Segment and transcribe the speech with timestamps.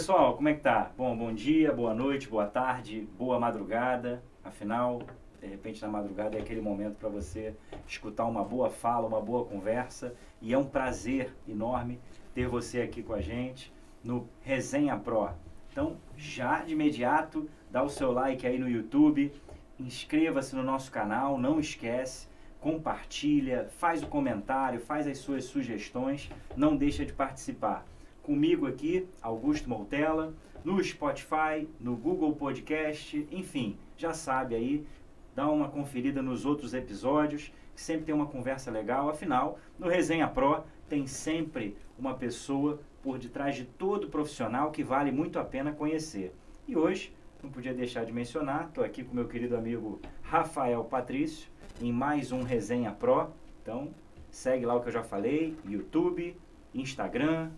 [0.00, 0.90] Pessoal, como é que tá?
[0.96, 4.22] Bom, bom dia, boa noite, boa tarde, boa madrugada.
[4.42, 5.02] Afinal,
[5.38, 7.54] de repente na madrugada é aquele momento para você
[7.86, 10.14] escutar uma boa fala, uma boa conversa.
[10.40, 12.00] E é um prazer enorme
[12.32, 13.70] ter você aqui com a gente
[14.02, 15.28] no Resenha Pro.
[15.70, 19.30] Então, já de imediato, dá o seu like aí no YouTube,
[19.78, 22.26] inscreva-se no nosso canal, não esquece,
[22.58, 27.84] compartilha, faz o comentário, faz as suas sugestões, não deixa de participar
[28.22, 30.34] comigo aqui, Augusto Moutella,
[30.64, 34.86] no Spotify, no Google Podcast, enfim, já sabe aí,
[35.34, 39.08] dá uma conferida nos outros episódios, que sempre tem uma conversa legal.
[39.08, 45.10] Afinal, no Resenha Pro tem sempre uma pessoa por detrás de todo profissional que vale
[45.10, 46.34] muito a pena conhecer.
[46.68, 51.48] E hoje, não podia deixar de mencionar, estou aqui com meu querido amigo Rafael Patrício,
[51.80, 53.30] em mais um Resenha Pro.
[53.62, 53.88] Então,
[54.30, 56.36] segue lá o que eu já falei, YouTube,
[56.74, 57.50] Instagram,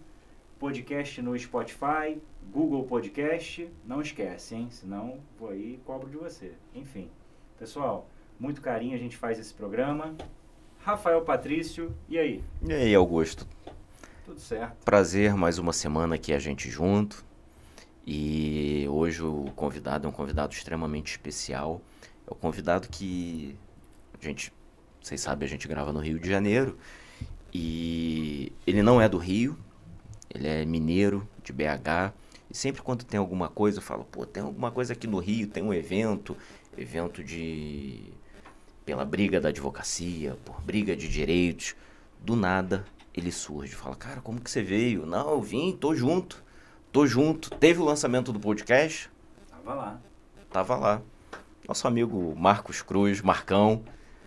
[0.63, 3.69] podcast no Spotify, Google Podcast.
[3.85, 4.69] Não esquece, hein?
[4.71, 6.53] Senão vou aí e cobro de você.
[6.73, 7.11] Enfim,
[7.59, 10.15] pessoal, muito carinho a gente faz esse programa.
[10.79, 12.45] Rafael Patrício, e aí?
[12.63, 13.45] E aí, Augusto?
[14.25, 14.85] Tudo certo.
[14.85, 17.25] Prazer, mais uma semana aqui a gente junto.
[18.07, 21.83] E hoje o convidado é um convidado extremamente especial.
[22.25, 23.57] É o convidado que
[24.15, 24.53] a gente,
[25.03, 26.79] vocês sabem, a gente grava no Rio de Janeiro.
[27.53, 29.59] E ele não é do Rio,
[30.34, 32.12] ele é mineiro de BH.
[32.50, 35.47] E sempre quando tem alguma coisa, eu falo, pô, tem alguma coisa aqui no Rio,
[35.47, 36.36] tem um evento,
[36.77, 38.00] evento de.
[38.84, 41.75] pela briga da advocacia, por briga de direitos.
[42.20, 43.75] Do nada ele surge.
[43.75, 45.05] Fala, cara, como que você veio?
[45.05, 46.42] Não, eu vim, tô junto.
[46.91, 47.50] Tô junto.
[47.50, 49.10] Teve o lançamento do podcast?
[49.50, 50.00] Tava lá.
[50.50, 51.03] Tava lá.
[51.66, 53.83] Nosso amigo Marcos Cruz, Marcão.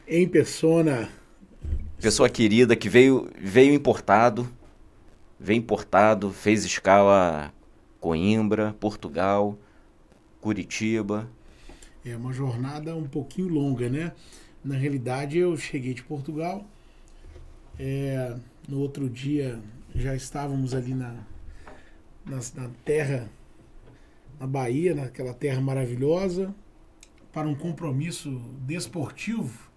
[0.07, 1.09] Em persona.
[1.99, 4.47] Pessoa querida que veio, veio importado
[5.39, 7.53] veio importado, fez escala
[7.99, 9.57] Coimbra, Portugal,
[10.39, 11.29] Curitiba.
[12.05, 14.11] É uma jornada um pouquinho longa, né?
[14.63, 16.65] Na realidade, eu cheguei de Portugal.
[17.79, 18.35] É,
[18.67, 19.59] no outro dia
[19.93, 21.15] já estávamos ali na,
[22.25, 23.29] na, na terra,
[24.39, 26.53] na Bahia, naquela terra maravilhosa,
[27.33, 28.29] para um compromisso
[28.59, 29.71] desportivo.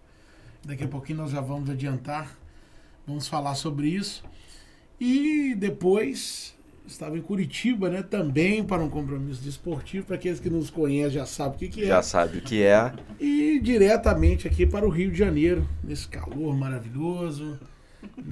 [0.65, 2.37] Daqui a pouquinho nós já vamos adiantar,
[3.07, 4.23] vamos falar sobre isso.
[5.01, 8.03] E depois estava em Curitiba, né?
[8.03, 10.07] Também para um compromisso desportivo.
[10.07, 11.87] Para aqueles que nos conhecem já sabem o que, que é.
[11.87, 12.93] Já sabe o que é.
[13.21, 17.59] E diretamente aqui para o Rio de Janeiro, nesse calor maravilhoso.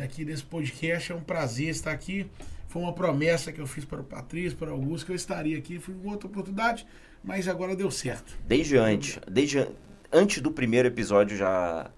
[0.00, 2.26] Aqui nesse podcast é um prazer estar aqui.
[2.68, 5.56] Foi uma promessa que eu fiz para o Patrício, para o Augusto, que eu estaria
[5.56, 5.78] aqui.
[5.78, 6.86] Foi uma outra oportunidade,
[7.22, 8.36] mas agora deu certo.
[8.46, 9.66] Desde antes, desde
[10.12, 11.90] antes do primeiro episódio já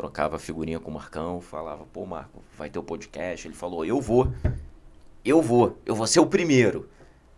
[0.00, 3.46] trocava figurinha com o Marcão, falava, pô, Marco, vai ter o podcast.
[3.46, 4.32] Ele falou, eu vou,
[5.22, 6.88] eu vou, eu vou ser o primeiro.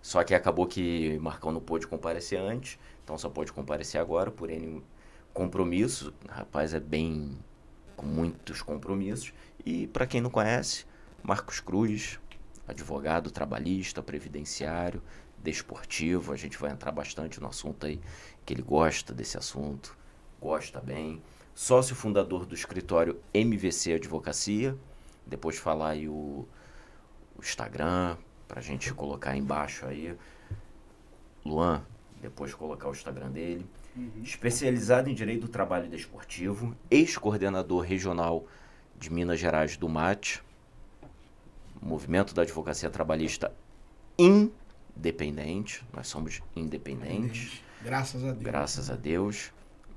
[0.00, 4.48] Só que acabou que Marcão não pôde comparecer antes, então só pode comparecer agora por
[4.48, 4.80] N
[5.34, 6.08] compromissos.
[6.08, 7.36] O rapaz é bem
[7.96, 9.32] com muitos compromissos.
[9.66, 10.86] E para quem não conhece,
[11.20, 12.20] Marcos Cruz,
[12.68, 15.02] advogado trabalhista, previdenciário,
[15.36, 16.32] desportivo.
[16.32, 18.00] A gente vai entrar bastante no assunto aí,
[18.46, 19.98] que ele gosta desse assunto,
[20.40, 21.20] gosta bem
[21.54, 24.76] sócio fundador do escritório MVC Advocacia.
[25.26, 26.46] Depois falar aí o,
[27.36, 28.16] o Instagram,
[28.48, 30.16] para a gente colocar embaixo aí.
[31.44, 31.82] Luan,
[32.20, 33.66] depois colocar o Instagram dele.
[33.96, 34.22] Uhum.
[34.22, 38.46] Especializado em Direito do Trabalho Desportivo, ex-coordenador regional
[38.98, 40.40] de Minas Gerais do MAT,
[41.80, 43.52] Movimento da Advocacia Trabalhista
[44.16, 47.62] Independente, nós somos independentes.
[47.82, 48.42] Graças a Deus.
[48.42, 49.52] Graças a Deus.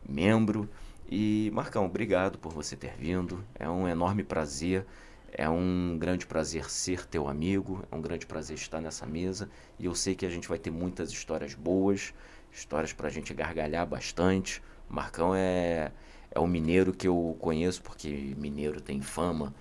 [0.08, 0.68] Membro
[1.10, 3.44] e Marcão, obrigado por você ter vindo.
[3.54, 4.86] É um enorme prazer.
[5.32, 7.84] É um grande prazer ser teu amigo.
[7.92, 9.50] É um grande prazer estar nessa mesa.
[9.78, 12.14] E eu sei que a gente vai ter muitas histórias boas,
[12.52, 14.64] histórias para a gente gargalhar bastante.
[14.90, 15.92] Marcão é,
[16.32, 19.54] é o mineiro que eu conheço, porque mineiro tem fama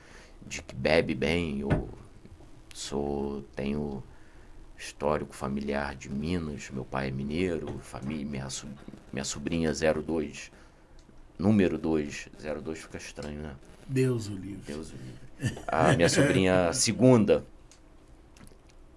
[0.47, 1.61] de que bebe bem.
[1.61, 1.91] Eu
[2.73, 4.03] sou, tenho
[4.79, 6.71] histórico familiar de Minas.
[6.71, 8.49] Meu pai é mineiro, família, minha,
[9.13, 10.51] minha sobrinha 02
[11.39, 12.29] número 2.
[12.63, 13.55] 02 fica estranho, né?
[13.87, 14.63] Deus o livre.
[14.67, 15.59] Deus o livre.
[15.67, 17.45] A minha sobrinha segunda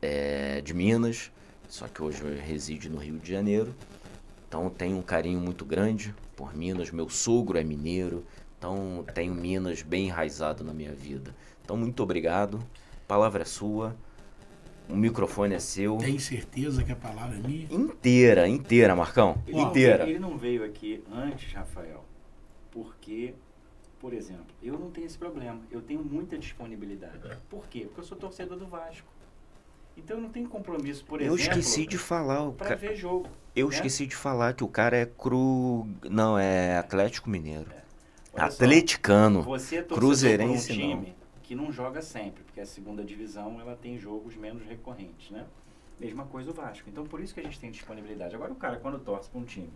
[0.01, 1.31] é de Minas,
[1.67, 3.75] só que hoje reside no Rio de Janeiro.
[4.47, 6.91] Então tenho um carinho muito grande por Minas.
[6.91, 8.25] Meu sogro é mineiro,
[8.57, 11.35] então tenho Minas bem enraizado na minha vida.
[11.63, 12.59] Então muito obrigado.
[13.03, 13.95] A palavra é sua.
[14.89, 15.97] O microfone é seu.
[15.97, 17.67] Tem certeza que a palavra é minha?
[17.69, 19.43] Inteira, inteira, Marcão.
[19.45, 20.07] Ele inteira.
[20.09, 22.05] Ele não veio aqui antes, Rafael,
[22.77, 23.33] porque,
[23.99, 25.59] por exemplo, eu não tenho esse problema.
[25.71, 27.17] Eu tenho muita disponibilidade.
[27.49, 27.85] Por quê?
[27.85, 29.07] Porque eu sou torcedor do Vasco.
[29.97, 33.27] Então não tem compromisso, por Eu exemplo, esqueci de falar, o para ca- ver jogo.
[33.55, 33.73] eu né?
[33.73, 37.71] esqueci de falar que o cara é cru, não, é Atlético Mineiro.
[38.29, 39.41] Só, Atleticano.
[39.41, 40.95] Você é torcedor Cruzeirense, por um não.
[41.03, 45.47] time que não joga sempre, porque a segunda divisão ela tem jogos menos recorrentes, né?
[45.99, 46.87] Mesma coisa o Vasco.
[46.87, 48.35] Então por isso que a gente tem disponibilidade.
[48.35, 49.71] Agora o cara quando torce para um time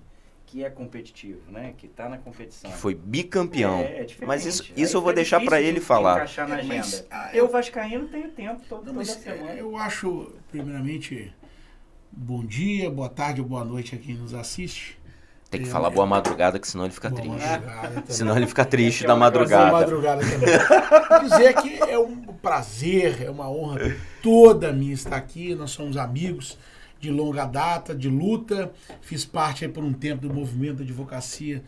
[0.51, 3.79] que é competitivo, né, que está na competição, Que foi bicampeão.
[3.79, 4.25] É, é diferente.
[4.27, 6.15] Mas isso, Aí isso eu vou deixar pra difícil ele de falar.
[6.15, 6.75] encaixar na É, agenda.
[6.75, 9.49] mas, ah, eu vascaíno tenho tempo todo, Não, toda mas semana.
[9.51, 11.33] é, eu acho, primeiramente,
[12.11, 14.99] bom dia, boa tarde ou boa noite a quem nos assiste.
[15.49, 18.13] Tem que É, falar é- boa madrugada, que senão ele fica Boa triste.
[18.13, 19.71] Senão ele fica triste É da Boa madrugada.
[19.71, 21.29] madrugada também.
[21.29, 25.55] Dizer que é um prazer, é uma honra toda minha estar aqui.
[25.55, 26.57] Nós somos amigos
[27.01, 28.71] de longa data, de luta.
[29.01, 31.63] Fiz parte aí por um tempo do movimento da advocacia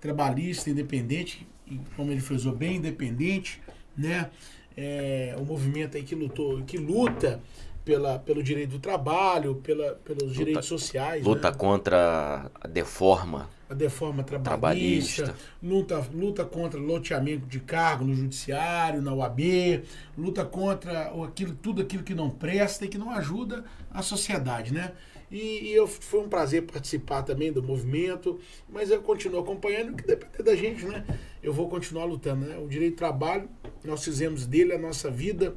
[0.00, 3.60] trabalhista independente, e como ele frisou bem, independente,
[3.94, 4.30] né?
[4.74, 7.40] É, um movimento aí que lutou, que luta
[7.84, 11.22] pela, pelo direito do trabalho, pela, pelos direitos sociais.
[11.22, 11.56] Luta né?
[11.56, 15.36] contra a deforma a deforma trabalhista, trabalhista.
[15.62, 19.84] luta, luta contra loteamento de cargo no judiciário, na UAB,
[20.18, 24.90] luta contra aquilo, tudo aquilo que não presta e que não ajuda a sociedade, né?
[25.30, 30.04] E, e eu, foi um prazer participar também do movimento, mas eu continuo acompanhando, que
[30.04, 31.04] depender da gente, né?
[31.40, 32.58] Eu vou continuar lutando, né?
[32.58, 33.48] O direito do trabalho,
[33.84, 35.54] nós fizemos dele a nossa vida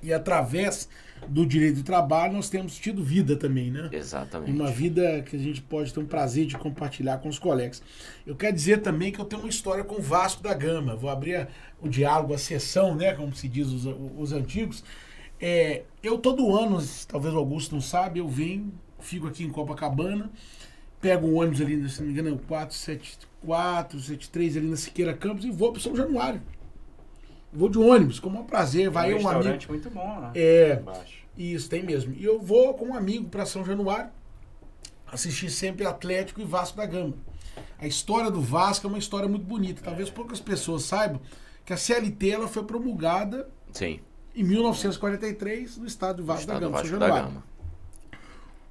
[0.00, 0.88] e através
[1.28, 3.88] do direito do trabalho nós temos tido vida também, né?
[3.92, 4.50] Exatamente.
[4.52, 7.82] uma vida que a gente pode ter um prazer de compartilhar com os colegas.
[8.26, 10.94] Eu quero dizer também que eu tenho uma história com o Vasco da Gama.
[10.96, 11.48] Vou abrir a-
[11.80, 13.12] o diálogo, a sessão, né?
[13.14, 13.86] Como se diz os,
[14.16, 14.82] os antigos.
[15.40, 16.78] É, eu todo ano,
[17.08, 20.30] talvez o Augusto não sabe, eu venho, fico aqui em Copacabana,
[21.00, 25.12] pego um ônibus ali, se não me engano, é o 474, 73 ali na Siqueira
[25.12, 26.40] Campos e vou para São Januário.
[27.54, 28.90] Vou de ônibus, com o maior prazer.
[28.90, 29.58] Vai um um amigo.
[29.68, 30.32] muito bom, né?
[30.34, 31.24] É, Embaixo.
[31.38, 32.12] isso, tem mesmo.
[32.12, 34.10] E eu vou com um amigo para São Januário
[35.06, 37.14] assistir sempre Atlético e Vasco da Gama.
[37.78, 39.80] A história do Vasco é uma história muito bonita.
[39.82, 41.20] Talvez poucas pessoas saibam
[41.64, 44.00] que a CLT ela foi promulgada Sim.
[44.34, 47.08] em 1943 no estado do Vasco Estado da Gama, Vasco São da.
[47.08, 47.53] Gama.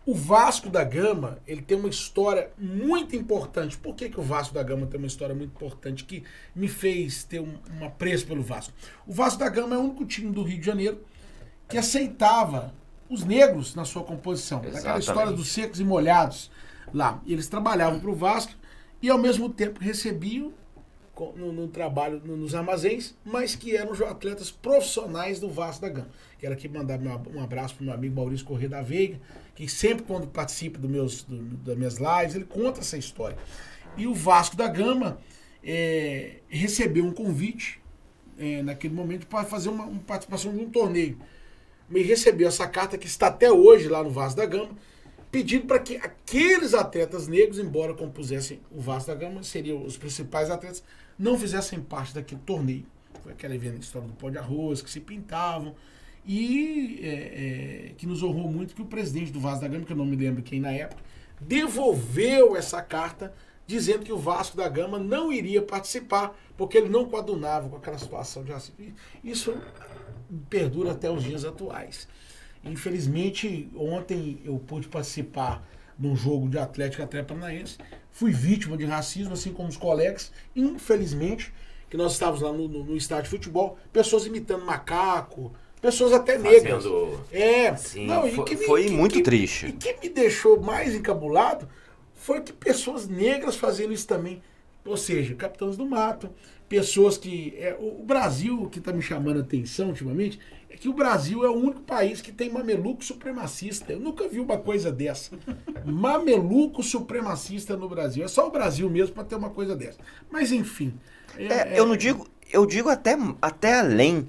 [0.06, 3.78] O Vasco da Gama, ele tem uma história muito importante.
[3.78, 6.24] Por que, que o Vasco da Gama tem uma história muito importante que
[6.54, 8.74] me fez ter um, um apreço pelo Vasco?
[9.08, 11.00] O Vasco da Gama é o único time do Rio de Janeiro
[11.70, 12.74] que aceitava
[13.10, 14.58] os negros na sua composição.
[14.58, 15.08] Aquela Exatamente.
[15.08, 16.52] história dos secos e molhados
[16.94, 17.22] lá.
[17.26, 18.52] Eles trabalhavam para o Vasco
[19.02, 20.52] e ao mesmo tempo recebiam
[21.38, 26.10] no, no trabalho no- nos armazéns, mas que eram atletas profissionais do Vasco da Gama.
[26.40, 27.00] Quero aqui mandar
[27.34, 29.20] um abraço para meu amigo Maurício Corrêa da Veiga,
[29.56, 33.38] que sempre quando participa do meus, do- das minhas lives, ele conta essa história.
[33.96, 35.20] E o Vasco da Gama
[35.64, 37.80] é, recebeu um convite
[38.38, 41.18] é, naquele momento para fazer uma, uma participação de um torneio.
[41.88, 44.72] Me recebeu essa carta que está até hoje lá no Vasco da Gama,
[45.32, 50.50] pedindo para que aqueles atletas negros, embora compusessem o Vasco da Gama, seriam os principais
[50.50, 50.84] atletas,
[51.18, 52.86] não fizessem parte daquele torneio.
[53.22, 55.76] Foi aquela história do pó de arroz, que se pintavam.
[56.26, 57.08] E é,
[57.90, 60.06] é, que nos honrou muito que o presidente do Vasco da Gama, que eu não
[60.06, 61.02] me lembro quem na época,
[61.42, 63.34] devolveu essa carta
[63.68, 67.98] dizendo que o Vasco da Gama não iria participar porque ele não coadunava com aquela
[67.98, 68.76] situação de racismo.
[69.24, 69.54] Isso
[70.50, 72.08] perdura até os dias atuais.
[72.64, 77.78] Infelizmente, ontem eu pude participar de um jogo de Atlético Atlético Paranaense.
[78.12, 80.32] Fui vítima de racismo, assim como os colegas.
[80.56, 81.54] Infelizmente,
[81.90, 86.38] que nós estávamos lá no, no- no estádio de futebol, pessoas imitando macaco, pessoas até
[86.38, 86.84] negras.
[86.86, 89.68] Fazendo- É, Sim, não, fo- que me- foi que- muito que- triste.
[89.68, 91.68] E que me deixou mais encabulado
[92.16, 94.42] foi que pessoas negras fazendo isso também.
[94.86, 96.30] Ou seja, capitães do mato,
[96.68, 97.54] pessoas que.
[97.58, 101.46] É, o Brasil, o que está me chamando a atenção ultimamente, é que o Brasil
[101.46, 103.94] é o único país que tem mameluco supremacista.
[103.94, 105.32] Eu nunca vi uma coisa dessa.
[105.86, 108.24] mameluco supremacista no Brasil.
[108.24, 110.00] É só o Brasil mesmo para ter uma coisa dessa.
[110.30, 110.94] Mas enfim.
[111.38, 114.28] É, eu não digo, eu digo até, até além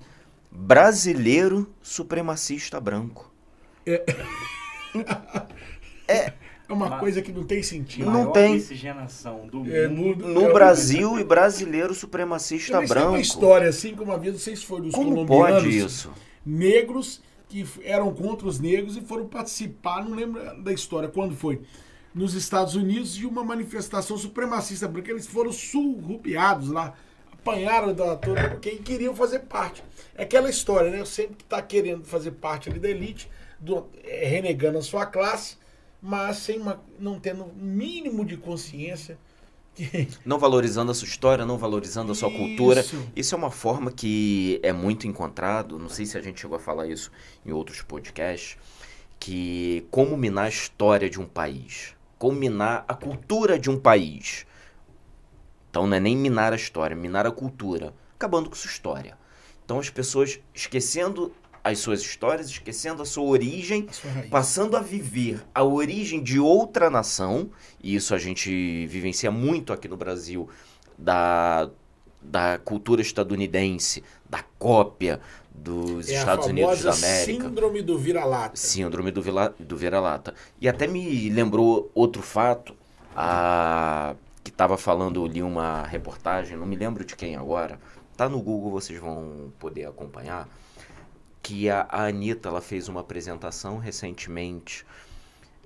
[0.55, 3.33] brasileiro supremacista branco.
[6.07, 6.33] É
[6.69, 8.11] uma Mas- coisa que não tem sentido.
[8.11, 8.59] Não tem.
[9.51, 10.27] do É, mundo.
[10.29, 13.13] No É, Brasil e brasileiro supremacista Mas tem branco.
[13.13, 15.63] uma história assim, como uma vez, não sei se foi dos Como colombianos.
[15.65, 16.13] pode isso?
[16.47, 21.61] negros que eram contra os negros e foram participar, não lembro da história, quando foi,
[22.15, 25.11] nos Estados Unidos, de uma manifestação supremacista branca.
[25.11, 26.95] Eles foram surrupiados lá,
[27.49, 29.85] apanharam da toda, porque queriam fazer parte.
[30.15, 31.05] É aquela história, né?
[31.05, 33.29] Sempre que está querendo fazer parte ali da elite,
[33.61, 35.57] do- é, renegando a sua classe,
[36.01, 39.19] mas sem uma, não tendo o mínimo de consciência
[40.25, 42.79] Não valorizando a sua história, não valorizando a sua cultura.
[42.81, 43.09] Isso.
[43.17, 46.61] Isso é uma forma que é muito encontrado, não sei se a gente chegou a
[46.61, 47.11] falar isso
[47.45, 48.57] em outros podcasts,
[49.19, 54.47] que como minar a história de um país, como minar a cultura de um país.
[55.75, 59.19] Então não é nem minar a história, é minar a cultura, acabando com sua história.
[59.65, 61.33] Então as pessoas esquecendo
[61.65, 66.39] as suas histórias, esquecendo a sua origem, A sua passando a viver a origem de
[66.39, 67.51] outra nação,
[67.83, 70.49] e isso a gente vivencia muito aqui no Brasil,
[70.97, 71.69] da,
[72.23, 75.21] da cultura estadunidense, da cópia
[75.53, 77.43] dos É Estados Unidos da América.
[77.43, 78.55] síndrome do vira-lata.
[78.55, 80.35] Síndrome do, vila, do vira-lata.
[80.61, 82.77] E até me lembrou outro fato,
[83.17, 87.81] a, que estava falando, eu li uma reportagem, não me lembro de quem agora,
[88.15, 90.47] tá no Google, vocês vão poder acompanhar,
[91.43, 94.85] que a, a Anitta, ela fez uma apresentação recentemente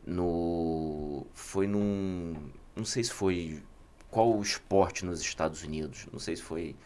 [0.07, 1.27] no...
[1.35, 2.35] foi num...
[2.77, 3.61] não sei se foi...
[4.11, 6.77] qual o esporte nos Estados Unidos, não sei se foi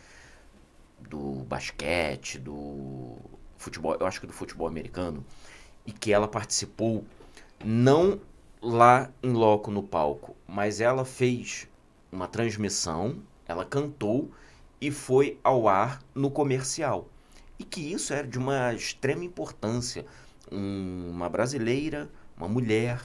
[0.98, 3.16] do basquete, do
[3.58, 5.24] futebol, eu acho que do futebol americano,
[5.86, 7.04] e que ela participou
[7.62, 8.18] não
[8.62, 11.68] lá em loco no palco, mas ela fez
[12.12, 13.16] uma transmissão,
[13.48, 14.30] ela cantou
[14.80, 17.08] e foi ao ar no comercial.
[17.58, 20.04] E que isso era de uma extrema importância.
[20.50, 23.00] Um- uma brasileira, uma mulher,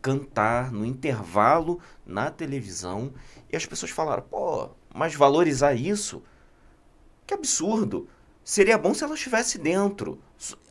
[0.00, 3.12] cantar no intervalo na televisão
[3.50, 6.22] e as pessoas falaram: pô, mas valorizar isso?
[7.26, 8.08] Que absurdo!
[8.44, 10.18] Seria bom se ela estivesse dentro.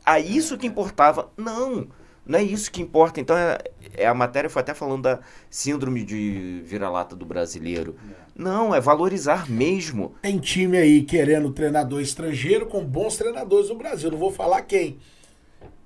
[0.04, 1.30] A isso que importava.
[1.36, 1.88] Não,
[2.24, 3.20] não é isso que importa.
[3.20, 3.58] Então, é,
[3.94, 7.96] é a matéria foi até falando da síndrome de vira-lata do brasileiro.
[8.34, 10.14] Não, é valorizar mesmo.
[10.22, 14.10] Tem time aí querendo treinador estrangeiro com bons treinadores no Brasil.
[14.10, 14.98] Não vou falar quem.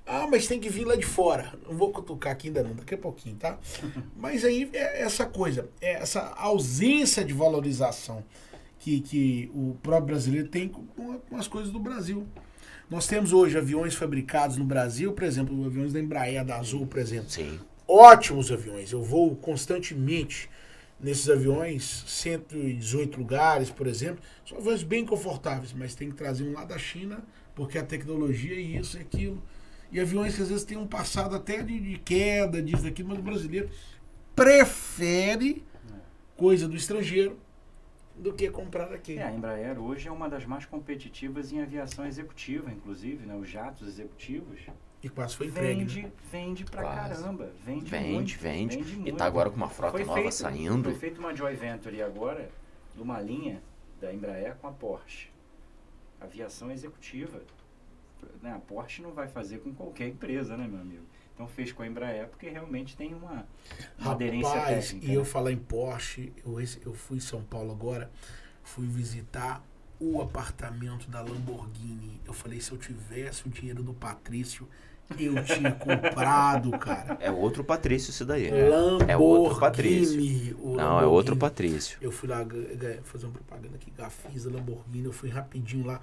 [0.07, 1.53] Ah, mas tem que vir lá de fora.
[1.67, 3.59] Não vou cutucar aqui ainda não, daqui a pouquinho, tá?
[4.17, 8.23] Mas aí é essa coisa, é essa ausência de valorização
[8.79, 10.87] que, que o próprio brasileiro tem com,
[11.19, 12.25] com as coisas do Brasil.
[12.89, 17.01] Nós temos hoje aviões fabricados no Brasil, por exemplo, aviões da Embraer, da Azul, por
[17.01, 17.59] exemplo Sim.
[17.87, 18.93] ótimos aviões.
[18.93, 20.49] Eu vou constantemente
[21.01, 24.23] nesses aviões, 118 lugares, por exemplo.
[24.49, 27.25] São aviões bem confortáveis, mas tem que trazer um lá da China,
[27.55, 29.43] porque a tecnologia é isso e aquilo.
[29.91, 33.19] E aviões que às vezes têm um passado até de, de queda, disso, daquilo, mas
[33.19, 33.69] o brasileiro
[34.35, 35.65] prefere
[36.37, 37.37] coisa do estrangeiro
[38.19, 39.19] do que comprar aqui.
[39.19, 43.35] É, a Embraer hoje é uma das mais competitivas em aviação executiva, inclusive, né?
[43.37, 44.61] Os jatos executivos.
[45.03, 45.81] E quase foi entregue.
[45.81, 46.13] Vende, né?
[46.33, 47.21] vende pra Quase.
[47.23, 47.51] caramba.
[47.65, 48.79] Vende, Vende, muito, vende.
[48.79, 49.17] E muito.
[49.17, 50.85] tá agora com uma frota Foi nova feito- saindo.
[50.91, 52.51] Foi feita uma joint venture agora,
[52.95, 53.63] de uma linha
[54.01, 55.29] da Embraer com a Porsche.
[56.21, 57.41] Aviação executiva.
[58.43, 61.05] Né, A Porsche não vai fazer com qualquer empresa, né, meu amigo?
[61.37, 63.47] Então fez com a Embraer porque realmente tem uma,
[63.99, 65.07] uma aderência Rapaz, técnica.
[65.07, 65.27] e eu né?
[65.27, 68.11] falar em Porsche, eu, eu fui em São Paulo agora,
[68.65, 69.63] fui visitar
[70.01, 72.19] o apartamento da Lamborghini.
[72.25, 74.67] Eu falei, se eu tivesse o dinheiro do Patrício,
[75.19, 77.19] eu tinha comprado, cara.
[77.21, 78.51] É outro Patrício isso daí.
[78.51, 79.13] Lamborghini.
[79.13, 80.59] É outro Patrício.
[80.75, 81.99] Não, é outro Patrício.
[82.01, 82.39] Eu fui lá
[83.05, 86.01] fazer uma propaganda aqui, Gafisa Lamborghini, eu fui rapidinho lá.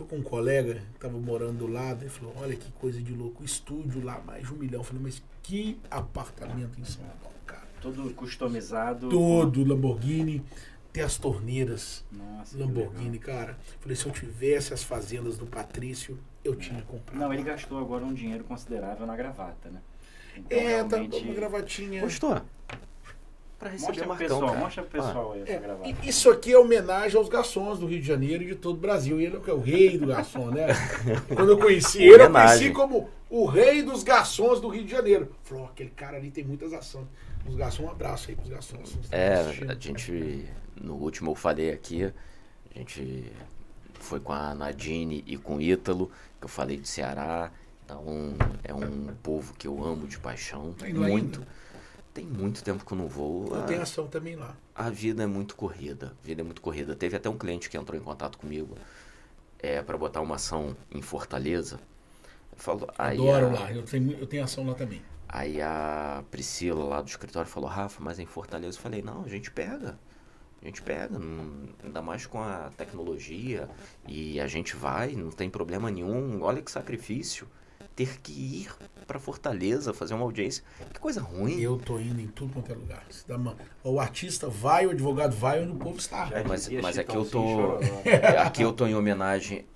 [0.00, 3.12] Fui com um colega que tava morando do lado, ele falou, olha que coisa de
[3.12, 4.80] louco, estúdio lá, mais de um milhão.
[4.80, 7.66] Eu falei, mas que apartamento em São Paulo, cara.
[7.82, 9.10] Tudo customizado.
[9.10, 10.42] Todo Lamborghini,
[10.90, 13.58] tem as torneiras Nossa, Lamborghini, cara.
[13.78, 17.18] Falei, se eu tivesse as fazendas do Patrício, eu tinha comprado.
[17.20, 19.82] Não, ele gastou agora um dinheiro considerável na gravata, né?
[20.34, 22.00] Então, É, tá realmente- uma gravatinha.
[22.00, 22.40] Gostou?
[23.60, 24.58] Pra receber Mostra o Marcão, pessoal, cara.
[24.58, 25.94] mostra pro pessoal aí essa É, gravata.
[26.08, 29.20] isso aqui é homenagem aos garçons do Rio de Janeiro e de todo o Brasil.
[29.20, 29.50] E ele é o que?
[29.50, 30.68] O rei do garçom, né?
[31.36, 35.30] Quando eu conheci ele, eu conheci como o rei dos garçons do Rio de Janeiro.
[35.42, 37.06] Falou, "Ó, aquele cara ali tem muitas ações.
[37.46, 38.96] Os garçons, um abraço aí pros garçons.
[39.12, 39.70] É, assistindo.
[39.70, 40.44] a gente.
[40.80, 43.30] No último eu falei aqui, a gente
[44.00, 47.50] foi com a Nadine e com o Ítalo, que eu falei de Ceará.
[47.84, 50.72] Então é um povo que eu amo de paixão.
[50.78, 51.40] Tá lá Muito.
[51.40, 51.59] ainda?
[52.12, 53.46] Tem muito tempo que eu não vou.
[53.54, 54.56] Eu A- tenho ação também lá.
[54.74, 56.12] A vida é muito corrida.
[56.22, 56.94] A vida é muito corrida.
[56.96, 58.76] Teve até um cliente que entrou em contato comigo
[59.60, 61.78] é, para botar uma ação em Fortaleza.
[62.56, 63.72] Falou, Adoro a- lá.
[63.72, 65.00] Eu tenho, eu tenho ação lá também.
[65.28, 68.76] Aí a Priscila lá do escritório falou, Rafa, mas é em Fortaleza.
[68.76, 69.96] Eu falei, não, a gente pega.
[70.60, 73.68] A gente pega, não- ainda mais com a tecnologia.
[74.08, 76.42] E a gente vai, não tem problema nenhum.
[76.42, 77.46] Olha que sacrifício.
[78.00, 78.70] Ter que ir
[79.06, 80.64] para Fortaleza fazer uma audiência.
[80.90, 81.60] Que coisa ruim.
[81.60, 83.04] Eu tô indo em tudo quanto é lugar.
[83.10, 83.54] Se dá uma-
[83.84, 86.24] O artista vai, o advogado vai, onde o povo está.
[86.24, 87.80] Já mas- mas aqui eu tô- Chororó.
[88.46, 89.66] Aqui eu tô em homenagem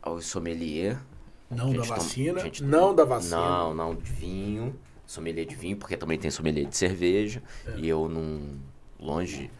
[0.00, 0.96] ao sommelier.
[1.50, 2.38] Não da vacina.
[2.40, 3.36] gente, não da vacina.
[3.36, 4.78] Não, não, de vinho.
[5.04, 7.42] Sommelier de vinho, porque também tem sommelier de cerveja.
[7.66, 7.78] É.
[7.78, 8.60] E eu não.
[9.00, 9.50] Longe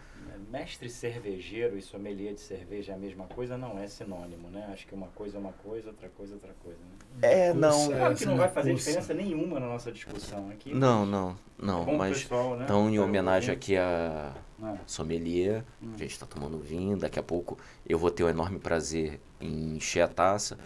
[0.51, 3.57] mestre cervejeiro e sommelier de cerveja é a mesma coisa?
[3.59, 4.69] Não é sinônimo, né?
[4.73, 6.79] Acho que uma coisa é uma coisa, outra coisa é outra coisa.
[6.79, 7.19] Né?
[7.23, 7.89] É, não.
[7.89, 8.85] Claro que não vai é fazer cursa.
[8.91, 10.73] diferença nenhuma na nossa discussão aqui.
[10.75, 11.89] Não, não, não.
[11.89, 12.65] É mas pessoal, né?
[12.65, 15.93] então, em homenagem aqui a Ah, sommelier, Hum.
[15.95, 16.97] a gente está tomando vinho.
[16.97, 17.57] Daqui a pouco
[17.89, 20.59] eu vou ter o enorme prazer em encher a taça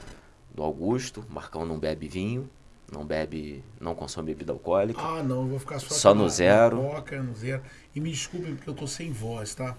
[0.55, 1.25] do Augusto.
[1.29, 2.49] Marcão não bebe vinho,
[2.93, 5.01] não bebe, não consome bebida alcoólica.
[5.01, 6.77] Ah, não, eu vou ficar só, Só no na- zero.
[6.79, 7.63] Coca, no zero.
[7.95, 9.75] E me desculpem porque eu tô sem voz, tá?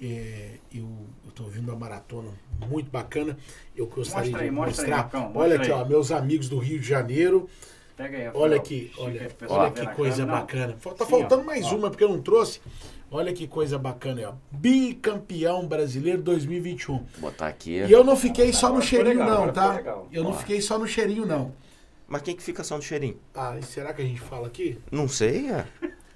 [0.00, 0.88] É, eu,
[1.24, 2.28] eu tô ouvindo uma maratona
[2.68, 3.36] muito bacana.
[3.76, 4.96] Eu gostaria Mostra aí, de mostra aí, mostrar.
[5.20, 5.72] Marcão, olha aqui, aí.
[5.72, 7.48] ó, meus amigos do Rio de Janeiro.
[7.96, 10.32] Pega aí, Olha aqui, olha, olha que coisa câmera.
[10.38, 10.40] Não.
[10.46, 10.76] bacana.
[10.78, 11.74] Falta Sim, faltando ó, mais ó.
[11.76, 12.60] uma porque eu não trouxe.
[13.10, 14.34] Olha que coisa bacana, aí, ó.
[14.52, 16.96] Bicampeão brasileiro 2021.
[16.98, 17.72] Vou botar aqui.
[17.82, 19.82] E eu não fiquei só no cheirinho, não, tá?
[20.12, 21.52] Eu não fiquei só no cheirinho, não.
[22.08, 23.16] Mas quem que fica só no cheirinho?
[23.34, 24.78] Ah, e será que a gente fala aqui?
[24.90, 25.66] Não sei, é.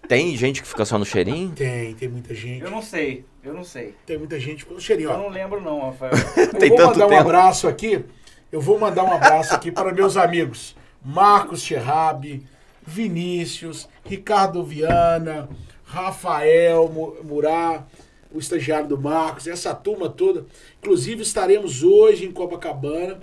[0.09, 1.53] Tem gente que fica só no cheirinho?
[1.55, 2.63] Tem, tem muita gente.
[2.65, 3.95] Eu não sei, eu não sei.
[4.07, 5.19] Tem muita gente pelo cheirinho, Eu ó.
[5.19, 6.13] não lembro não, Rafael.
[6.37, 7.21] Eu Tem vou tanto mandar um tempo.
[7.21, 8.05] abraço aqui.
[8.51, 12.45] Eu vou mandar um abraço aqui para meus amigos Marcos Cherrabi,
[12.87, 15.49] Vinícius, Ricardo Viana,
[15.85, 17.85] Rafael Mu- Murá,
[18.31, 20.47] o estagiário do Marcos, essa turma toda.
[20.83, 23.21] Inclusive estaremos hoje em Copacabana.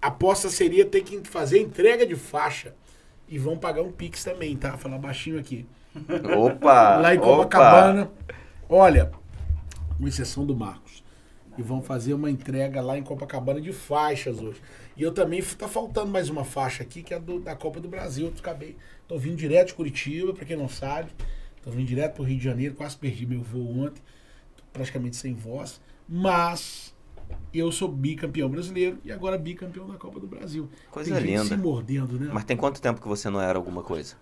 [0.00, 2.74] Aposta seria ter que fazer entrega de faixa.
[3.28, 4.76] E vão pagar um Pix também, tá?
[4.76, 5.66] Falar baixinho aqui.
[6.38, 6.96] Opa!
[6.96, 7.26] lá em opa.
[7.26, 8.10] Copacabana.
[8.68, 9.10] Olha,
[9.98, 11.02] com exceção do Marcos.
[11.58, 14.60] E vão fazer uma entrega lá em Copacabana de faixas hoje.
[14.96, 17.88] E eu também, tá faltando mais uma faixa aqui, que é do- da Copa do
[17.88, 18.26] Brasil.
[18.26, 18.76] Eu acabei,
[19.08, 21.10] tô vindo direto de Curitiba, pra quem não sabe.
[21.62, 24.02] Tô vindo direto pro Rio de Janeiro, quase perdi meu voo ontem.
[24.56, 25.80] Tô praticamente sem voz.
[26.06, 26.94] Mas
[27.52, 30.68] eu sou bicampeão brasileiro e agora bicampeão da Copa do Brasil.
[30.90, 31.44] Coisa Tem gente linda.
[31.44, 32.30] se mordendo, né?
[32.32, 34.14] Mas tem quanto tempo que você não era alguma coisa?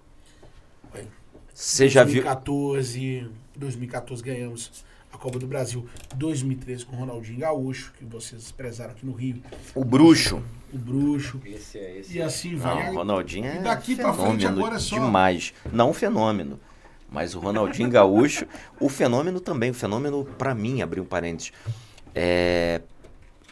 [0.95, 1.05] Ué,
[1.53, 2.23] Você já viu.
[2.23, 5.87] 2014, 2014 ganhamos a Copa do Brasil.
[6.17, 9.43] 2013 com o Ronaldinho Gaúcho, que vocês prezaram aqui no Rio.
[9.75, 10.43] O bruxo.
[10.73, 11.41] O Bruxo.
[11.45, 12.17] Esse é esse.
[12.19, 12.87] E assim vai.
[12.87, 15.55] Não, o Ronaldinho é E daqui pra fenômeno frente agora é só- demais.
[15.73, 16.59] Não fenômeno.
[17.09, 18.45] Mas o Ronaldinho Gaúcho,
[18.81, 19.71] o fenômeno também.
[19.71, 21.53] O fenômeno, pra mim, abrir um parênteses,
[22.13, 22.81] é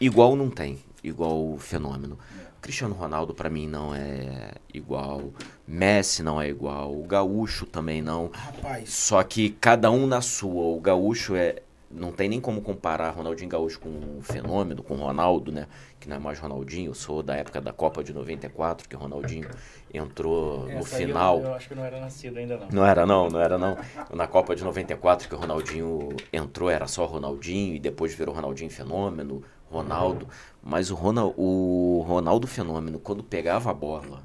[0.04, 0.78] igual não tem.
[1.02, 2.18] Igual o fenômeno.
[2.60, 5.32] Cristiano Ronaldo, pra mim, não é igual.
[5.66, 6.92] Messi não é igual.
[6.96, 8.30] O Gaúcho também não.
[8.32, 10.62] Rapaz, Só que cada um na sua.
[10.76, 11.56] O Gaúcho é.
[11.94, 15.66] Não tem nem como comparar Ronaldinho Gaúcho com o Fenômeno, com o Ronaldo, né?
[16.00, 16.88] Que não é mais Ronaldinho.
[16.90, 19.46] Eu sou da época da Copa de 94, que o Ronaldinho
[19.92, 21.40] entrou no Essa eu- final.
[21.40, 22.68] Eu, acho que não era nascido ainda não.
[22.70, 23.76] Não era não, não era não.
[24.14, 28.70] Na Copa de 94 que o Ronaldinho entrou, era só Ronaldinho e depois virou Ronaldinho
[28.70, 30.28] Fenômeno, Ronaldo.
[30.62, 34.22] Mas o, Ronald, o Ronaldo Fenômeno, quando pegava a bola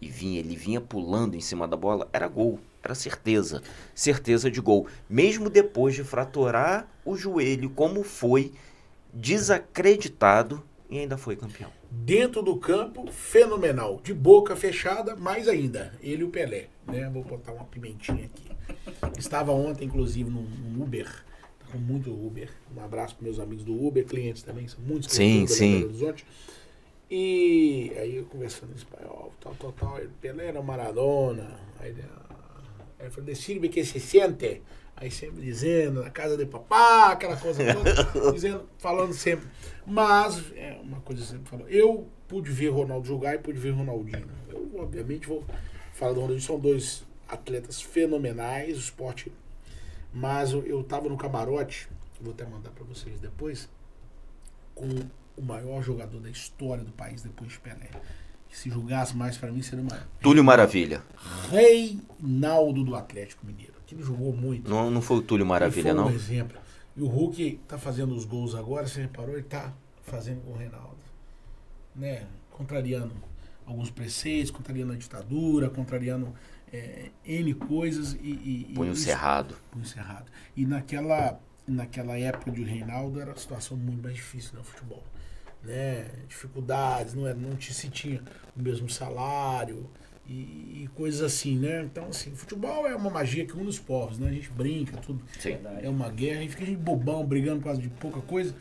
[0.00, 3.62] e vinha, ele vinha pulando em cima da bola, era gol, era certeza.
[3.94, 4.86] Certeza de gol.
[5.08, 8.52] Mesmo depois de fraturar o joelho, como foi
[9.12, 11.70] desacreditado e ainda foi campeão.
[11.90, 14.00] dentro do campo, fenomenal.
[14.02, 15.92] De boca fechada, mais ainda.
[16.02, 16.68] Ele e o Pelé.
[16.86, 17.08] Né?
[17.12, 18.50] Vou botar uma pimentinha aqui.
[19.18, 21.08] Estava ontem, inclusive, num Uber.
[21.70, 22.50] Com muito Uber.
[22.76, 25.72] Um abraço para meus amigos do Uber, clientes também, são muitos Sim, clientes do sim.
[25.72, 26.26] Belo Horizonte.
[27.10, 29.98] E aí eu conversando em espanhol, tal, tal, tal.
[29.98, 31.58] Ele, Pelé era Maradona.
[31.78, 32.04] Aí ele,
[32.98, 34.62] aí falei, decide que se sente.
[34.96, 37.92] Aí sempre dizendo, na casa de papá, aquela coisa toda,
[38.32, 39.48] dizendo, falando sempre.
[39.86, 43.70] Mas, é uma coisa que sempre falou, eu pude ver Ronaldo jogar e pude ver
[43.70, 44.28] Ronaldinho.
[44.50, 45.42] Eu, obviamente, vou
[45.94, 49.32] falar do Ronaldinho, são dois atletas fenomenais, o esporte.
[50.12, 51.88] Mas eu, eu tava no camarote,
[52.20, 53.68] vou até mandar para vocês depois,
[54.74, 54.86] com
[55.36, 57.90] o maior jogador da história do país depois de Pelé.
[58.48, 60.04] Que se julgasse mais para mim seria o maior.
[60.20, 61.02] Túlio Maravilha.
[61.50, 63.74] Reinaldo do Atlético Mineiro.
[63.86, 64.68] Que ele jogou muito.
[64.68, 66.06] Não, não foi o Túlio Maravilha, não?
[66.06, 66.58] um exemplo.
[66.96, 69.34] E o Hulk tá fazendo os gols agora, você reparou?
[69.34, 70.98] Ele tá fazendo com o Reinaldo.
[71.94, 72.26] Né?
[72.50, 73.14] Contrariando
[73.64, 76.34] alguns preceitos, contrariando a ditadura, contrariando
[76.72, 78.18] é, N coisas e.
[78.28, 79.56] e e Punho isso- cerrado.
[79.70, 80.26] punho cerrado.
[80.56, 85.02] E naquela, naquela época de Reinaldo era uma situação muito mais difícil no futebol.
[85.62, 86.06] Né?
[86.28, 88.22] Dificuldades, não, era, não te- se tinha
[88.56, 89.90] o mesmo salário
[90.26, 91.82] e, e coisas assim, né?
[91.82, 94.28] Então, assim, futebol é uma magia que une os povos, né?
[94.28, 95.22] A gente brinca, tudo.
[95.38, 95.58] Sim.
[95.82, 98.54] É uma guerra e fica a gente bobão, brigando por causa de pouca coisa.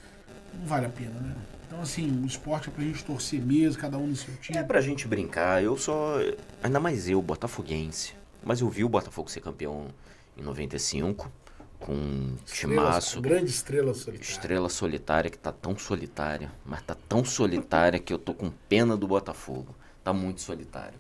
[0.53, 1.35] Não vale a pena, né?
[1.69, 4.57] Então, assim, o esporte é pra gente torcer mesmo, cada um no seu time.
[4.57, 6.15] É pra gente brincar, eu só.
[6.63, 8.15] Ainda mais eu, botafoguense.
[8.43, 9.89] Mas eu vi o Botafogo ser campeão
[10.35, 11.31] em 95,
[11.79, 13.21] com um timaço.
[13.21, 14.31] grande estrela solitária.
[14.31, 18.97] Estrela solitária que tá tão solitária, mas tá tão solitária que eu tô com pena
[18.97, 19.75] do Botafogo.
[20.03, 20.97] Tá muito solitário.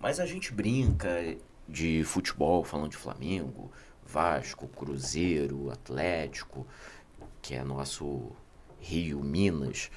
[0.00, 1.36] Mas a gente brinca
[1.68, 3.70] de futebol, falando de Flamengo,
[4.02, 6.66] Vasco, Cruzeiro, Atlético,
[7.42, 8.32] que é nosso
[8.80, 9.90] Rio, Minas.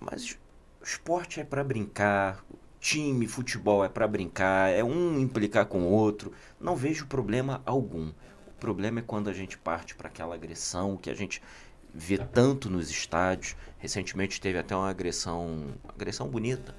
[0.00, 0.32] Mas
[0.80, 2.44] o esporte é para brincar,
[2.80, 6.32] time, futebol é para brincar, é um implicar com o outro.
[6.60, 8.08] Não vejo problema algum.
[8.08, 11.42] O problema é quando a gente parte para aquela agressão que a gente
[11.94, 13.56] vê tanto nos estádios.
[13.78, 16.74] Recentemente teve até uma agressão, agressão bonita.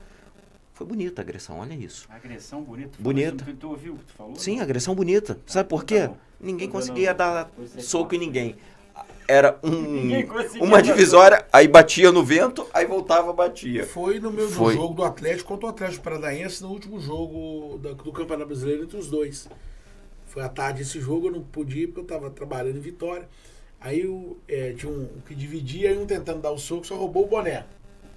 [0.74, 2.06] Foi bonita a agressão, olha isso.
[2.10, 2.98] Agressão bonita?
[3.00, 3.46] Bonita.
[3.58, 4.36] Tu, ouviu o que tu falou?
[4.36, 5.40] Sim, agressão bonita.
[5.46, 6.08] Sabe por quê?
[6.10, 6.14] Tá.
[6.38, 8.26] Ninguém conseguia dar Você soco em corta.
[8.26, 8.56] ninguém.
[9.28, 13.84] Era um, uma divisória, aí batia no vento, aí voltava, batia.
[13.86, 14.76] Foi no meu Foi.
[14.76, 18.98] jogo do Atlético contra o Atlético Paranaense no último jogo da- do Campeonato Brasileiro entre
[18.98, 19.50] os dois.
[20.28, 23.28] Foi à tarde esse jogo, eu não pude ir porque eu estava trabalhando em Vitória.
[23.82, 27.24] Aí o, é, tinha um que dividia e um tentando dar o soco, só roubou
[27.26, 27.66] o boné.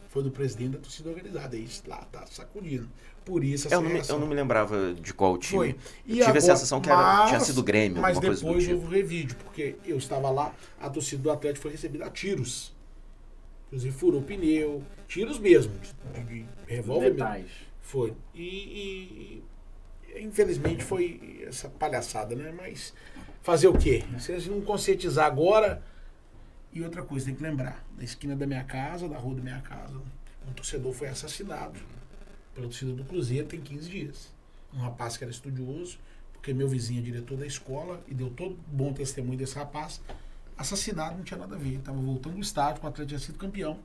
[0.08, 1.56] Foi do presidente da torcida organizada.
[1.56, 2.88] Aí lá tá sacudindo.
[3.28, 5.58] Por isso essa Eu não, me, eu não me lembrava de qual time.
[5.58, 5.68] Foi.
[5.68, 5.74] Eu
[6.06, 8.46] E tive a agora- sensação que era- mas- tinha sido Grêmio, Mas alguma coisa do
[8.46, 8.76] depois tipo.
[8.80, 12.74] houve revídeo, porque eu estava lá, a torcida do Atlético foi recebida a tiros.
[13.66, 17.46] Inclusive furou pneu, tiros mesmo, de, de, revólver mesmo.
[17.82, 18.14] Foi.
[18.34, 19.42] E, e-
[20.16, 22.50] e, infelizmente foi essa palhaçada, né?
[22.56, 22.94] Mas
[23.42, 24.04] fazer o quê?
[24.18, 25.82] Se a gente não conscientizar agora.
[26.72, 29.60] E outra coisa, tem que lembrar: na esquina da minha casa, da rua da minha
[29.60, 29.98] casa,
[30.48, 31.78] um torcedor foi assassinado
[32.58, 34.32] pela torcida do Cruzeiro tem 15 dias.
[34.74, 35.98] Um rapaz que era estudioso,
[36.32, 40.00] porque meu vizinho é diretor da escola e deu todo bom testemunho desse rapaz.
[40.56, 41.68] Assassinado, não tinha nada a ver.
[41.68, 43.78] Ele Tava voltando do estádio, o Atlético tinha sido campeão.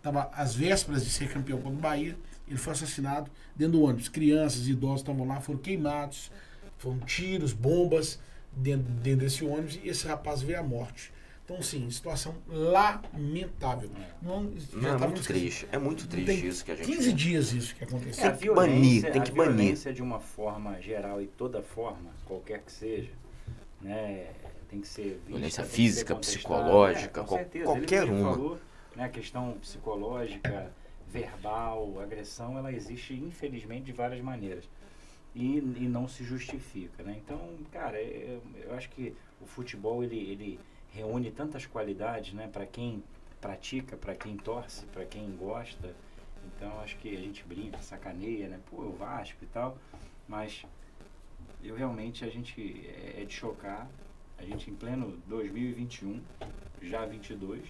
[0.00, 2.16] Tava às vésperas de ser campeão contra o Bahia.
[2.46, 4.08] Ele foi assassinado dentro do ônibus.
[4.08, 6.30] Crianças, idosos estavam lá, foram queimados.
[6.78, 8.20] Foram tiros, bombas
[8.52, 11.12] dentro, dentro desse ônibus e esse rapaz veio à morte.
[11.50, 13.90] Então, sim, situação lamentável.
[14.20, 14.42] Não,
[14.74, 15.66] Não, é muito triste.
[15.72, 17.12] É muito triste tem isso que a gente 15 vê.
[17.14, 18.22] dias isso que aconteceu.
[18.24, 19.54] É, a Tem que banir, violência, tem que a banir.
[19.56, 23.10] violência de uma forma geral e toda forma, qualquer que seja,
[23.80, 24.26] né,
[24.68, 27.64] tem que ser vista, Violência física, psicológica, É, com qual- certeza.
[27.64, 28.32] qualquer ele, ele uma.
[28.34, 28.58] Falou,
[28.94, 30.70] né, a questão psicológica,
[31.08, 34.68] verbal, agressão, ela existe infelizmente de várias maneiras
[35.34, 37.18] e, e não se justifica, né?
[37.24, 37.40] Então,
[37.72, 40.60] cara, é- eu acho que o futebol ele, ele
[40.98, 43.02] reúne tantas qualidades, né, para quem
[43.40, 45.94] pratica, para quem torce, para quem gosta.
[46.56, 48.58] Então, acho que a gente brinca, sacaneia, né?
[48.70, 49.78] Pô, o Vasco e tal,
[50.26, 50.64] mas
[51.62, 53.88] eu realmente a gente é, é de chocar.
[54.38, 56.20] A gente em pleno 2021,
[56.82, 57.60] já 22,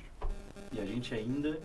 [0.73, 1.59] e a gente ainda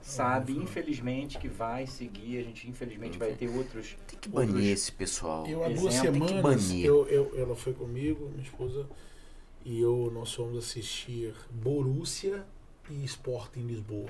[0.00, 0.64] sabe, Rafa.
[0.64, 2.38] infelizmente, que vai seguir.
[2.38, 5.44] A gente infelizmente vai ter outros Tem que banir Outros- esse pessoal.
[5.46, 6.84] Eu há duas tem que semanas, banir.
[6.86, 8.88] eu, eu- ela foi comigo, minha esposa,
[9.68, 12.42] e eu, nós fomos assistir Borussia
[12.88, 14.08] e Sport em Lisboa.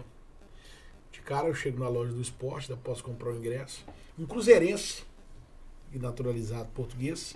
[1.11, 3.85] De cara eu chego na loja do esporte, após comprar o ingresso.
[4.17, 5.03] Um cruzeirense,
[5.93, 7.35] e naturalizado português,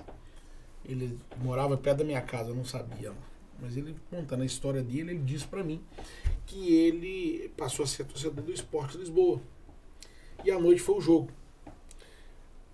[0.84, 3.12] ele morava perto da minha casa, eu não sabia.
[3.60, 5.82] Mas ele, contando a história dele, ele disse pra mim
[6.46, 9.40] que ele passou a ser torcedor do esporte Lisboa.
[10.44, 11.28] E à noite foi o jogo.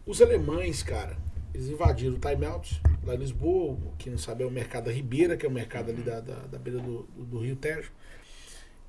[0.05, 1.17] Os alemães, cara,
[1.59, 5.37] eles invadiram o timeout lá em Lisboa, quem não sabe é o mercado da Ribeira,
[5.37, 7.91] que é o mercado ali da, da, da beira do, do, do Rio Tejo.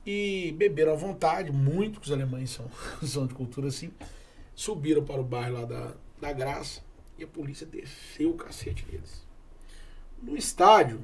[0.05, 2.69] E beberam à vontade, muito que os alemães são,
[3.01, 3.91] são de cultura assim.
[4.53, 6.83] Subiram para o bairro lá da, da Graça
[7.17, 9.25] e a polícia desceu o cacete neles.
[10.21, 11.01] No estádio,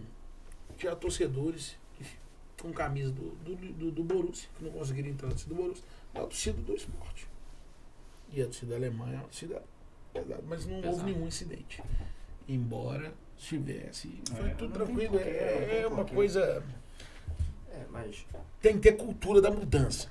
[0.77, 1.75] tinha torcedores
[2.61, 6.21] com camisa do, do, do, do Borussia, que não conseguiram entrar na do Borussia, da
[6.21, 7.27] torcida do esporte.
[8.31, 9.63] E a torcida alemã é uma torcida
[10.21, 11.03] pesada, mas não houve Pesado.
[11.05, 11.83] nenhum incidente.
[12.47, 14.19] Embora tivesse.
[14.31, 15.17] Foi É, tudo tranquilo.
[15.17, 16.63] É, é uma coisa.
[17.71, 18.25] É, mas
[18.61, 20.09] Tem que ter cultura da mudança.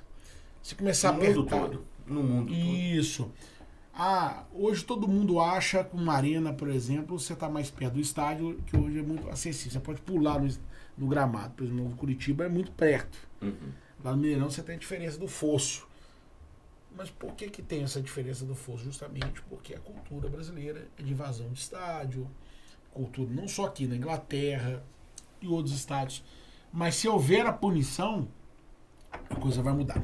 [0.61, 1.59] Se começar no a mundo apertar.
[1.67, 1.85] todo.
[2.07, 2.57] No mundo todo.
[2.57, 3.31] Isso.
[3.93, 8.01] Ah, hoje todo mundo acha que uma arena, por exemplo, você está mais perto do
[8.01, 9.71] estádio, que hoje é muito acessível.
[9.71, 10.53] Você pode pular no,
[10.97, 11.53] no gramado.
[11.55, 13.17] Por exemplo, no Curitiba é muito perto.
[13.41, 13.53] Uhum.
[14.03, 15.87] Lá no Mineirão você tem a diferença do fosso.
[16.97, 18.83] Mas por que, que tem essa diferença do fosso?
[18.83, 22.29] Justamente porque a cultura brasileira é de invasão de estádio,
[22.95, 24.81] cultura não só aqui na Inglaterra
[25.41, 26.23] e outros estádios.
[26.71, 28.27] Mas se houver a punição,
[29.11, 30.01] a coisa vai mudar.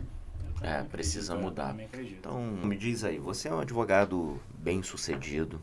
[0.62, 1.69] É, precisa mudar.
[1.69, 2.19] também acredito.
[2.19, 5.60] Então, me diz aí, você é um advogado bem sucedido,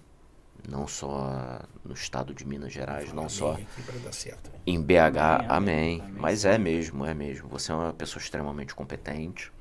[0.69, 3.57] não só no estado de Minas Gerais, não só
[4.67, 6.03] em BH, amém.
[6.17, 7.49] Mas é mesmo, é mesmo.
[7.49, 9.53] Você é uma pessoa extremamente competente.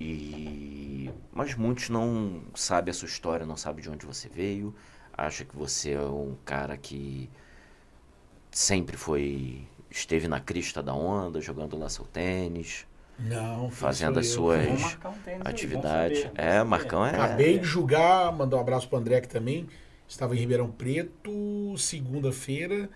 [0.00, 4.74] E mas muitos não sabem a sua história, não sabem de onde você veio,
[5.12, 7.28] acha que você é um cara que
[8.50, 12.86] sempre foi esteve na crista da onda, jogando lá seu tênis,
[13.18, 14.84] Não, Fazendo as suas- um tênis
[15.24, 16.22] aí, bom atividade.
[16.22, 16.62] saber, bom É.
[16.64, 19.66] Marcão é- Acabei de julgar, mandar um abraço pro André aqui também.
[20.06, 22.88] Estava em Ribeirão Preto, segunda-feira,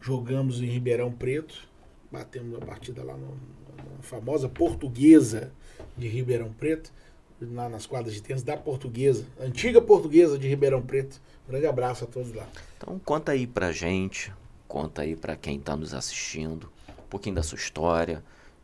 [0.00, 1.68] jogamos em Ribeirão Preto,
[2.10, 3.28] batemos a partida lá no,
[3.76, 5.52] na famosa portuguesa
[5.96, 6.92] de Ribeirão Preto,
[7.40, 11.20] lá nas quadras de tênis da portuguesa, antiga portuguesa de Ribeirão Preto.
[11.46, 12.46] Um grande abraço a todos lá.
[12.76, 14.32] Então conta aí pra gente,
[14.66, 18.22] conta aí pra quem tá nos assistindo, um pouquinho da sua história,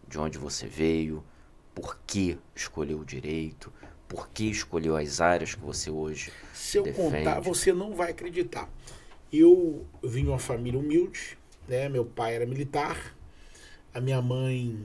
[0.08, 1.22] de onde você veio,
[1.74, 3.72] por que escolheu o direito,
[4.08, 7.16] por que escolheu as áreas que você hoje Se eu defende.
[7.18, 8.68] contar, você não vai acreditar.
[9.32, 11.88] Eu vim de uma família humilde, né?
[11.88, 13.16] Meu pai era militar,
[13.94, 14.78] a minha mãe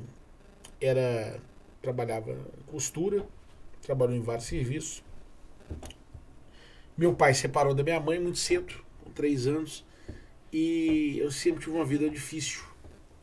[0.80, 1.40] era
[1.88, 3.26] trabalhava em costura,
[3.82, 5.02] trabalhou em vários serviços.
[6.98, 8.74] Meu pai separou da minha mãe muito cedo,
[9.04, 9.86] com três anos,
[10.52, 12.62] e eu sempre tive uma vida difícil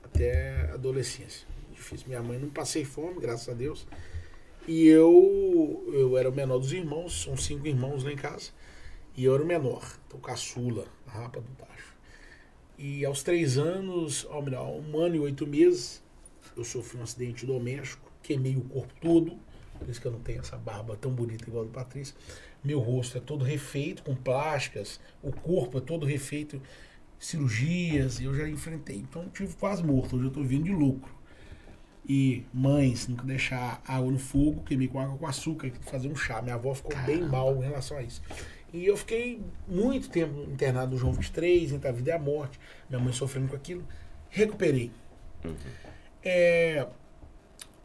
[0.03, 1.47] até a adolescência.
[1.73, 2.09] Difícil.
[2.09, 3.87] Minha mãe não passei fome, graças a Deus.
[4.67, 8.51] E eu, eu era o menor dos irmãos, são cinco irmãos lá em casa.
[9.15, 11.95] E eu era o menor, então caçula, a rapa do tacho.
[12.79, 16.03] E aos três anos, ou melhor, um ano e oito meses,
[16.57, 19.39] eu sofri um acidente doméstico, queimei o corpo todo,
[19.79, 22.17] por isso que eu não tenho essa barba tão bonita igual a do Patrícia.
[22.65, 26.61] Meu rosto é todo refeito, com plásticas, o corpo é todo refeito,
[27.19, 28.97] cirurgias, eu já enfrentei.
[28.97, 31.15] Então tive quase morto, hoje eu estou vindo de lucro.
[32.07, 36.43] E mães, nunca deixar água no fogo, queimei com água com açúcar, fazer um chá.
[36.43, 38.23] Minha avó ficou bem mal em relação a isso.
[38.73, 42.59] E eu fiquei muito tempo internado no João 23, entre a vida e a morte.
[42.91, 43.87] Minha mãe sofrendo com aquilo.
[44.29, 44.91] Recuperei.
[46.23, 46.87] É,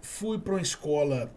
[0.10, 1.32] fui para uma escola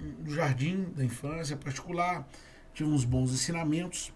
[0.00, 2.28] do jardim da infância particular,
[2.74, 4.12] tive uns bons ensinamentos.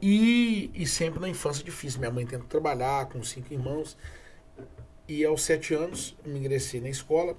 [0.00, 1.98] E, e sempre na infância difícil.
[1.98, 3.96] Minha mãe tenta trabalhar com cinco irmãos.
[5.08, 7.36] E aos sete anos eu me ingressei na escola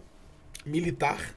[0.66, 1.36] militar.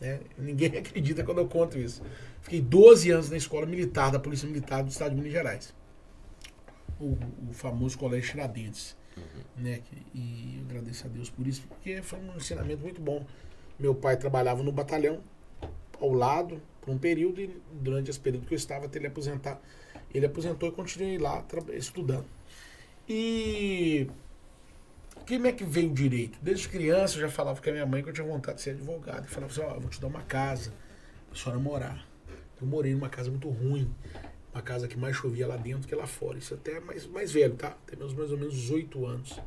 [0.00, 0.20] Né?
[0.38, 2.02] Ninguém acredita quando eu conto isso.
[2.40, 5.74] Fiquei 12 anos na escola militar da Polícia Militar do Estado de Minas Gerais.
[6.98, 7.16] O,
[7.50, 8.96] o famoso Colégio Tiradentes.
[9.56, 9.80] Né?
[9.84, 13.24] Que- E eu agradeço a Deus por isso, porque foi um ensinamento muito bom.
[13.80, 15.20] Meu pai trabalhava no batalhão,
[15.98, 19.60] ao lado, por um período, e durante esse período que eu estava até ele aposentar.
[20.12, 22.26] Ele aposentou e continuei lá estudando.
[23.08, 24.06] E
[25.26, 26.38] como é que veio o direito?
[26.42, 28.70] Desde criança eu já falava com a minha mãe que eu tinha vontade de ser
[28.70, 29.24] advogado.
[29.24, 30.72] E falava assim, ó, vou te dar uma casa
[31.28, 32.06] pra senhora morar.
[32.60, 33.90] Eu morei numa casa muito ruim.
[34.52, 36.36] Uma casa que mais chovia lá dentro que lá fora.
[36.36, 37.76] Isso até é mais, mais velho, tá?
[37.86, 39.40] Tem mais ou menos 18 anos.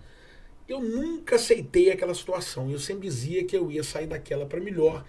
[0.67, 2.69] Eu nunca aceitei aquela situação.
[2.69, 5.05] Eu sempre dizia que eu ia sair daquela para melhor.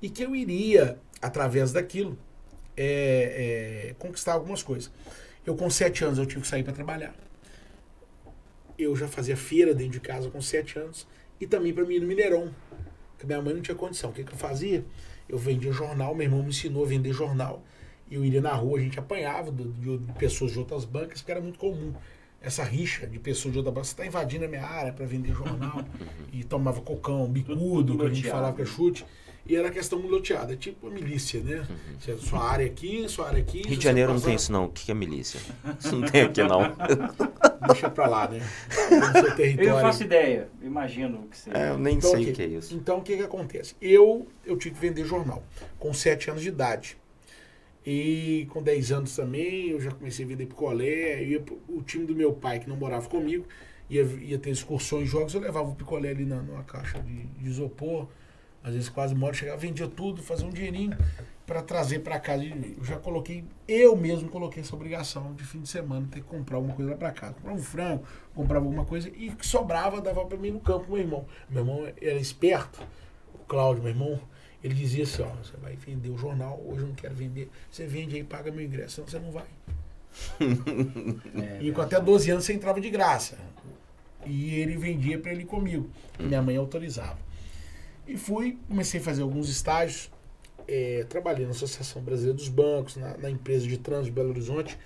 [0.00, 2.18] E que eu iria, através daquilo,
[2.76, 4.90] é, é, conquistar algumas coisas.
[5.46, 7.14] Eu, com sete anos, eu tive que sair para trabalhar
[8.78, 11.06] eu já fazia feira dentro de casa com 7 anos
[11.40, 12.54] e também para mim no Mineirão,
[13.12, 14.10] porque minha mãe não tinha condição.
[14.10, 14.84] O que, que eu fazia?
[15.28, 17.62] Eu vendia jornal, meu irmão me ensinou a vender jornal.
[18.10, 21.58] Eu iria na rua, a gente apanhava de, pessoas de outras bancas, porque era muito
[21.58, 21.94] comum
[22.44, 23.84] essa rixa de pessoas de outra banca.
[23.84, 25.84] Você está invadindo a minha área para vender jornal.
[26.32, 29.04] e tomava cocão, bicudo, que a gente falava que é chute.
[29.46, 31.66] E era questão loteada, tipo a milícia, né?
[32.00, 33.60] Você- Sua área aqui, sua área aqui.
[33.62, 34.64] Rio de Janeiro não passar- tem isso não.
[34.64, 35.38] O que é milícia?
[35.78, 36.60] Isso não tem aqui não.
[37.68, 38.40] Deixa pra lá, né?
[39.36, 41.56] Tem no seu Eu não faço ideia, imagino que seja.
[41.56, 42.74] É, eu nem Então, sei o que é isso.
[42.74, 43.74] Então, o que, que acontece?
[43.80, 45.42] Eu, eu tive que vender jornal
[45.78, 46.96] com 7 anos de idade.
[47.86, 51.22] E com 10 anos também, eu já comecei a vender picolé.
[51.22, 53.46] Ia, o time do meu pai, que não morava comigo,
[53.90, 55.34] ia, ia ter excursões, jogos.
[55.34, 58.08] Eu levava o picolé ali na, numa caixa de, de isopor.
[58.62, 60.96] Às vezes quase mora, chegava, vendia tudo, fazia um dinheirinho
[61.46, 62.42] para trazer para casa.
[62.44, 66.56] Eu já coloquei, eu mesmo coloquei essa obrigação de fim de semana ter que comprar
[66.56, 67.34] alguma coisa lá para casa.
[67.34, 70.98] Comprava um frango, comprava alguma coisa e que sobrava dava para mim no campo meu
[70.98, 71.26] irmão.
[71.50, 72.82] Meu irmão era esperto,
[73.34, 74.18] o Cláudio, meu irmão,
[74.64, 77.86] ele dizia assim, ó, você vai vender o jornal, hoje eu não quero vender, você
[77.86, 79.46] vende aí, paga meu ingresso, senão você não vai.
[81.36, 83.38] É, E com até 12 anos você entrava de graça.
[84.26, 85.90] E ele vendia para ele comigo.
[86.18, 87.18] Minha mãe autorizava.
[88.06, 90.10] E fui, comecei a fazer alguns estágios.
[90.68, 94.78] eh, trabalhei na Associação Brasileira dos Bancos, na, na empresa de trânsito de Belo Horizonte.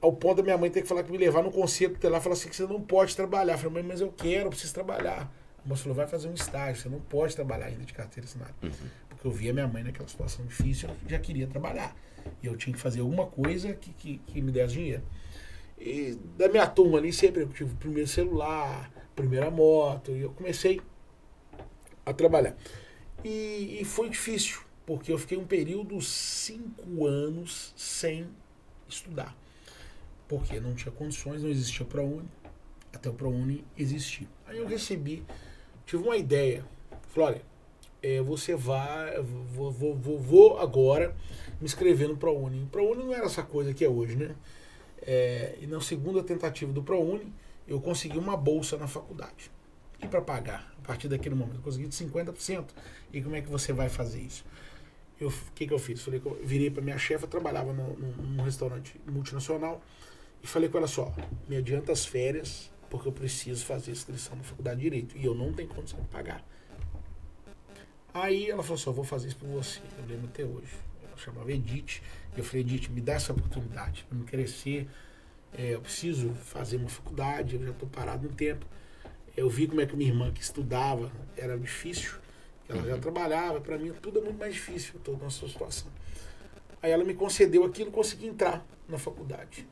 [0.00, 2.22] Ao ponto da minha mãe ter que falar que me levar no conselho tutelar e
[2.24, 3.54] falar assim que você não pode trabalhar.
[3.54, 5.30] Eu falei, mãe, mas eu quero, eu preciso trabalhar.
[5.64, 8.54] A moça falou, vai fazer um estágio, você não pode trabalhar ainda de carteira assinada.
[9.08, 11.94] Porque eu via minha mãe naquela situação difícil, eu já queria trabalhar.
[12.42, 15.02] E eu tinha que fazer alguma coisa que, que, que me desse dinheiro.
[15.78, 20.30] E da minha turma ali, sempre eu tive o primeiro celular, primeira moto, e eu
[20.30, 20.80] comecei
[22.04, 22.54] a trabalhar.
[23.24, 28.26] E, e foi difícil, porque eu fiquei um período, cinco anos, sem
[28.88, 29.36] estudar.
[30.28, 32.28] Porque não tinha condições, não existia ProUni,
[32.92, 34.28] até o ProUni existir.
[34.46, 35.24] Aí eu recebi,
[35.90, 36.64] tive uma ideia.
[37.08, 37.42] Falei, olha,
[38.00, 41.16] é, você vai, vou, vou, vou, agora
[41.60, 42.62] me inscrever no ProUni.
[42.62, 44.36] O ProUni não era essa coisa que é hoje, né?
[45.02, 47.32] É, e na segunda tentativa do ProUni,
[47.66, 49.50] eu consegui uma bolsa na faculdade.
[50.00, 52.66] E para pagar, a partir daquele momento, eu consegui de 50%.
[53.12, 54.44] E como é que você vai fazer isso?
[55.20, 56.00] O que, que eu fiz?
[56.00, 59.82] Falei que eu virei para minha chefe, trabalhava no, num restaurante multinacional,
[60.42, 61.12] e falei com ela só:
[61.46, 65.16] me adianta as férias, porque eu preciso fazer inscrição na faculdade de Direito.
[65.16, 66.44] E eu não tenho condição de pagar.
[68.12, 69.80] Aí ela falou assim: eu vou fazer isso por você.
[69.98, 70.74] Eu lembro até hoje.
[71.02, 72.02] Ela chamava Edith.
[72.36, 74.88] E eu falei: Edith, me dá essa oportunidade para me crescer.
[75.56, 78.66] É, eu preciso fazer uma faculdade, eu já estou parado um tempo.
[79.36, 82.14] Eu vi como é que minha irmã que estudava era difícil,
[82.68, 85.88] ela já trabalhava, para mim tudo é muito mais difícil, eu estou nessa situação.
[86.82, 89.66] Aí ela me concedeu aquilo, consegui entrar na faculdade.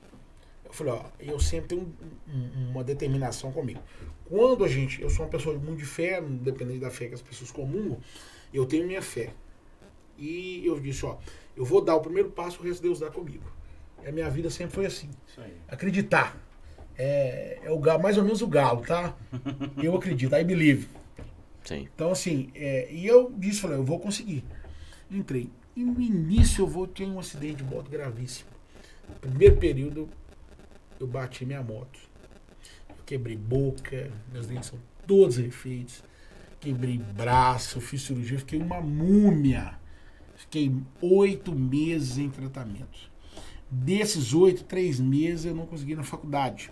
[0.69, 1.95] Eu falei, ó, eu sempre tenho
[2.29, 3.81] um, um, uma determinação comigo.
[4.29, 7.23] Quando a gente, eu sou uma pessoa muito de fé, independente da fé que as
[7.23, 7.99] pessoas comungam,
[8.53, 9.33] eu tenho minha fé.
[10.19, 11.17] E eu disse, ó,
[11.57, 13.51] eu vou dar o primeiro passo, o resto Deus dá comigo.
[14.05, 15.09] E a minha vida sempre foi assim.
[15.67, 16.37] Acreditar.
[16.97, 19.17] É, é o galo, mais ou menos o galo, tá?
[19.83, 20.89] Eu acredito, I believe.
[21.65, 21.89] Sim.
[21.95, 24.43] Então, assim, é, e eu disse, falei, eu vou conseguir.
[25.11, 25.51] Entrei.
[25.77, 28.49] E no início eu vou ter um acidente de moto gravíssimo.
[29.07, 30.09] No primeiro período,
[31.01, 31.99] eu bati minha moto.
[32.91, 36.03] Eu quebrei boca, meus dentes são todos refeitos.
[36.61, 39.79] Quebrei braço, fiz cirurgia, fiquei uma múmia.
[40.37, 43.11] Fiquei oito meses em tratamento.
[43.71, 46.71] Desses oito, três meses eu não consegui ir na faculdade.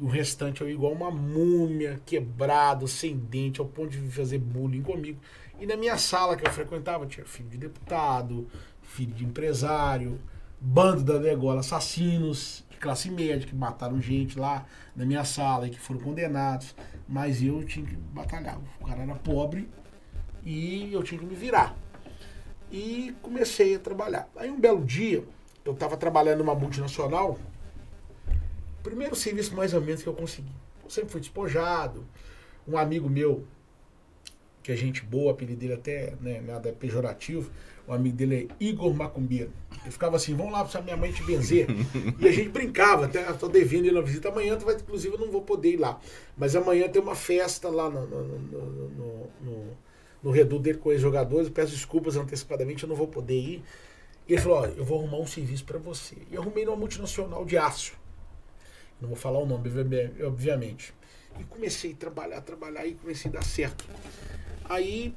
[0.00, 5.20] O restante eu igual uma múmia, quebrado, sem dente, ao ponto de fazer bullying comigo.
[5.58, 8.46] E na minha sala que eu frequentava, tinha filho de deputado,
[8.80, 10.20] filho de empresário,
[10.60, 14.64] bando da degola, assassinos classe média que mataram gente lá
[14.94, 16.74] na minha sala e que foram condenados.
[17.08, 18.58] Mas eu tinha que batalhar.
[18.80, 19.68] O cara era pobre
[20.44, 21.76] e eu tinha que me virar.
[22.70, 24.28] E comecei a trabalhar.
[24.36, 25.24] Aí um belo dia,
[25.64, 27.38] eu estava trabalhando numa multinacional,
[28.82, 30.52] primeiro serviço mais ou menos que eu consegui.
[30.82, 32.06] Eu sempre fui despojado.
[32.66, 33.46] Um amigo meu,
[34.68, 37.50] que é gente boa, apelido dele até né, nada pejorativo,
[37.86, 39.50] o amigo dele é Igor Macumbeiro.
[39.80, 41.66] Ele ficava assim, vamos lá pra minha mãe te benzer.
[42.20, 45.18] e a gente brincava, até estou devendo ir na visita amanhã, tu vai, inclusive eu
[45.18, 45.98] não vou poder ir lá.
[46.36, 49.76] Mas amanhã tem uma festa lá no, no, no, no,
[50.22, 53.64] no, Reduto dele com os jogadores, peço desculpas antecipadamente, eu não vou poder ir.
[54.28, 56.14] E ele falou: eu vou arrumar um serviço para você.
[56.30, 57.94] E eu arrumei numa multinacional de aço.
[59.00, 59.70] Não vou falar o nome,
[60.26, 60.92] obviamente.
[61.38, 63.84] E comecei a trabalhar, trabalhar e comecei a dar certo.
[64.64, 65.14] Aí,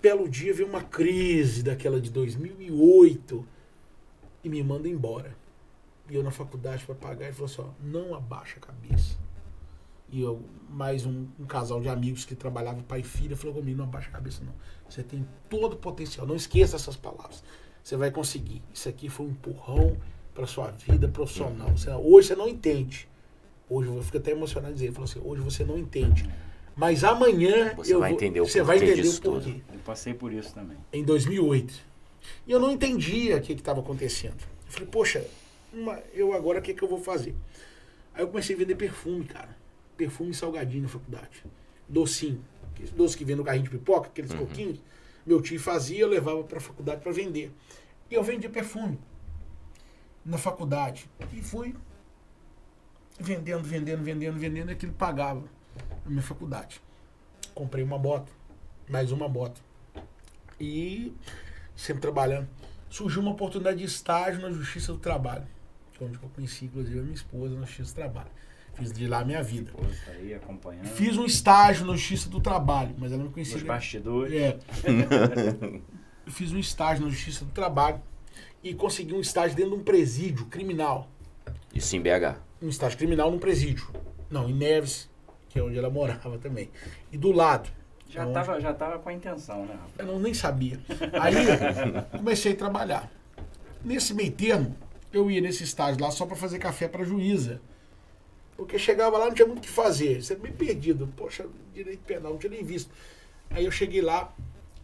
[0.00, 3.46] belo dia, veio uma crise daquela de 2008
[4.42, 5.36] e me manda embora.
[6.08, 9.18] E eu na faculdade para pagar, ele falou assim: ó, não abaixa a cabeça.
[10.10, 13.78] E eu, mais um, um, casal de amigos que trabalhava pai e filha, falou comigo:
[13.78, 14.54] não abaixa a cabeça, não.
[14.88, 16.26] Você tem todo o potencial.
[16.26, 17.42] Não esqueça essas palavras
[17.84, 18.62] você vai conseguir.
[18.72, 19.96] Isso aqui foi um empurrão
[20.34, 21.76] para sua vida profissional.
[21.76, 23.06] Você, hoje você não entende.
[23.68, 26.28] Hoje eu fico até emocionado de dizer, ele falou assim, hoje você não entende.
[26.76, 29.62] Mas amanhã você vai vou, entender o você vai entender o porquê.
[29.72, 30.76] Eu passei por isso também.
[30.92, 31.74] Em 2008.
[32.46, 34.36] E eu não entendia o que estava acontecendo.
[34.66, 35.24] Eu falei, poxa,
[35.72, 37.34] uma, eu agora o que, que eu vou fazer?
[38.12, 39.56] Aí eu comecei a vender perfume, cara.
[39.96, 41.44] Perfume salgadinho na faculdade.
[41.88, 42.42] Docinho.
[42.96, 44.38] Doce que vem no carrinho de pipoca, aqueles uhum.
[44.38, 44.80] coquinhos.
[45.24, 47.52] Meu tio fazia, eu levava para a faculdade para vender.
[48.10, 48.98] E eu vendia perfume
[50.24, 51.08] na faculdade.
[51.32, 51.74] E fui
[53.18, 55.42] vendendo, vendendo, vendendo, vendendo, e aquilo pagava
[56.04, 56.80] na minha faculdade.
[57.54, 58.30] Comprei uma bota,
[58.88, 59.60] mais uma bota.
[60.60, 61.12] E
[61.76, 62.48] sempre trabalhando.
[62.88, 65.44] Surgiu uma oportunidade de estágio na Justiça do Trabalho,
[65.92, 68.30] que é onde eu conheci, inclusive, a minha esposa na Justiça do Trabalho.
[68.74, 69.72] Fiz de lá a minha vida.
[69.72, 70.86] Tá aí acompanhando.
[70.86, 73.56] Fiz um estágio na Justiça do Trabalho, mas ela não conhecia.
[73.56, 74.34] Nos bastidores.
[74.34, 74.58] É.
[76.26, 78.00] Fiz um estágio na Justiça do Trabalho
[78.62, 81.08] e consegui um estágio dentro de um presídio criminal.
[81.72, 82.40] Isso em BH?
[82.64, 83.86] Um estágio criminal num presídio.
[84.30, 85.10] Não, em Neves,
[85.50, 86.70] que é onde ela morava também.
[87.12, 87.68] E do lado.
[88.08, 88.62] Já estava é onde...
[88.62, 89.78] já tava com a intenção, né?
[89.98, 90.80] Eu não, nem sabia.
[91.20, 91.34] Aí
[92.16, 93.10] comecei a trabalhar.
[93.84, 94.74] Nesse meio termo,
[95.12, 97.60] eu ia nesse estágio lá só para fazer café para juíza.
[98.56, 100.22] Porque chegava lá, não tinha muito o que fazer.
[100.22, 101.06] Você bem perdido.
[101.16, 102.90] Poxa, direito penal, não tinha nem visto.
[103.50, 104.34] Aí eu cheguei lá,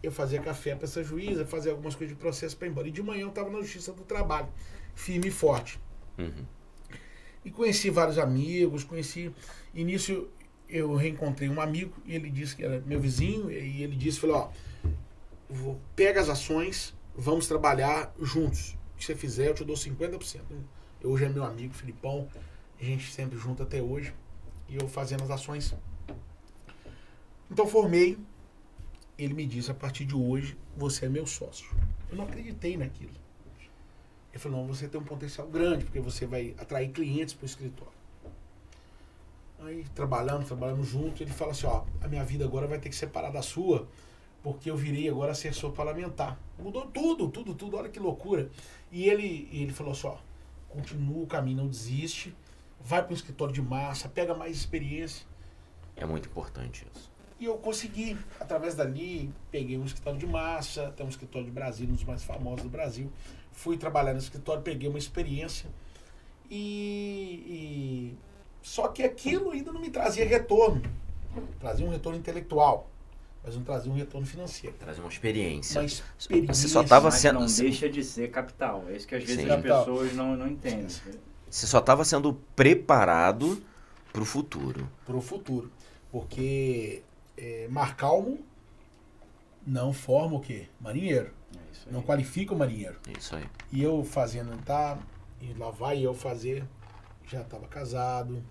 [0.03, 2.87] eu fazia café para essa juíza, fazia algumas coisas de processo para ir embora.
[2.87, 4.49] E de manhã eu estava na Justiça do Trabalho,
[4.93, 5.79] firme e forte.
[6.17, 6.45] Uhum.
[7.43, 9.33] E conheci vários amigos, conheci.
[9.73, 10.29] Início
[10.69, 14.37] eu reencontrei um amigo, e ele disse que era meu vizinho, e ele disse, falou,
[14.37, 18.77] ó, pega as ações, vamos trabalhar juntos.
[18.97, 20.41] Se você fizer, eu te dou 50%.
[21.03, 22.29] Hoje é meu amigo, Filipão,
[22.79, 24.13] a gente sempre junto até hoje.
[24.69, 25.75] E eu fazendo as ações.
[27.49, 28.17] Então formei.
[29.17, 31.67] Ele me disse, a partir de hoje, você é meu sócio.
[32.09, 33.11] Eu não acreditei naquilo.
[34.31, 37.45] Ele falou, não, você tem um potencial grande, porque você vai atrair clientes para o
[37.45, 37.93] escritório.
[39.59, 42.95] Aí trabalhando, trabalhando junto, ele fala assim, ó, a minha vida agora vai ter que
[42.95, 43.87] separar da sua,
[44.41, 46.39] porque eu virei agora assessor parlamentar.
[46.57, 48.49] Mudou tudo, tudo, tudo, olha que loucura.
[48.91, 50.17] E ele, ele falou assim, ó,
[50.69, 52.33] continua o caminho, não desiste,
[52.79, 55.27] vai para o escritório de massa, pega mais experiência.
[55.95, 57.11] É muito importante isso.
[57.39, 61.91] E eu consegui, através dali, peguei um escritório de massa, tem um escritório de Brasília,
[61.91, 63.11] um dos mais famosos do Brasil.
[63.51, 65.69] Fui trabalhar no escritório, peguei uma experiência.
[66.49, 68.17] E, e,
[68.61, 70.81] Só que aquilo ainda não me trazia retorno.
[71.59, 72.89] Trazia um retorno intelectual,
[73.43, 74.75] mas não trazia um retorno financeiro.
[74.77, 75.79] Trazia uma experiência.
[75.79, 76.53] Uma experiência.
[76.53, 77.39] Você só estava Mas sendo.
[77.39, 78.83] não deixa de ser capital.
[78.89, 79.49] É isso que às vezes Sim.
[79.49, 80.87] as pessoas não, não entendem.
[81.49, 83.61] Você só estava sendo preparado
[84.11, 84.89] para o futuro.
[85.05, 85.71] para o futuro.
[86.11, 87.01] Porque
[87.37, 88.39] é, mar calmo
[89.65, 90.67] não forma o quê?
[90.79, 91.31] Marinheiro.
[91.55, 91.91] É.
[91.91, 92.97] Não qualifica o marinheiro.
[93.07, 93.45] É isso aí.
[93.71, 94.97] E eu fazendo, tá?
[95.39, 96.63] E lá vai eu fazer.
[97.27, 98.43] Já estava casado,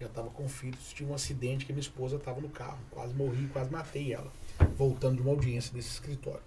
[0.00, 0.92] já estava com filhos.
[0.92, 2.78] Tive um acidente que minha esposa estava no carro.
[2.90, 4.32] Quase morri, quase matei ela.
[4.76, 6.42] Voltando de uma audiência desse escritório.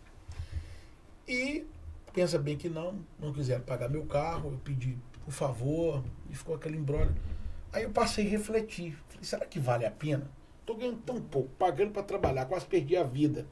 [1.28, 1.66] E
[2.14, 4.52] pensa bem que não, não quiseram pagar meu carro.
[4.52, 7.16] Eu pedi, por favor, e ficou aquele embrólio.
[7.72, 8.98] Aí eu passei a refletir.
[9.08, 10.30] Falei, será que vale a pena?
[10.66, 13.46] Tô ganhando tão pouco, pagando para trabalhar, quase perdi a vida.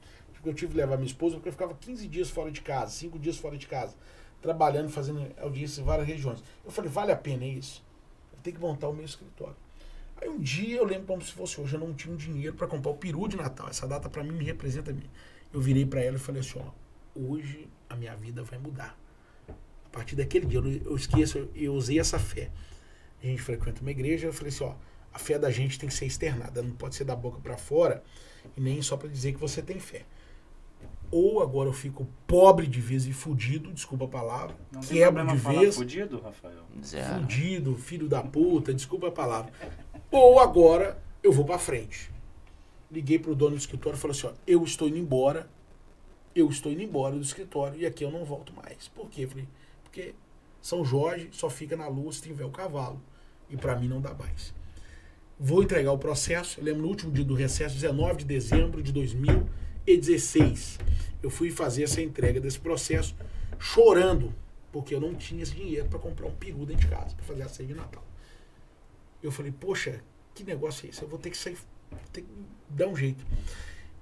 [0.46, 2.92] Porque eu tive que levar minha esposa, porque eu ficava 15 dias fora de casa,
[2.92, 3.96] 5 dias fora de casa,
[4.44, 6.44] trabalhando, fazendo audiências em várias regiões.
[6.64, 7.84] Eu falei, vale a pena isso?
[8.32, 9.56] Eu tenho que montar o meu escritório.
[10.22, 12.68] Aí um dia eu lembro como se fosse hoje, eu não tinha um dinheiro para
[12.68, 13.68] comprar o peru de Natal.
[13.68, 15.10] Essa data para mim me representa a mim.
[15.52, 16.70] Eu virei para ela e falei assim, ó,
[17.20, 18.96] hoje a minha vida vai mudar.
[19.50, 22.52] A partir daquele dia, eu, eu esqueço, eu, eu usei essa fé.
[23.24, 24.76] A gente frequenta uma igreja, eu falei assim, ó,
[25.12, 28.04] a fé da gente tem que ser externada, não pode ser da boca para fora
[28.56, 30.06] e nem só para dizer que você tem fé.
[31.12, 35.26] Ou agora eu fico pobre de vez e fudido, desculpa a palavra, Não tem quebro
[35.26, 36.64] de vez, fudido, Rafael?
[36.84, 37.22] Zero.
[37.22, 39.52] fudido, filho da puta, desculpa a palavra.
[40.12, 42.12] Ou agora eu vou para frente.
[42.92, 45.50] Liguei pro dono do escritório e falei assim, ó, eu estou indo embora,
[46.36, 48.88] eu estou indo embora do escritório e aqui eu não volto mais.
[48.90, 49.26] Por quê?
[49.28, 49.48] Falei,
[49.84, 50.14] porque
[50.62, 53.02] São Jorge só fica na lua se tiver o cavalo.
[53.50, 54.54] E para mim não dá mais.
[55.40, 56.60] Vou entregar o processo.
[56.60, 58.92] Eu lembro no último dia do recesso, 19 de dezembro de
[59.86, 60.80] 2016.
[61.22, 63.16] Eu fui fazer essa entrega desse processo
[63.60, 64.34] chorando,
[64.72, 67.44] porque eu não tinha esse dinheiro para comprar um peru dentro de casa, para fazer
[67.44, 68.04] a ceia de Natal.
[69.24, 70.02] Eu falei, poxa,
[70.34, 71.02] que negócio é esse?
[71.02, 71.58] Eu vou ter que sair,
[72.12, 72.28] ter que
[72.70, 73.26] dar um jeito.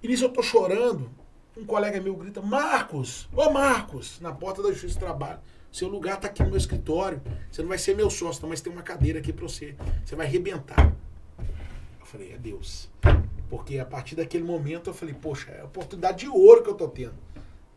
[0.02, 1.10] E nisso eu tô chorando,
[1.56, 5.40] um colega meu grita, Marcos, ô Marcos, na porta da Justiça do Trabalho,
[5.72, 8.72] seu lugar tá aqui no meu escritório, você não vai ser meu sócio, mas tem
[8.72, 10.94] uma cadeira aqui para você, você vai arrebentar.
[12.00, 12.90] Eu falei, é Deus.
[13.54, 16.74] Porque a partir daquele momento eu falei, poxa, é a oportunidade de ouro que eu
[16.74, 17.14] tô tendo.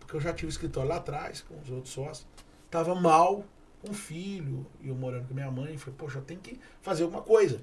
[0.00, 2.26] Porque eu já tive escritório lá atrás, com os outros sócios,
[2.70, 3.44] tava mal,
[3.82, 7.20] com filho, e eu morando com minha mãe, falei, poxa, eu tenho que fazer alguma
[7.20, 7.60] coisa.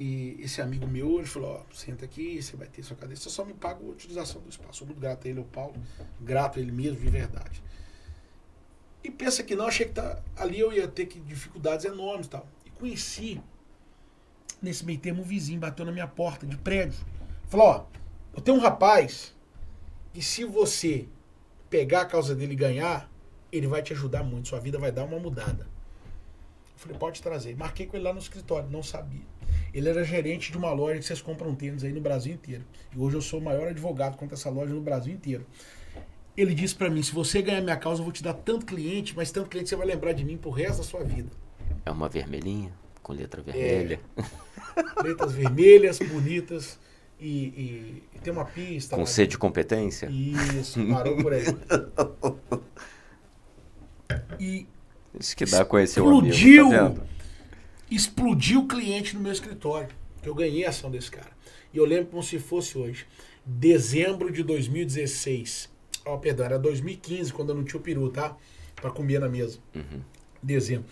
[0.00, 3.30] E esse amigo meu, ele falou, ó, senta aqui, você vai ter sua cadeira, você
[3.30, 4.78] só me paga a utilização do espaço.
[4.78, 5.76] Sou muito grato a ele, o Paulo,
[6.20, 7.62] grato a ele mesmo, de verdade.
[9.04, 12.30] E pensa que não, achei que tá, ali eu ia ter que, dificuldades enormes e
[12.30, 12.48] tal.
[12.66, 13.40] E conheci,
[14.60, 16.98] nesse meio termo, um vizinho bateu na minha porta de prédio.
[17.48, 17.84] Falou, ó,
[18.34, 19.34] eu tenho um rapaz
[20.12, 21.06] que se você
[21.70, 23.10] pegar a causa dele e ganhar,
[23.50, 25.66] ele vai te ajudar muito, sua vida vai dar uma mudada.
[26.74, 27.56] Eu falei, pode trazer.
[27.56, 29.22] Marquei com ele lá no escritório, não sabia.
[29.74, 32.64] Ele era gerente de uma loja que vocês compram tênis aí no Brasil inteiro.
[32.94, 35.44] E hoje eu sou o maior advogado contra essa loja no Brasil inteiro.
[36.36, 39.14] Ele disse pra mim, se você ganhar minha causa, eu vou te dar tanto cliente,
[39.16, 41.28] mas tanto cliente você vai lembrar de mim pro resto da sua vida.
[41.84, 42.72] É uma vermelhinha,
[43.08, 43.98] com letra vermelha.
[45.02, 46.78] Letras vermelhas, bonitas,
[47.18, 48.94] e, e- e tem uma pista.
[48.94, 50.08] Com C de competência?
[50.10, 51.44] Isso, parou por aí.
[54.40, 54.66] E
[55.18, 56.94] Isso que dá conhecer o amigo, explodiu, tá
[57.90, 59.88] explodiu o cliente no meu escritório.
[60.22, 61.30] Que eu ganhei a ação desse cara.
[61.74, 63.06] E eu lembro como se fosse hoje.
[63.44, 65.68] Dezembro de 2016.
[66.06, 68.34] Ó, perdão, era 2015, quando eu não tinha o peru, tá?
[68.76, 69.58] Pra comer na mesa.
[69.74, 70.00] Uhum.
[70.42, 70.86] Dezembro.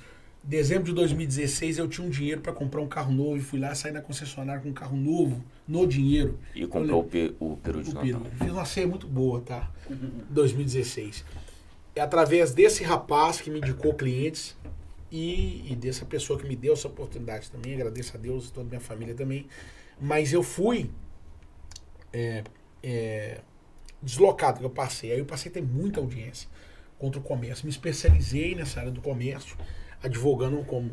[0.47, 3.75] Dezembro de 2016 eu tinha um dinheiro pra comprar um carro novo e fui lá
[3.75, 6.39] sair na concessionária com um carro novo, no dinheiro.
[6.55, 7.03] E comprou
[7.41, 8.21] o, o peru de O Natal.
[8.21, 8.37] peru.
[8.39, 9.69] Fiz uma ceia muito boa, tá?
[10.31, 11.25] 2016.
[11.97, 14.57] É através desse rapaz que me indicou clientes
[15.11, 17.75] e, e dessa pessoa que me deu essa oportunidade também.
[17.75, 19.49] Agradeço a Deus e toda a minha família também.
[20.01, 20.89] Mas eu fui
[22.13, 22.45] é,
[22.85, 23.41] é,
[24.01, 25.11] deslocado que eu passei.
[25.11, 26.49] Aí eu passei a ter muita audiência
[27.01, 27.67] contra o comércio.
[27.67, 29.57] Me especializei nessa área do comércio,
[30.07, 30.91] advogando como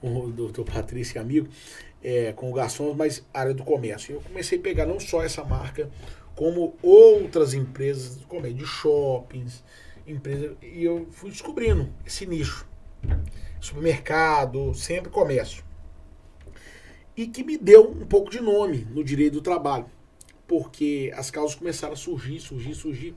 [0.00, 1.48] o doutor Patrício, amigo,
[2.02, 4.14] é, com o garçom, mas área do comércio.
[4.14, 5.90] Eu comecei a pegar não só essa marca,
[6.34, 9.64] como outras empresas do comércio, de shoppings,
[10.06, 12.66] empresas, e eu fui descobrindo esse nicho.
[13.60, 15.64] Supermercado, sempre comércio.
[17.16, 19.86] e que me deu um pouco de nome no direito do trabalho,
[20.46, 23.14] porque as causas começaram a surgir, surgir, surgir.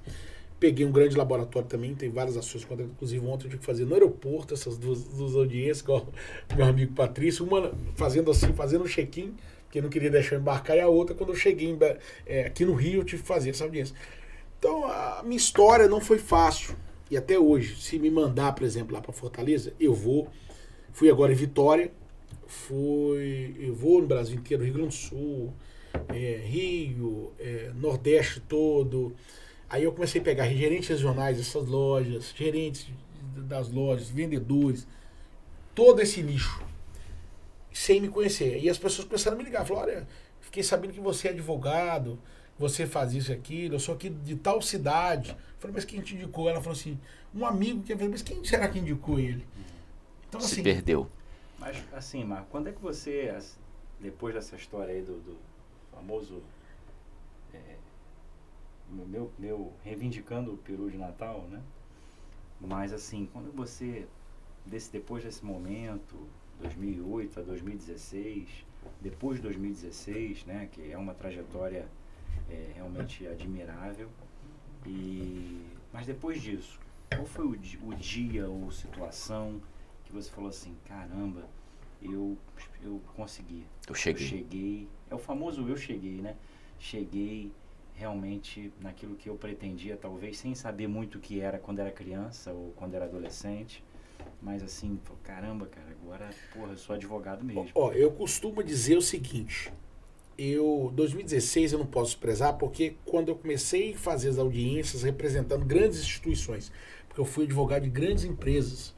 [0.61, 3.95] Peguei um grande laboratório também, tem várias ações inclusive ontem eu tive que fazer no
[3.95, 8.87] aeroporto essas duas, duas audiências com o meu amigo Patrício, uma fazendo assim, fazendo um
[8.87, 9.33] check-in,
[9.71, 11.79] que não queria deixar eu embarcar, e a outra, quando eu cheguei em,
[12.27, 13.95] é, aqui no Rio, eu tive que fazer essa audiência.
[14.59, 16.75] Então, a minha história não foi fácil.
[17.09, 20.27] E até hoje, se me mandar, por exemplo, lá para Fortaleza, eu vou.
[20.93, 21.91] Fui agora em Vitória,
[22.45, 25.51] fui, eu vou no Brasil inteiro, Rio Grande do Sul,
[26.09, 29.15] é, Rio, é, Nordeste todo.
[29.71, 32.89] Aí eu comecei a pegar gerentes regionais dessas lojas, gerentes
[33.37, 34.85] das lojas, vendedores,
[35.73, 36.61] todo esse nicho,
[37.71, 38.59] sem me conhecer.
[38.59, 40.07] E as pessoas começaram a me ligar, falaram, olha,
[40.41, 42.19] fiquei sabendo que você é advogado,
[42.59, 45.29] você faz isso e aquilo, eu sou aqui de tal cidade.
[45.29, 46.49] Eu falei, mas quem te indicou?
[46.49, 46.99] Ela falou assim,
[47.33, 49.47] um amigo que mas quem será que indicou ele?
[50.27, 51.09] Então, Se assim, perdeu.
[51.57, 53.33] Mas assim, Marco, quando é que você,
[54.01, 55.37] depois dessa história aí do, do
[55.95, 56.43] famoso
[58.91, 61.61] meu, meu reivindicando o peru de Natal, né?
[62.59, 64.07] Mas assim, quando você
[64.65, 66.15] desse depois desse momento,
[66.59, 68.65] 2008 a 2016,
[69.01, 71.87] depois de 2016, né, que é uma trajetória
[72.49, 74.09] é, realmente admirável.
[74.85, 76.79] E mas depois disso,
[77.13, 79.61] qual foi o, o dia ou situação
[80.05, 81.47] que você falou assim, caramba,
[82.01, 82.37] eu
[82.83, 83.65] eu consegui.
[83.87, 84.23] Eu cheguei.
[84.23, 84.87] Eu cheguei.
[85.09, 86.35] É o famoso eu cheguei, né?
[86.79, 87.51] Cheguei,
[88.01, 92.51] realmente naquilo que eu pretendia, talvez sem saber muito o que era quando era criança
[92.51, 93.83] ou quando era adolescente.
[94.41, 97.69] Mas assim, caramba, cara, agora, porra, eu sou advogado mesmo.
[97.75, 99.71] Ó, eu costumo dizer o seguinte,
[100.35, 105.63] eu 2016 eu não posso prezar porque quando eu comecei a fazer as audiências representando
[105.63, 106.71] grandes instituições,
[107.07, 108.95] porque eu fui advogado de grandes empresas,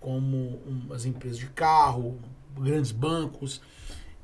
[0.00, 2.18] como as empresas de carro,
[2.58, 3.62] grandes bancos,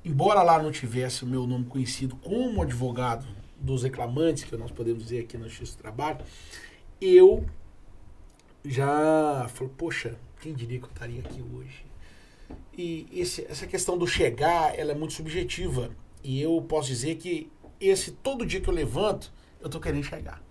[0.04, 5.04] embora lá não tivesse o meu nome conhecido como advogado dos reclamantes, que nós podemos
[5.04, 6.24] dizer aqui no Justiça do Trabalho,
[7.00, 7.44] eu
[8.64, 11.84] já falo, poxa, quem diria que eu estaria aqui hoje?
[12.76, 15.90] E esse, essa questão do chegar, ela é muito subjetiva.
[16.22, 17.50] E eu posso dizer que
[17.80, 20.42] esse todo dia que eu levanto, eu tô querendo chegar.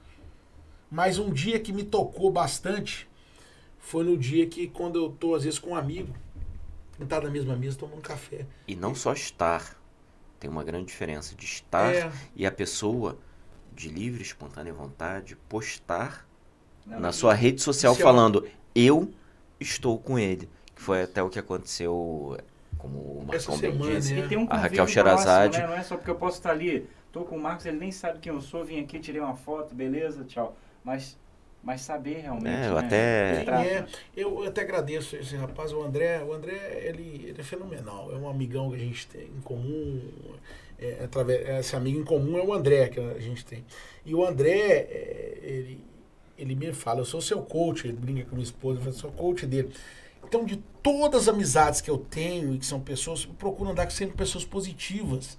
[0.89, 3.08] Mas um dia que me tocou bastante
[3.80, 6.14] foi no dia que quando eu tô às vezes com um amigo,
[6.97, 8.45] sentado na mesma mesa tomando café.
[8.68, 9.80] E não só estar,
[10.40, 12.12] tem uma grande diferença de estar é.
[12.36, 13.18] e a pessoa
[13.74, 16.28] de livre, espontânea vontade postar
[16.86, 19.12] Não, na sua rede social falando eu
[19.60, 20.50] estou com ele.
[20.76, 22.38] Que foi até o que aconteceu,
[22.78, 24.14] como o Marcão bem disse.
[24.38, 25.58] Um a Raquel Sherazade.
[25.58, 25.68] Né?
[25.68, 28.20] Não é só porque eu posso estar ali, estou com o Marcos, ele nem sabe
[28.20, 30.56] quem eu sou, vim aqui, tirei uma foto, beleza, tchau.
[30.84, 31.18] Mas
[31.68, 32.47] mas saber realmente.
[32.47, 32.80] É, eu né?
[32.80, 33.43] até.
[33.51, 36.24] É, eu até agradeço esse rapaz, o André.
[36.24, 38.09] O André, ele, ele é fenomenal.
[38.09, 40.01] É um amigão que a gente tem em comum.
[40.80, 43.65] É, através, esse amigo em comum é o André que a gente tem.
[44.05, 45.84] E o André, é, ele,
[46.38, 49.11] ele me fala, eu sou seu coach, ele brinca com minha esposa, eu falo, sou
[49.11, 49.70] coach dele.
[50.24, 53.91] Então, de todas as amizades que eu tenho e que são pessoas, eu procuro andar
[53.91, 55.38] sempre com pessoas positivas.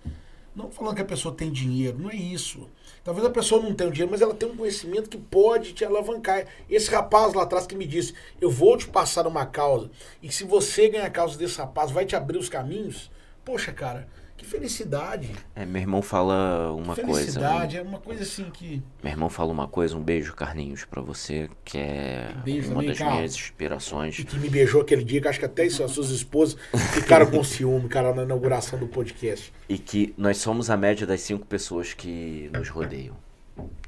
[0.54, 2.68] Não falando que a pessoa tem dinheiro, não é isso.
[3.08, 6.44] Talvez a pessoa não tenha dinheiro, mas ela tem um conhecimento que pode te alavancar.
[6.68, 9.90] Esse rapaz lá atrás que me disse: Eu vou te passar uma causa,
[10.22, 13.10] e se você ganhar a causa desse rapaz, vai te abrir os caminhos.
[13.46, 14.06] Poxa, cara,
[14.48, 15.30] felicidade.
[15.54, 17.20] É, meu irmão fala uma que coisa.
[17.20, 18.82] Felicidade, é uma coisa assim que.
[19.02, 22.88] Meu irmão fala uma coisa, um beijo, Carlinhos, para você, que é beijo uma também,
[22.88, 23.14] das cara.
[23.16, 24.18] minhas inspirações.
[24.18, 26.56] E que me beijou aquele dia, que acho que até as suas esposas
[26.92, 29.52] ficaram com ciúme, cara, na inauguração do podcast.
[29.68, 33.16] E que nós somos a média das cinco pessoas que nos rodeiam.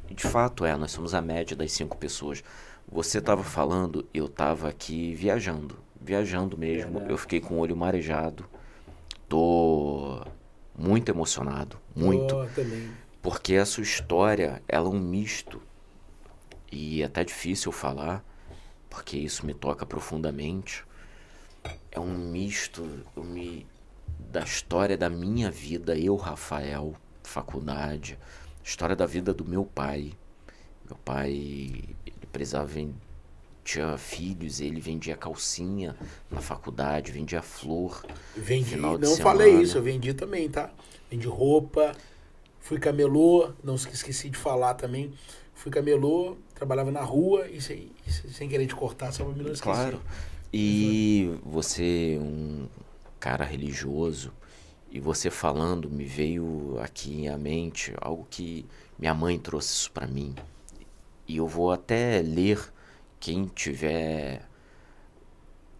[0.09, 2.43] E de fato é, nós somos a média das cinco pessoas.
[2.91, 5.77] Você estava falando, eu estava aqui viajando.
[6.01, 6.99] Viajando mesmo.
[6.99, 7.07] É, né?
[7.11, 8.45] Eu fiquei com o olho marejado.
[9.29, 10.21] Tô
[10.81, 12.35] muito emocionado, muito.
[12.35, 12.47] Oh,
[13.21, 15.61] porque a sua história, ela é um misto.
[16.73, 18.25] E é até difícil falar,
[18.89, 20.85] porque isso me toca profundamente.
[21.93, 23.67] É um misto me,
[24.19, 28.19] da história da minha vida, eu, Rafael, faculdade,
[28.65, 30.15] história da vida do meu pai.
[30.87, 32.81] Meu pai, ele precisava
[33.71, 35.95] tinha filhos, ele vendia calcinha
[36.29, 38.05] na faculdade, vendia flor.
[38.37, 39.23] Vendi, não semana.
[39.23, 40.71] falei isso, eu vendi também, tá?
[41.09, 41.93] Vendi roupa,
[42.59, 45.13] fui camelô, não esqueci de falar também.
[45.55, 49.53] Fui camelô, trabalhava na rua e sem, sem querer te cortar, só pra me não
[49.53, 49.75] esquecer.
[49.75, 50.01] Claro.
[50.53, 52.67] E você, um
[53.21, 54.33] cara religioso,
[54.91, 58.67] e você falando, me veio aqui à mente algo que
[58.99, 60.35] minha mãe trouxe isso para mim.
[61.29, 62.59] E eu vou até ler
[63.21, 64.43] quem tiver,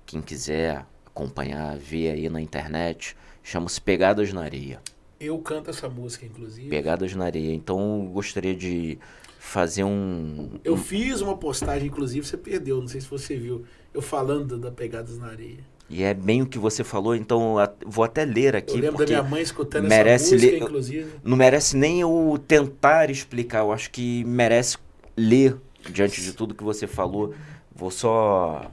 [0.07, 3.17] quem quiser acompanhar, ver aí na internet.
[3.43, 4.81] Chama-se Pegadas na Areia.
[5.19, 6.69] Eu canto essa música, inclusive.
[6.69, 7.53] Pegadas na Areia.
[7.55, 8.99] Então eu gostaria de
[9.39, 10.59] fazer um.
[10.65, 13.65] Eu um- fiz uma postagem, inclusive, você perdeu, não sei se você viu.
[13.93, 15.59] Eu falando da Pegadas na Areia.
[15.89, 18.93] E é bem o que você falou, então eu vou até ler Eu aqui, lembro
[18.93, 21.11] da porque minha mãe escutando merece essa música, inclusive.
[21.25, 23.61] não merece nem eu tentar explicar.
[23.61, 24.79] Eu acho que merece
[25.17, 25.57] ler
[25.89, 27.35] diante de tudo que você falou.
[27.75, 28.71] Vou só.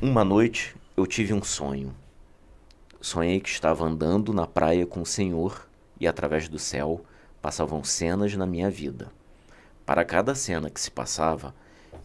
[0.00, 1.94] Uma noite eu tive um sonho.
[3.00, 5.68] Sonhei que estava andando na praia com o Senhor
[6.00, 7.04] e através do céu
[7.40, 9.12] passavam cenas na minha vida.
[9.86, 11.54] Para cada cena que se passava,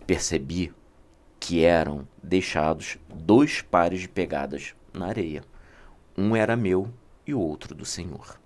[0.06, 0.72] percebi
[1.40, 5.44] que eram deixados dois pares de pegadas na areia.
[6.18, 6.90] Um era meu
[7.26, 8.40] e o outro do Senhor.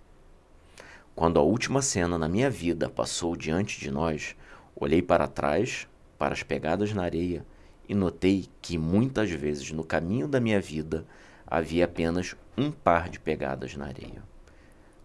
[1.13, 4.35] Quando a última cena na minha vida passou diante de nós,
[4.79, 7.45] olhei para trás, para as pegadas na areia,
[7.89, 11.05] e notei que muitas vezes no caminho da minha vida
[11.45, 14.21] havia apenas um par de pegadas na areia.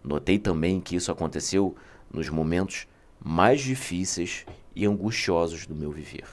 [0.03, 1.75] Notei também que isso aconteceu
[2.11, 2.87] nos momentos
[3.23, 4.45] mais difíceis
[4.75, 6.27] e angustiosos do meu viver.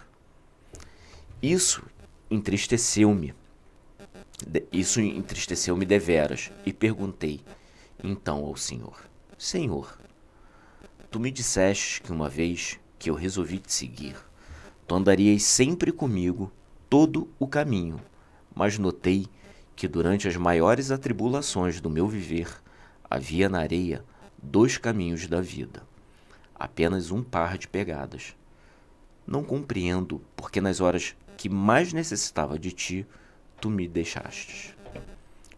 [1.40, 1.84] Isso
[2.28, 3.32] entristeceu-me.
[4.72, 7.40] Isso entristeceu-me deveras e perguntei
[8.02, 8.98] então ao Senhor:
[9.38, 9.98] Senhor,
[11.10, 14.14] tu me disseste que uma vez que eu resolvi te seguir,
[14.86, 16.52] tu andarias sempre comigo
[16.88, 17.98] todo o caminho,
[18.54, 19.26] mas notei
[19.74, 22.46] que durante as maiores atribulações do meu viver
[23.10, 24.04] havia na areia
[24.42, 25.82] dois caminhos da vida,
[26.54, 28.36] apenas um par de pegadas.
[29.26, 33.06] Não compreendo porque nas horas que mais necessitava de ti,
[33.58, 34.74] tu me deixastes.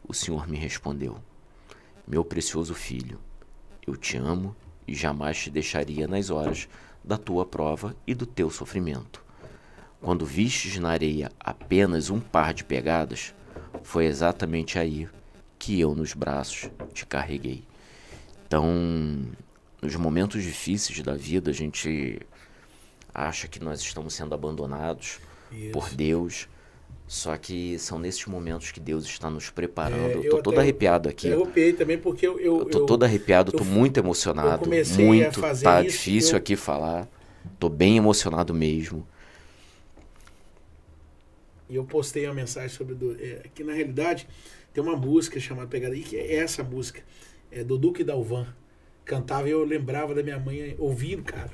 [0.06, 1.18] O Senhor me respondeu:
[2.06, 3.18] Meu precioso filho,
[3.84, 4.54] eu te amo
[4.86, 6.68] e jamais te deixaria nas horas
[7.04, 9.22] da tua prova e do teu sofrimento.
[10.00, 13.34] Quando vistes na areia apenas um par de pegadas,
[13.82, 15.08] foi exatamente aí
[15.58, 17.64] que eu nos braços te carreguei.
[18.46, 18.66] Então,
[19.80, 22.20] nos momentos difíceis da vida, a gente
[23.14, 25.20] acha que nós estamos sendo abandonados
[25.72, 26.48] por Deus.
[27.12, 30.12] Só que são nesses momentos que Deus está nos preparando.
[30.12, 31.28] É, eu tô todo arrepiado aqui.
[31.28, 32.40] Eu arrepiei também porque eu.
[32.40, 34.64] Eu, Eu tô eu- todo arrepiado, tô eu- muito emocionado.
[34.64, 35.38] comecei a Muito.
[35.38, 37.06] fazer Tá isso, difícil eu- aqui falar.
[37.58, 39.06] Tô bem emocionado mesmo.
[41.68, 42.94] E eu postei uma mensagem sobre.
[42.94, 44.26] Do, é, que na realidade
[44.72, 45.94] tem uma música chamada Pegada.
[45.94, 47.02] E que é essa música.
[47.50, 48.46] É do Duque Dalvan.
[49.04, 51.50] Cantava e eu lembrava da minha mãe ouvindo, cara.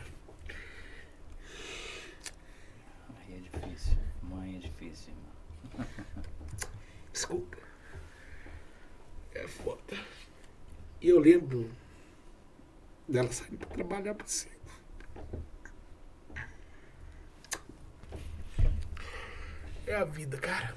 [3.08, 3.94] Aí é difícil.
[4.22, 5.18] Mãe é difícil, irmão.
[7.18, 7.58] Desculpa.
[9.34, 9.96] É foda.
[11.00, 11.68] E eu lembro
[13.08, 14.54] dela saindo pra trabalhar pra cedo.
[19.84, 20.76] É a vida, cara.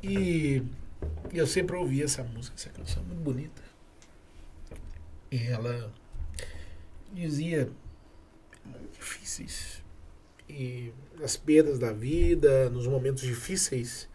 [0.00, 0.62] E
[1.32, 3.62] eu sempre ouvi essa música, essa canção muito bonita.
[5.32, 5.92] E ela
[7.12, 7.68] dizia
[8.92, 9.82] difíceis.
[10.48, 14.08] E nas perdas da vida, nos momentos difíceis,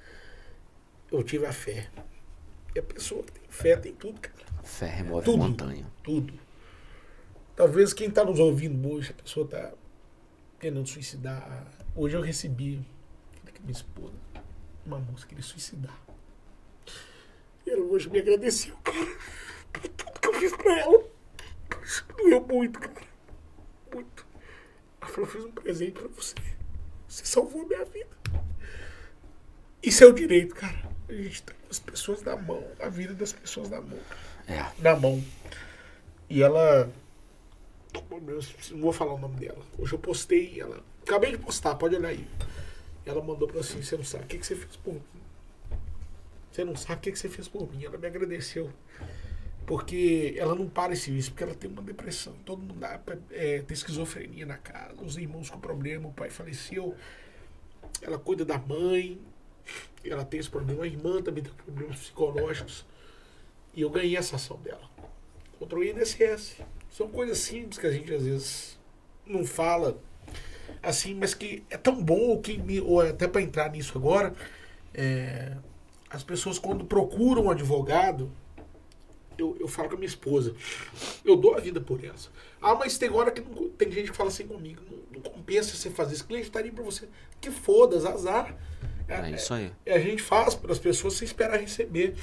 [1.11, 1.89] eu tive a fé.
[2.75, 4.35] E a pessoa que tem fé tem tudo, cara.
[4.63, 5.37] Fé remove Tudo.
[5.37, 5.85] montanha.
[6.03, 6.33] Tudo.
[7.55, 9.73] Talvez quem está nos ouvindo hoje, a pessoa está
[10.59, 11.65] querendo suicidar.
[11.95, 12.85] Hoje eu recebi
[13.43, 14.13] da minha esposa
[14.85, 15.97] uma música de suicidar.
[17.65, 19.17] E ela hoje me agradeceu, cara,
[19.73, 21.03] por tudo que eu fiz pra ela.
[21.83, 23.07] Isso doeu muito, cara.
[23.93, 24.25] Muito.
[25.01, 26.35] Ela falou, eu fiz um presente pra você.
[27.07, 28.17] Você salvou a minha vida.
[29.81, 30.89] Isso é o direito, cara.
[31.09, 33.99] A gente tá com as pessoas na mão, a vida das pessoas na mão,
[34.47, 34.65] É.
[34.79, 35.23] na mão.
[36.29, 36.91] E ela.
[38.71, 39.61] Não vou falar o nome dela.
[39.77, 40.83] Hoje eu postei, ela.
[41.01, 42.27] Acabei de postar, pode olhar aí.
[43.05, 45.01] Ela mandou pra assim, você não sabe o que, que você fez por mim.
[46.51, 47.85] Você não sabe o que, que você fez por mim.
[47.85, 48.69] Ela me agradeceu.
[49.65, 52.33] Porque ela não para esse vício, porque ela tem uma depressão.
[52.45, 52.99] Todo mundo dá,
[53.31, 56.95] é, tem esquizofrenia na casa, os irmãos com problema, o pai faleceu.
[58.01, 59.19] Ela cuida da mãe,
[60.03, 60.83] ela tem esse problema.
[60.83, 62.85] A irmã também tem problemas psicológicos.
[63.73, 64.89] E eu ganhei essa ação dela.
[65.59, 66.57] Contra o INSS.
[66.89, 68.79] São coisas simples que a gente às vezes
[69.25, 69.99] não fala
[70.81, 74.33] assim, mas que é tão bom que ou até para entrar nisso agora,
[74.93, 75.55] é,
[76.09, 78.31] as pessoas quando procuram um advogado,
[79.37, 80.55] eu, eu falo com a minha esposa,
[81.23, 82.29] eu dou a vida por essa.
[82.61, 85.75] Ah, mas tem hora que não- tem gente que fala assim comigo, não, não compensa
[85.75, 87.07] você fazer isso, cliente estaria para você.
[87.39, 88.55] Que foda, azar.
[89.07, 89.71] É isso aí.
[89.85, 92.15] É, a gente faz para as pessoas sem esperar receber.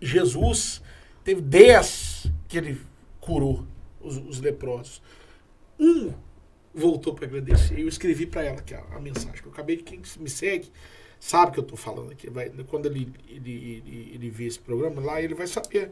[0.00, 0.82] Jesus
[1.24, 2.80] teve dez que ele
[3.20, 3.66] curou
[4.00, 5.02] os, os leprosos.
[5.78, 6.12] Um
[6.74, 7.80] voltou para agradecer.
[7.80, 10.70] Eu escrevi para ela que a, a mensagem que eu acabei de quem me segue
[11.18, 12.28] sabe que eu estou falando aqui.
[12.28, 15.90] Vai, quando ele, ele, ele, ele vê esse programa lá, ele vai saber.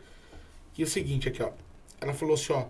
[0.75, 1.53] que é o seguinte aqui, ó.
[2.01, 2.67] Ela falou assim, ó.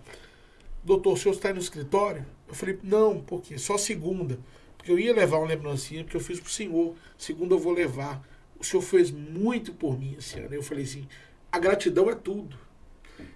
[0.84, 2.24] Doutor, o senhor está aí no escritório?
[2.46, 4.38] Eu falei, não, porque só segunda.
[4.84, 6.94] Porque eu ia levar uma lembrancinha, porque eu fiz pro senhor.
[7.16, 8.22] Segunda eu vou levar.
[8.60, 10.54] O senhor fez muito por mim esse ano.
[10.54, 11.08] Eu falei assim,
[11.50, 12.54] a gratidão é tudo.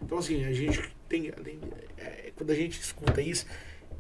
[0.03, 0.79] Então, assim, a gente
[1.09, 1.33] tem.
[1.97, 3.47] É, quando a gente escuta isso,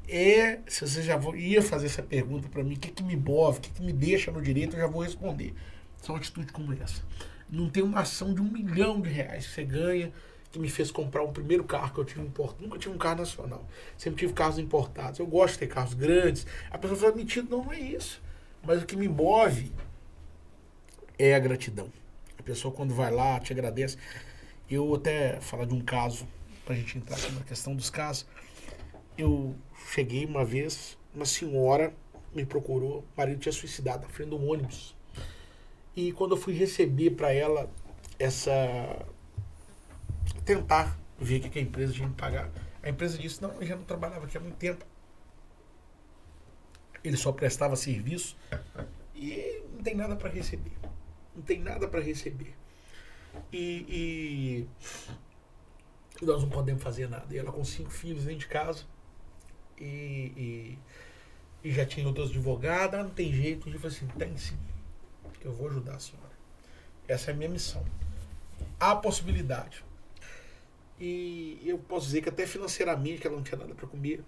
[0.06, 0.58] é.
[0.66, 3.60] Se você já ia fazer essa pergunta para mim, o que, que me move, o
[3.62, 5.54] que, que me deixa no direito, eu já vou responder.
[6.02, 7.02] São atitudes como essa.
[7.48, 10.12] Não tem uma ação de um milhão de reais que você ganha
[10.50, 12.62] que me fez comprar o primeiro carro que eu tive importado.
[12.62, 13.66] Nunca tive um carro nacional.
[13.96, 15.18] Sempre tive carros importados.
[15.18, 16.46] Eu gosto de ter carros grandes.
[16.70, 18.22] A pessoa fala, mentira, não, não é isso.
[18.62, 19.72] Mas o que me move
[21.18, 21.90] é a gratidão.
[22.38, 23.98] A pessoa quando vai lá, te agradece.
[24.70, 26.26] Eu até falar de um caso,
[26.64, 28.26] para a gente entrar aqui na questão dos casos.
[29.16, 29.54] Eu
[29.92, 31.92] cheguei uma vez, uma senhora
[32.34, 34.94] me procurou, o marido tinha suicidado na frente do ônibus.
[35.96, 37.68] E quando eu fui receber para ela
[38.18, 38.52] essa
[40.48, 42.50] tentar ver o que a empresa tinha que pagar.
[42.82, 44.82] A empresa disse, não, ele já não trabalhava aqui há muito tempo.
[47.04, 48.34] Ele só prestava serviço
[49.14, 50.72] e não tem nada para receber.
[51.36, 52.54] Não tem nada para receber.
[53.52, 54.66] E,
[56.22, 57.26] e, nós não podemos fazer nada.
[57.34, 58.84] E ela com cinco filhos dentro de casa
[59.78, 60.78] e,
[61.62, 63.68] e, e já tinha outros advogados, não tem jeito.
[63.68, 64.58] Eu falei assim, tem sim.
[65.42, 66.32] Eu vou ajudar a senhora.
[67.06, 67.84] Essa é a minha missão.
[68.80, 69.84] Há possibilidade.
[71.00, 74.24] E eu posso dizer que até financeiramente ela não tinha nada para comer.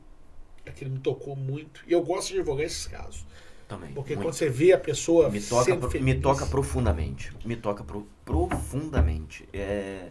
[0.64, 1.82] Aquilo me tocou muito.
[1.86, 3.26] E eu gosto de advogar esses casos.
[3.66, 3.92] Também.
[3.92, 4.26] Porque muito.
[4.26, 5.28] quando você vê a pessoa.
[5.30, 7.32] Me toca, pro, me toca profundamente.
[7.44, 9.48] Me toca pro, profundamente.
[9.52, 10.10] É,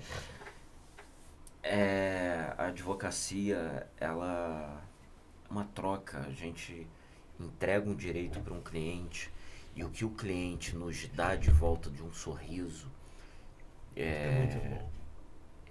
[1.64, 4.84] é, a advocacia, ela.
[5.50, 6.20] É uma troca.
[6.28, 6.86] A gente
[7.40, 9.32] entrega um direito para um cliente
[9.76, 12.92] e o que o cliente nos dá de volta de um sorriso.
[13.96, 14.99] É, é muito bom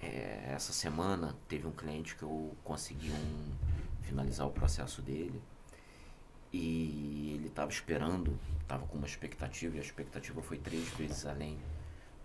[0.00, 3.52] é, essa semana teve um cliente que eu consegui um,
[4.02, 5.42] finalizar o processo dele
[6.52, 11.58] e ele estava esperando, estava com uma expectativa e a expectativa foi três vezes além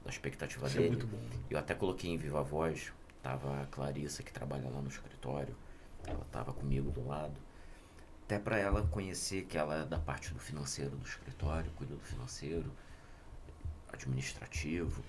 [0.03, 1.09] da expectativa Isso é dele.
[1.49, 5.55] É eu até coloquei em viva voz, tava a Clarissa que trabalha lá no escritório,
[6.05, 7.35] ela estava comigo do lado,
[8.25, 12.01] até para ela conhecer que ela é da parte do financeiro do escritório, cuida do
[12.01, 12.71] financeiro,
[13.91, 15.03] administrativo.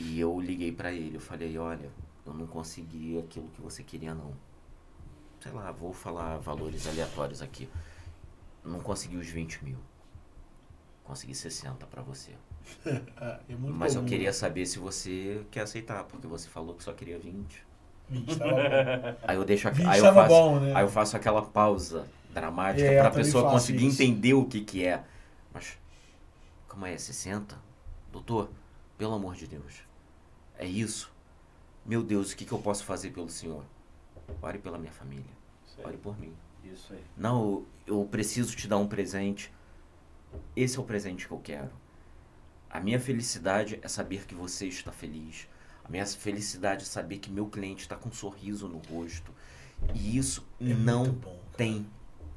[0.00, 1.90] E eu liguei para ele, eu falei, olha,
[2.24, 4.32] eu não consegui aquilo que você queria não.
[5.40, 7.68] Sei lá, vou falar valores aleatórios aqui.
[8.64, 9.78] Não consegui os 20 mil.
[11.04, 12.32] Consegui 60 para você.
[12.86, 14.04] é Mas comum.
[14.04, 17.66] eu queria saber se você quer aceitar, porque você falou que só queria 20.
[18.08, 19.16] 20 tava bom.
[19.28, 20.74] Aí eu deixo aí eu faço, bom, né?
[20.74, 24.02] aí eu faço aquela pausa dramática é, para a pessoa conseguir isso.
[24.02, 25.04] entender o que que é.
[25.52, 25.78] Mas
[26.68, 27.56] como é 60?
[28.12, 28.50] Doutor,
[28.96, 29.89] pelo amor de Deus.
[30.60, 31.10] É isso.
[31.86, 33.64] Meu Deus, o que, que eu posso fazer pelo Senhor?
[34.42, 35.32] Ore pela minha família.
[35.82, 36.34] Ore por mim.
[36.62, 37.02] Isso aí.
[37.16, 39.50] Não, eu preciso te dar um presente.
[40.54, 41.70] Esse é o presente que eu quero.
[42.68, 45.48] A minha felicidade é saber que você está feliz.
[45.82, 49.32] A minha felicidade é saber que meu cliente está com um sorriso no rosto.
[49.94, 51.86] E isso é não bom, tem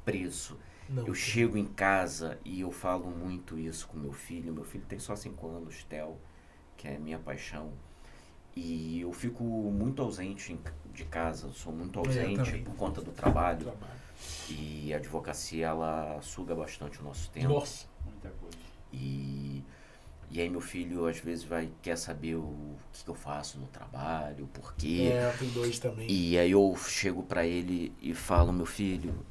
[0.02, 0.58] preço.
[0.88, 1.14] Não eu tem.
[1.14, 4.50] chego em casa e eu falo muito isso com meu filho.
[4.50, 6.16] Meu filho tem só 5 anos, Theo,
[6.74, 7.70] que é minha paixão.
[8.56, 10.56] E eu fico muito ausente
[10.92, 13.64] de casa, sou muito ausente por conta do trabalho.
[13.64, 13.94] trabalho.
[14.48, 17.48] E a advocacia, ela suga bastante o nosso tempo.
[17.48, 18.56] Nossa, muita coisa.
[18.92, 19.64] E,
[20.30, 23.66] e aí meu filho às vezes vai quer saber o que, que eu faço no
[23.66, 25.10] trabalho, o porquê.
[25.12, 26.08] É, tem dois também.
[26.08, 29.26] E aí eu chego para ele e falo, meu filho,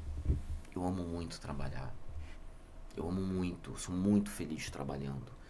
[0.76, 1.96] eu amo muito trabalhar.
[2.96, 5.43] Eu amo muito, sou muito feliz trabalhando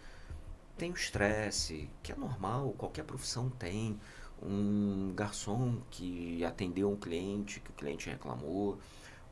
[0.76, 3.98] tem o estresse, que é normal, qualquer profissão tem.
[4.42, 8.78] Um garçom que atendeu um cliente, que o cliente reclamou,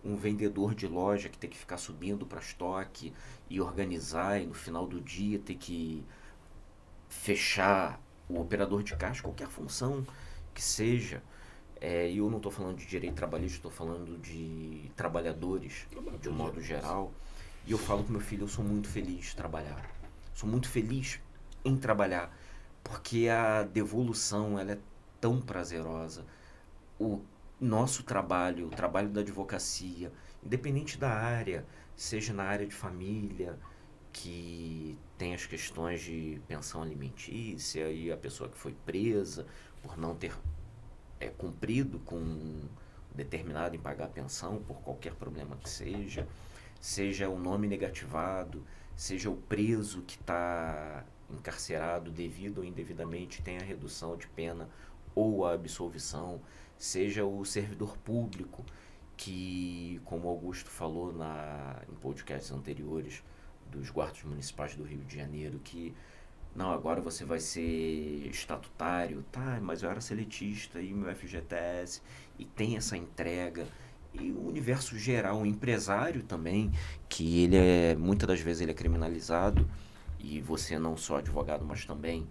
[0.05, 3.13] um vendedor de loja que tem que ficar subindo para estoque
[3.51, 6.05] e organizar e no final do dia ter que
[7.09, 10.07] fechar o operador de caixa, qualquer função
[10.55, 11.23] que seja.
[11.81, 15.87] É, e eu não estou falando de direito trabalhista, estou falando de trabalhadores,
[16.21, 17.13] de um modo geral.
[17.67, 19.91] E eu falo com meu filho, eu sou muito feliz de trabalhar.
[20.33, 21.21] Sou muito feliz
[21.65, 22.37] em trabalhar,
[22.83, 24.79] porque a devolução ela é
[25.21, 26.25] tão prazerosa.
[26.99, 27.21] O
[27.61, 30.13] nosso trabalho, o trabalho da advocacia,
[30.45, 33.59] independente da área, seja na área de família,
[34.13, 39.47] que tem as questões de pensão alimentícia e a pessoa que foi presa
[39.83, 40.35] por não ter
[41.19, 42.63] é, cumprido com
[43.15, 46.27] determinado em pagar a pensão por qualquer problema que seja,
[46.81, 48.65] seja o nome negativado,
[48.97, 51.05] seja o preso que está
[51.35, 54.69] encarcerado devido ou indevidamente tem a redução de pena
[55.15, 56.41] ou a absolvição,
[56.79, 58.65] seja o servidor público
[59.17, 63.23] que, como Augusto falou na, em podcasts anteriores,
[63.71, 65.95] dos guardas municipais do Rio de Janeiro, que
[66.55, 72.03] não, agora você vai ser estatutário, tá, mas eu era seletista e meu FGTS,
[72.39, 73.67] e tem essa entrega.
[74.13, 76.71] E o universo geral, o empresário também,
[77.09, 79.67] que ele é, muitas das vezes ele é criminalizado,
[80.23, 82.27] e você não só advogado, mas também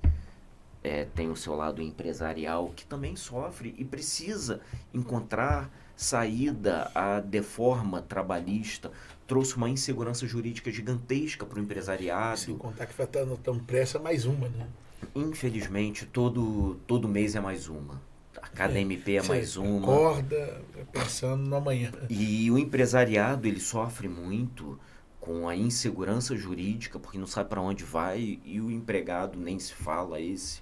[0.83, 4.61] é, tem o seu lado empresarial, que também sofre e precisa
[4.93, 8.91] encontrar saída à deforma trabalhista,
[9.27, 12.39] trouxe uma insegurança jurídica gigantesca para o empresariado.
[12.39, 14.67] Sem contar que estar tão pressa mais uma, né?
[15.15, 18.01] Infelizmente, todo, todo mês é mais uma.
[18.41, 19.83] A cada é, MP é mais uma.
[19.83, 20.61] Acorda
[20.91, 21.91] pensando no amanhã.
[22.09, 24.79] E o empresariado, ele sofre muito
[25.21, 29.73] com a insegurança jurídica, porque não sabe para onde vai, e o empregado nem se
[29.73, 30.61] fala, esse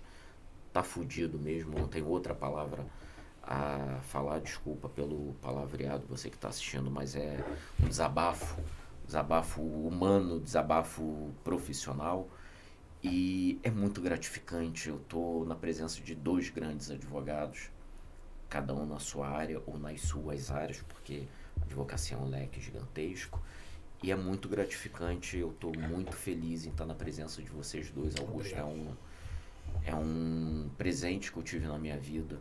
[0.72, 2.86] tá fudido mesmo, não tem outra palavra
[3.42, 7.44] a falar, desculpa pelo palavreado, você que está assistindo, mas é
[7.82, 8.62] um desabafo,
[9.06, 12.30] desabafo humano, desabafo profissional.
[13.02, 14.90] E é muito gratificante.
[14.90, 17.72] Eu estou na presença de dois grandes advogados,
[18.50, 21.24] cada um na sua área ou nas suas áreas, porque
[21.62, 23.42] advocacia é um leque gigantesco.
[24.02, 25.38] E é muito gratificante.
[25.38, 28.16] Eu estou muito feliz em estar na presença de vocês dois.
[28.18, 28.94] Augusto é um,
[29.86, 32.40] é um presente que eu tive na minha vida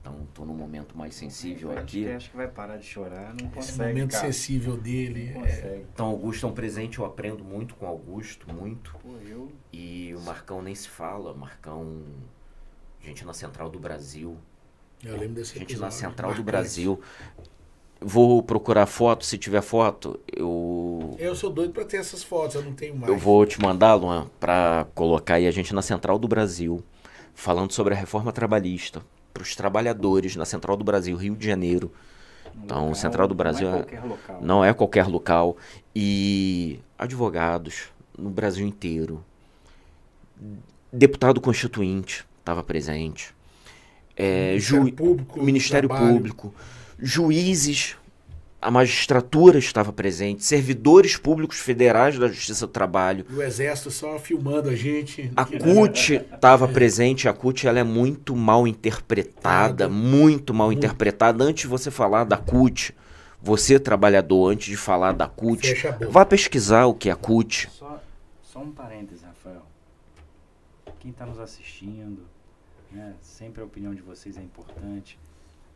[0.00, 2.04] então, estou num momento mais sensível aqui.
[2.04, 3.58] Que acho que vai parar de chorar, não consegue.
[3.58, 4.26] Esse momento cara.
[4.26, 5.32] sensível dele.
[5.44, 5.84] É...
[5.92, 8.96] Então, Augusto é um presente, eu aprendo muito com Augusto, muito.
[9.02, 9.52] Pô, eu...
[9.72, 11.34] E o Marcão nem se fala.
[11.34, 12.02] Marcão,
[13.02, 14.36] gente na Central do Brasil.
[15.04, 15.84] Eu lembro desse Gente episódio.
[15.84, 17.00] na Central do Brasil.
[18.00, 21.16] Vou procurar foto, se tiver foto, eu.
[21.18, 23.08] Eu sou doido para ter essas fotos, eu não tenho mais.
[23.10, 26.82] Eu vou te mandar, Luan, para colocar aí a gente na Central do Brasil,
[27.34, 29.02] falando sobre a reforma trabalhista
[29.34, 31.92] para os trabalhadores na Central do Brasil, Rio de Janeiro.
[32.64, 34.38] Então, local, Central do Brasil não é, qualquer local.
[34.40, 35.56] não é qualquer local.
[35.94, 39.24] E advogados no Brasil inteiro.
[40.92, 43.34] Deputado constituinte estava presente.
[44.16, 46.54] É, Ministério, ju Público, Ministério Público.
[46.98, 47.96] Juízes
[48.60, 53.24] a magistratura estava presente, servidores públicos federais da Justiça do Trabalho.
[53.32, 55.30] O Exército só filmando a gente.
[55.36, 57.28] A CUT estava presente.
[57.28, 60.78] A CUT ela é muito mal interpretada, muito mal muito.
[60.78, 61.44] interpretada.
[61.44, 62.92] Antes de você falar da CUT,
[63.40, 65.74] você trabalhador, antes de falar da CUT,
[66.10, 67.70] vá pesquisar o que é a CUT.
[67.70, 68.02] Só,
[68.42, 69.62] só um parêntese, Rafael.
[70.98, 72.22] Quem está nos assistindo,
[72.90, 75.16] né, sempre a opinião de vocês é importante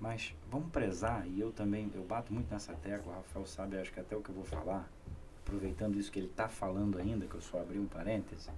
[0.03, 3.93] mas vamos prezar, e eu também, eu bato muito nessa tecla, o Rafael sabe, acho
[3.93, 4.91] que até o que eu vou falar,
[5.45, 8.51] aproveitando isso que ele está falando ainda, que eu só abri um parêntese,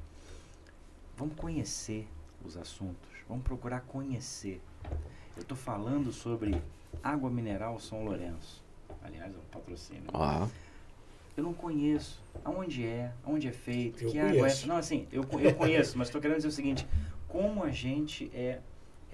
[1.15, 2.09] vamos conhecer
[2.43, 4.59] os assuntos, vamos procurar conhecer.
[5.37, 6.63] Eu estou falando sobre
[7.03, 8.65] água mineral São Lourenço,
[9.03, 10.05] aliás, é um patrocínio.
[10.15, 10.49] Ah.
[11.37, 14.35] Eu não conheço aonde é, aonde é feito, eu que conheço.
[14.35, 14.67] água é essa.
[14.67, 16.87] Não, assim, eu, eu conheço, mas estou querendo dizer o seguinte,
[17.29, 18.61] como a gente é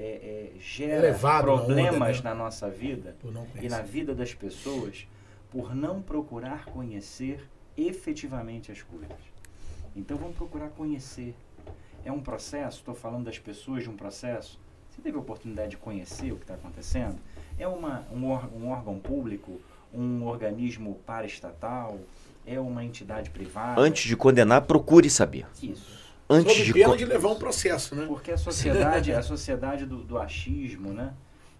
[0.00, 3.14] é, é, gera Elevado problemas na, na nossa vida
[3.60, 5.06] e na vida das pessoas
[5.50, 7.46] por não procurar conhecer
[7.76, 9.18] efetivamente as coisas.
[9.94, 11.34] Então vamos procurar conhecer.
[12.02, 14.58] É um processo, estou falando das pessoas de um processo.
[14.88, 17.18] Você teve a oportunidade de conhecer o que está acontecendo?
[17.58, 18.24] É uma, um,
[18.56, 19.60] um órgão público,
[19.92, 21.98] um organismo paraestatal,
[22.46, 23.78] é uma entidade privada?
[23.78, 25.46] Antes de condenar, procure saber.
[25.62, 26.00] Isso
[26.30, 28.06] antes Sob de pena de levar um processo, né?
[28.06, 31.12] Porque a sociedade, a sociedade do, do achismo, né?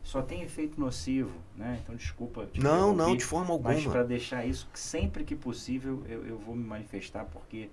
[0.03, 1.81] Só tem efeito nocivo, né?
[1.83, 2.49] Então desculpa.
[2.55, 3.75] Não, não, de forma alguma.
[3.75, 7.69] Mas para deixar isso sempre que possível eu, eu vou me manifestar porque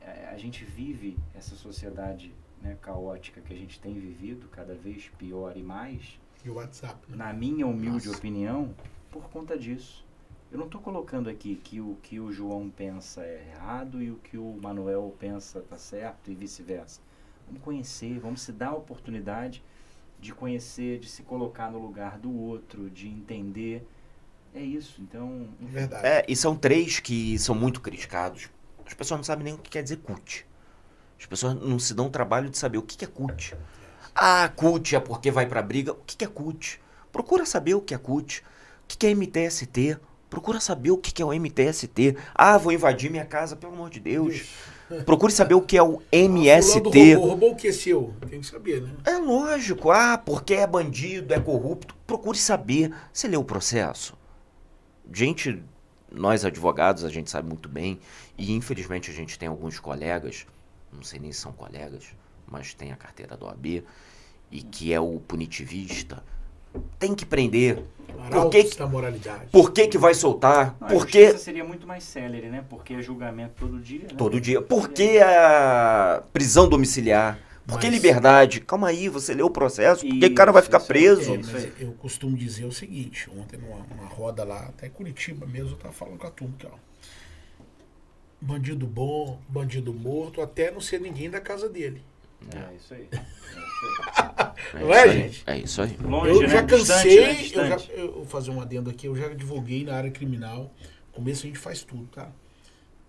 [0.00, 5.10] é, a gente vive essa sociedade né, caótica que a gente tem vivido cada vez
[5.18, 6.18] pior e mais.
[6.44, 6.98] E o WhatsApp.
[7.08, 7.16] Né?
[7.16, 8.18] Na minha humilde Nossa.
[8.18, 8.74] opinião,
[9.10, 10.04] por conta disso.
[10.52, 14.16] Eu não estou colocando aqui que o que o João pensa é errado e o
[14.16, 17.00] que o Manuel pensa está certo e vice-versa.
[17.46, 19.64] Vamos conhecer, vamos se dar a oportunidade
[20.20, 23.88] de conhecer, de se colocar no lugar do outro, de entender.
[24.54, 25.48] É isso, então.
[25.58, 26.06] Verdade.
[26.06, 28.50] É, e são três que são muito criticados.
[28.84, 30.46] As pessoas não sabem nem o que quer dizer CUT.
[31.18, 33.56] As pessoas não se dão o trabalho de saber o que é CUT.
[34.14, 35.92] Ah, CUT é porque vai para briga.
[35.92, 36.78] O que é CUT?
[37.10, 38.42] Procura saber o que é CUT.
[38.84, 39.98] O que é MTST?
[40.32, 42.16] Procura saber o que é o MTST.
[42.34, 44.48] Ah, vou invadir minha casa, pelo amor de Deus.
[45.04, 46.78] Procure saber o que é o MST.
[46.78, 48.14] Ah, roubou, roubou o que é seu?
[48.30, 48.94] Tem que saber, né?
[49.04, 49.90] É lógico.
[49.90, 51.94] Ah, porque é bandido, é corrupto.
[52.06, 52.90] Procure saber.
[53.12, 54.14] Você leu o processo?
[55.12, 55.62] Gente
[56.10, 58.00] nós advogados, a gente sabe muito bem,
[58.38, 60.46] e infelizmente a gente tem alguns colegas,
[60.90, 62.06] não sei nem se são colegas,
[62.46, 63.84] mas tem a carteira do AB,
[64.50, 66.24] e que é o punitivista,
[66.98, 67.82] tem que prender.
[68.30, 69.46] Por que, da moralidade.
[69.50, 70.76] por que, que vai soltar?
[70.80, 72.64] Não, a Por que seria muito mais célere, né?
[72.70, 74.08] Porque é julgamento todo dia, né?
[74.16, 74.62] todo dia?
[74.62, 77.38] Por que a prisão domiciliar?
[77.66, 78.60] Por que Mas- liberdade?
[78.60, 81.34] Calma aí, você leu o processo, por que o cara vai ficar preso?
[81.34, 85.70] É, mas eu costumo dizer o seguinte, ontem numa, numa roda lá, até Curitiba mesmo,
[85.70, 86.76] eu tava falando com a turma aqui, ó.
[88.40, 92.02] Bandido bom, bandido morto, até não ser ninguém da casa dele.
[92.54, 93.08] É isso aí.
[94.74, 95.44] É isso Não é, isso aí, gente?
[95.46, 95.96] É isso aí.
[95.98, 96.06] aí.
[96.06, 96.48] Longe, Eu né?
[96.48, 97.30] já Distante, cansei, né?
[97.30, 97.90] eu já, Distante.
[98.00, 100.72] eu vou fazer um adendo aqui, eu já advoguei na área criminal.
[101.08, 102.30] No começo a gente faz tudo, tá?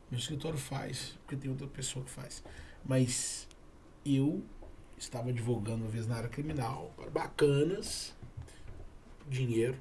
[0.09, 2.43] Meu escritório faz, porque tem outra pessoa que faz.
[2.83, 3.47] Mas
[4.05, 4.43] eu
[4.97, 8.13] estava advogando uma vez na área criminal, para bacanas,
[9.27, 9.77] dinheiro.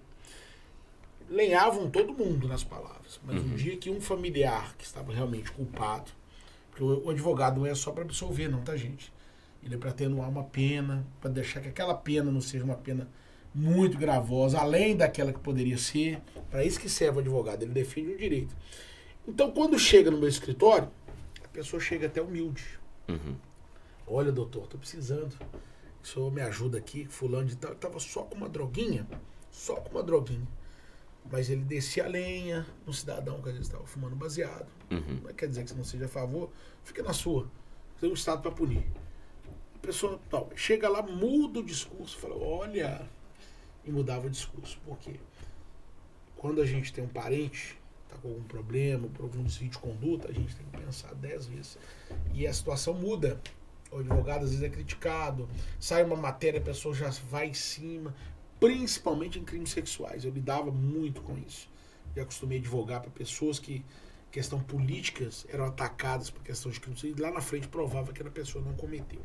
[1.29, 3.21] Lenhavam todo mundo nas palavras.
[3.25, 6.11] Mas um dia que um familiar que estava realmente culpado,
[6.71, 9.13] porque o, o advogado não é só para absolver, não, tá, gente?
[9.63, 13.09] Ele é para atenuar uma pena, para deixar que aquela pena não seja uma pena
[13.55, 16.21] muito gravosa, além daquela que poderia ser.
[16.51, 18.57] Para isso que serve o advogado, ele defende o direito.
[19.27, 20.91] Então, quando chega no meu escritório,
[21.45, 22.81] a pessoa chega até humilde.
[23.09, 23.37] Uhum.
[24.07, 25.37] Olha, doutor, tô precisando.
[26.03, 27.71] O senhor me ajuda aqui, fulano de tal.
[27.71, 29.07] Eu tava só com uma droguinha,
[29.51, 30.47] só com uma droguinha.
[31.31, 34.67] Mas ele descia a lenha no cidadão que às vezes estava fumando baseado.
[34.91, 35.21] Uhum.
[35.23, 36.51] Não quer dizer que você não seja a favor,
[36.83, 37.49] fica na sua.
[38.01, 38.85] Tem um Estado para punir.
[39.83, 43.03] Pessoa tal, chega lá, muda o discurso, fala, olha,
[43.85, 44.79] e mudava o discurso.
[44.87, 45.17] Por quê?
[46.37, 47.77] Quando a gente tem um parente,
[48.09, 51.47] tá com algum problema, por algum desvio de conduta, a gente tem que pensar dez
[51.47, 51.79] vezes.
[52.33, 53.41] E a situação muda.
[53.91, 55.47] O advogado às vezes é criticado,
[55.79, 58.15] sai uma matéria, a pessoa já vai em cima,
[58.59, 60.25] principalmente em crimes sexuais.
[60.25, 61.69] Eu lidava muito com isso.
[62.17, 63.85] Já acostumei a advogar para pessoas que,
[64.31, 68.31] questão políticas, eram atacadas por questão de crimes e lá na frente provava que a
[68.31, 69.21] pessoa não cometeu.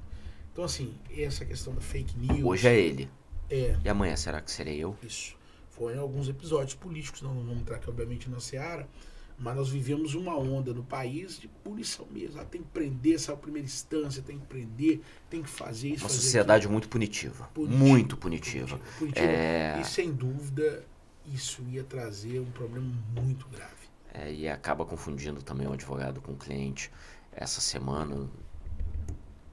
[0.57, 2.43] Então, assim, essa questão da fake news.
[2.43, 3.07] Hoje é ele.
[3.47, 4.97] É, E amanhã, será que serei eu?
[5.03, 5.37] isso.
[5.69, 8.89] Foi em alguns episódios políticos, não vamos entrar aqui, obviamente, na Seara,
[9.37, 12.41] mas nós vivemos uma onda no país de punição mesmo.
[12.41, 14.99] Ah, tem que prender, essa é a primeira instância, tem que prender,
[15.29, 16.05] tem que fazer isso.
[16.05, 17.47] Uma fazer sociedade muito punitiva.
[17.53, 17.77] Punitiva.
[17.77, 18.77] Muito punitiva.
[18.77, 18.91] aquilo.
[18.97, 19.27] Punitiva.
[19.27, 19.79] É.
[19.79, 20.83] E sem dúvida,
[21.31, 23.73] isso ia trazer um problema muito grave.
[24.11, 26.91] É, e acaba confundindo também o advogado com o cliente.
[27.31, 28.27] Essa semana,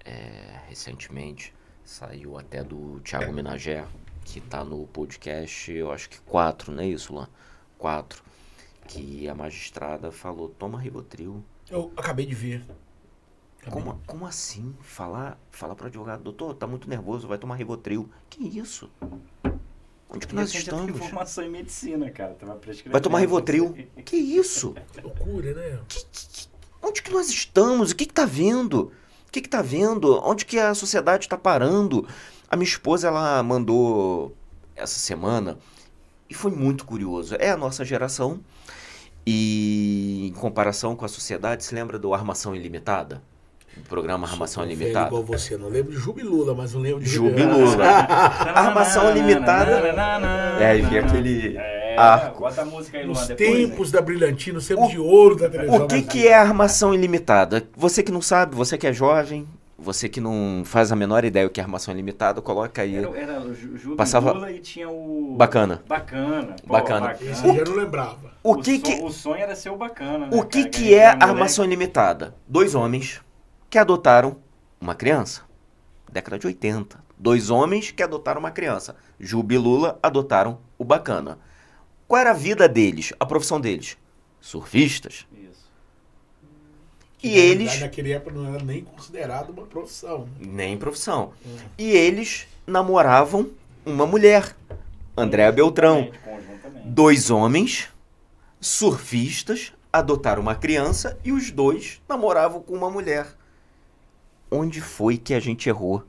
[0.05, 3.87] é, recentemente, saiu até do Thiago Minagé,
[4.25, 7.29] que tá no podcast, eu acho que quatro, não é isso, Lan?
[7.79, 8.23] Quatro.
[8.87, 11.43] Que a magistrada falou, toma Rivotril.
[11.71, 12.65] Eu acabei de ver.
[13.63, 14.75] Acabei Como, como assim?
[14.81, 18.11] Falar, falar pro advogado, doutor, tá muito nervoso, vai tomar Rivotril.
[18.29, 18.91] Que isso?
[20.15, 20.99] Onde que nós estamos?
[20.99, 22.35] formação em medicina, cara.
[22.35, 22.61] Tava.
[22.87, 23.75] Vai tomar não Rivotril.
[24.05, 24.75] Que isso?
[25.03, 25.81] Loucura, né?
[26.83, 27.91] Onde que nós estamos?
[27.91, 28.93] O que que tá vendo?
[29.35, 30.20] O que que tá vendo?
[30.24, 32.07] Onde que a sociedade tá parando?
[32.49, 34.32] A minha esposa, ela mandou
[34.76, 35.59] essa semana
[36.30, 37.35] e foi muito curioso.
[37.41, 38.39] É a nossa geração
[39.26, 43.20] e em comparação com a sociedade, se lembra do Armação Ilimitada?
[43.76, 45.09] O programa Armação Sou velho Ilimitada?
[45.09, 45.57] igual você.
[45.57, 47.85] Não lembro de Jubilula, mas não lembro de Jubilula.
[48.55, 49.82] Armação limitada.
[50.62, 52.40] É, e vi aquele É, arco.
[52.40, 53.51] bota a música aí, Luan, Nos depois.
[53.51, 55.84] tempos da Brilhantina, nos tempos de ouro da televisão.
[55.84, 57.66] O que, que é a armação ilimitada?
[57.76, 59.47] Você que não sabe, você que é jovem,
[59.78, 62.97] você que não faz a menor ideia o que é armação ilimitada, coloca aí.
[62.97, 65.34] Era, era o Ju Passava- Lula e tinha o...
[65.36, 65.82] Bacana.
[65.86, 66.57] Bacana.
[66.66, 67.16] Pô, Bacana.
[67.20, 68.32] Esse eu já não lembrava.
[68.42, 70.70] O que son- que, O sonho era ser o bacana, né, o que, cara?
[70.70, 71.24] que gente é moleque.
[71.24, 72.34] armação ilimitada?
[72.49, 73.20] Dois homens
[73.68, 74.36] que adotaram
[74.80, 75.42] uma criança.
[76.12, 77.03] Década de 80.
[77.18, 78.95] Dois homens que adotaram uma criança.
[79.18, 81.38] Juba e Lula adotaram o bacana.
[82.07, 83.97] Qual era a vida deles, a profissão deles?
[84.41, 85.27] Surfistas.
[85.33, 85.65] Isso.
[87.23, 87.81] E Na verdade, eles.
[87.81, 90.29] Naquele época não era nem considerado uma profissão.
[90.39, 90.47] né?
[90.47, 91.33] Nem profissão.
[91.47, 91.57] Hum.
[91.79, 93.51] E eles namoravam
[93.87, 94.55] uma mulher,
[95.17, 96.11] Andréa Beltrão.
[96.85, 97.89] Dois homens,
[98.61, 103.27] surfistas, adotaram uma criança e os dois namoravam com uma mulher.
[104.51, 106.05] Onde foi que a gente errou?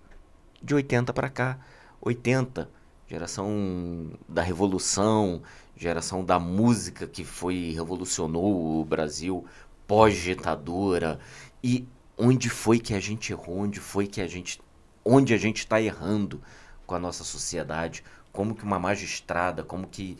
[0.62, 1.58] De 80 para cá.
[2.02, 2.70] 80,
[3.08, 5.41] geração da revolução,
[5.76, 9.45] geração da música que foi revolucionou o Brasil
[9.88, 11.19] pós-ditadura.
[11.63, 13.59] E onde foi que a gente errou?
[13.59, 14.61] Onde foi que a gente
[15.03, 16.41] onde a gente está errando
[16.86, 18.03] com a nossa sociedade?
[18.32, 20.17] Como que uma magistrada, como que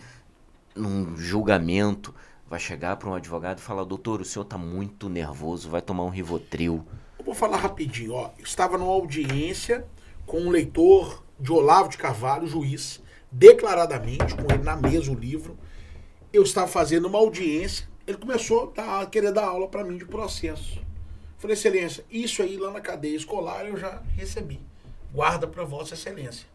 [0.76, 2.14] num julgamento
[2.48, 6.04] vai chegar para um advogado e falar: "Doutor, o senhor está muito nervoso, vai tomar
[6.04, 6.86] um Rivotril".
[7.18, 8.32] Eu vou falar rapidinho, ó.
[8.38, 9.86] Eu estava numa audiência
[10.26, 13.02] com um leitor de Olavo de Carvalho, juiz,
[13.36, 15.58] declaradamente, com ele na mesa o livro.
[16.32, 20.80] Eu estava fazendo uma audiência ele começou a, querer dar aula para mim de processo.
[21.38, 24.60] Falei, excelência, isso aí lá na cadeia escolar eu já recebi.
[25.12, 26.48] Guarda para vossa excelência.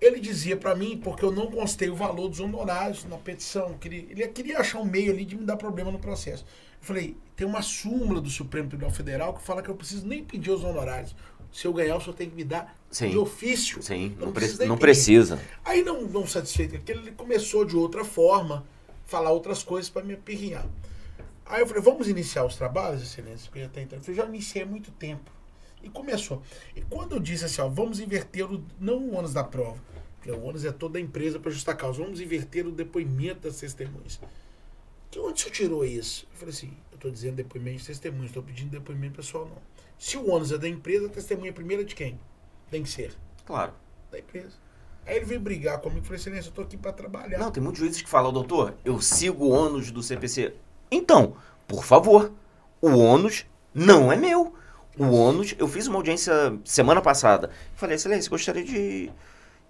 [0.00, 3.88] Ele dizia para mim, porque eu não constei o valor dos honorários na petição, que
[3.88, 6.44] ele, ele queria achar um meio ali de me dar problema no processo.
[6.80, 10.22] Eu falei, tem uma súmula do Supremo Tribunal Federal que fala que eu preciso nem
[10.22, 11.14] pedir os honorários.
[11.50, 13.10] Se eu ganhar, o senhor tem que me dar Sim.
[13.10, 13.82] de ofício.
[13.82, 15.40] Sim, não, pre- preciso nem não precisa.
[15.64, 18.64] Aí não, não satisfeito com aquilo, ele começou de outra forma,
[19.04, 20.66] falar outras coisas para me apirrinhar.
[21.44, 23.48] Aí eu falei, vamos iniciar os trabalhos, excelência?
[23.50, 25.30] Porque até então, eu falei, já iniciei há muito tempo.
[25.82, 26.42] E começou.
[26.74, 29.78] E quando eu disse assim, ó, vamos inverter o, não o ônus da prova,
[30.16, 33.58] porque o ônus é toda a empresa para justar causa, vamos inverter o depoimento das
[33.58, 34.18] testemunhas.
[35.10, 36.26] Que onde o senhor tirou isso?
[36.32, 39.62] Eu falei assim, eu estou dizendo depoimento de testemunhas, estou pedindo depoimento pessoal não.
[39.96, 42.18] Se o ônus é da empresa, a testemunha primeira é de quem?
[42.70, 43.14] Tem que ser
[43.44, 43.72] Claro.
[44.10, 44.54] da empresa.
[45.06, 47.38] Aí ele veio brigar comigo e falei, excelência, eu tô aqui para trabalhar.
[47.38, 50.52] Não, tem muitos juízes que falam, doutor, eu sigo o ônus do CPC.
[50.90, 51.36] Então,
[51.68, 52.32] por favor,
[52.80, 54.52] o ônus não é meu.
[54.98, 57.50] O ônus, eu fiz uma audiência semana passada.
[57.74, 59.10] Falei, excelência, gostaria de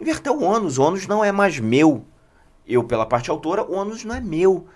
[0.01, 0.79] inverter o ônus.
[0.79, 2.05] O ônus não é mais meu.
[2.67, 4.67] Eu, pela parte autora, o ônus não é meu.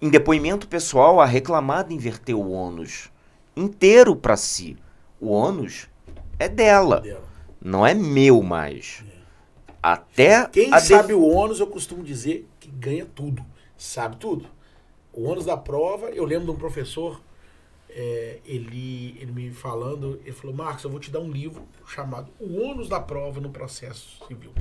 [0.00, 3.10] Em depoimento pessoal, a reclamada inverteu o ônus
[3.56, 4.76] inteiro para si.
[5.20, 5.88] O ônus
[6.38, 7.25] é dela, dela.
[7.66, 9.04] Não é meu mais.
[9.82, 13.44] Até Quem a def- sabe o ônus, eu costumo dizer que ganha tudo.
[13.76, 14.46] Sabe tudo.
[15.12, 17.20] O ônus da prova, eu lembro de um professor,
[17.90, 22.30] é, ele, ele me falando, ele falou, Marcos, eu vou te dar um livro chamado
[22.38, 24.52] O ônus da prova no processo civil.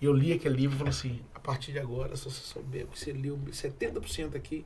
[0.00, 2.86] E eu li aquele livro e falei assim, a partir de agora, se você souber
[2.86, 4.64] que você leu 70% aqui,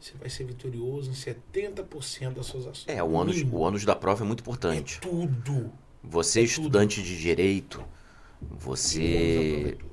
[0.00, 2.88] você vai ser vitorioso em 70% das suas ações.
[2.88, 5.00] É, o ônus, o ônus da prova é muito É importante.
[5.00, 5.70] tudo.
[6.08, 9.90] Você, é estudante de direito, é você tudo.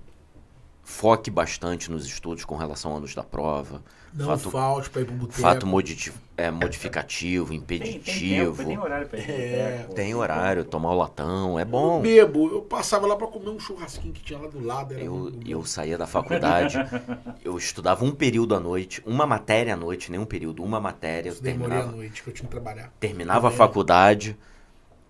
[0.84, 3.82] foque bastante nos estudos com relação ao ônus da prova.
[4.14, 5.42] Não fato- falte para ir pro boteco.
[5.42, 8.64] Fato modi- é, modificativo, Tem, tem tempo, impeditivo.
[8.64, 9.24] tem horário pra ir.
[9.24, 9.88] pro É.
[9.96, 12.00] Tem horário, tomar o latão, é Eu bom.
[12.00, 14.94] bebo, eu passava lá pra comer um churrasquinho que tinha lá do lado.
[14.94, 16.78] Era Eu, eu saía da faculdade,
[17.44, 21.30] eu estudava um período à noite, uma matéria à noite, nem um período, uma matéria,
[21.30, 22.94] eu à terminava, noite que eu tinha que trabalhar.
[23.00, 23.56] terminava a É.
[23.56, 24.38] faculdade,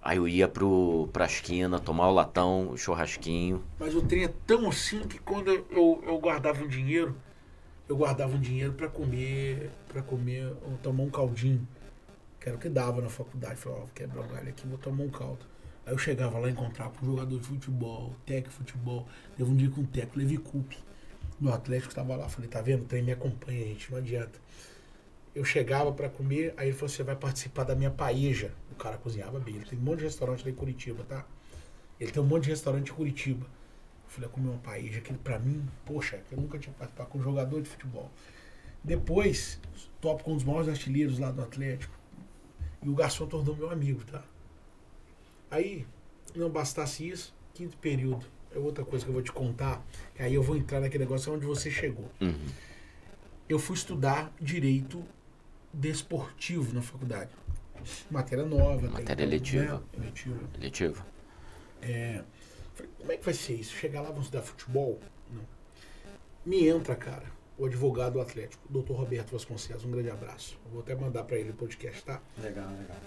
[0.03, 3.63] aí eu ia pro, pra esquina, tomar o latão, o churrasquinho.
[3.79, 7.15] Mas o trem é tão assim que quando eu, eu, guardava um dinheiro,
[7.87, 11.65] eu guardava um dinheiro pra comer, para comer, ou tomar um caldinho.
[12.39, 13.55] Que era o que dava na faculdade.
[13.55, 15.45] Falei, ó, vou quebrar o galho aqui, vou tomar um caldo.
[15.85, 19.07] Aí eu chegava lá e encontrava com um jogador de futebol, técnico futebol.
[19.37, 20.77] Teve um dia com um técnico, Levi Coupe,
[21.39, 22.27] no Atlético, que tava lá.
[22.27, 22.83] Falei, tá vendo?
[22.83, 24.39] O trem me acompanha, gente, não adianta.
[25.33, 28.51] Eu chegava pra comer, aí ele falou, você vai participar da minha paeja.
[28.73, 29.55] O cara cozinhava bem.
[29.55, 31.25] Ele tem um monte de restaurante lá em Curitiba, tá?
[31.99, 33.45] Ele tem um monte de restaurante em Curitiba.
[33.45, 37.19] Eu falei, eu comi uma paeja, aquele pra mim, poxa, eu nunca tinha participado com
[37.19, 38.11] um jogador de futebol.
[38.83, 39.59] Depois,
[40.01, 41.93] topo com um dos maiores artilheiros lá do Atlético.
[42.81, 44.23] E o garçom tornou meu amigo, tá?
[45.49, 45.85] Aí,
[46.35, 48.25] não bastasse isso, quinto período.
[48.53, 49.83] É outra coisa que eu vou te contar.
[50.15, 52.09] que Aí eu vou entrar naquele negócio onde você chegou.
[52.19, 52.45] Uhum.
[53.47, 55.03] Eu fui estudar direito
[55.71, 57.31] desportivo na faculdade.
[58.09, 58.87] Matéria nova.
[58.87, 59.83] até Matéria então, eletiva.
[59.97, 60.11] né?
[60.57, 61.05] Eletiva.
[61.81, 62.23] É,
[62.73, 63.75] falei, como é que vai ser isso?
[63.75, 64.99] Chegar lá, vamos estudar futebol?
[65.31, 65.41] Não.
[66.45, 67.25] Me entra, cara,
[67.57, 70.57] o advogado do Atlético, o doutor Roberto Vasconcelos, um grande abraço.
[70.65, 72.21] Eu vou até mandar para ele o podcast, tá?
[72.41, 72.97] Legal, legal.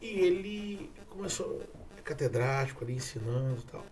[0.00, 1.62] E ele começou,
[1.96, 3.84] é catedrático ali, ensinando e tal.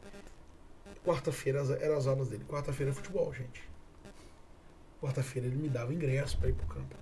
[1.05, 2.45] Quarta-feira eram as aulas dele.
[2.45, 3.63] Quarta-feira é futebol, gente.
[5.01, 6.97] Quarta-feira ele me dava ingresso para ir pro campo.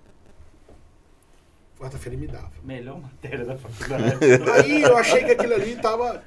[1.83, 2.49] Quarta-feira ele me dava.
[2.63, 4.15] Melhor matéria da faculdade.
[4.63, 6.23] Aí eu achei que aquilo ali tava,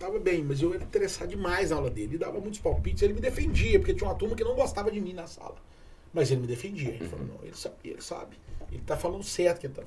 [0.00, 2.08] tava bem, mas eu era interessado demais na aula dele.
[2.08, 5.00] Ele dava muitos palpites, ele me defendia, porque tinha uma turma que não gostava de
[5.00, 5.54] mim na sala.
[6.12, 6.88] Mas ele me defendia.
[6.88, 8.36] Ele falou, não, ele sabia, ele sabe.
[8.72, 9.84] Ele tá falando certo, que ele tá-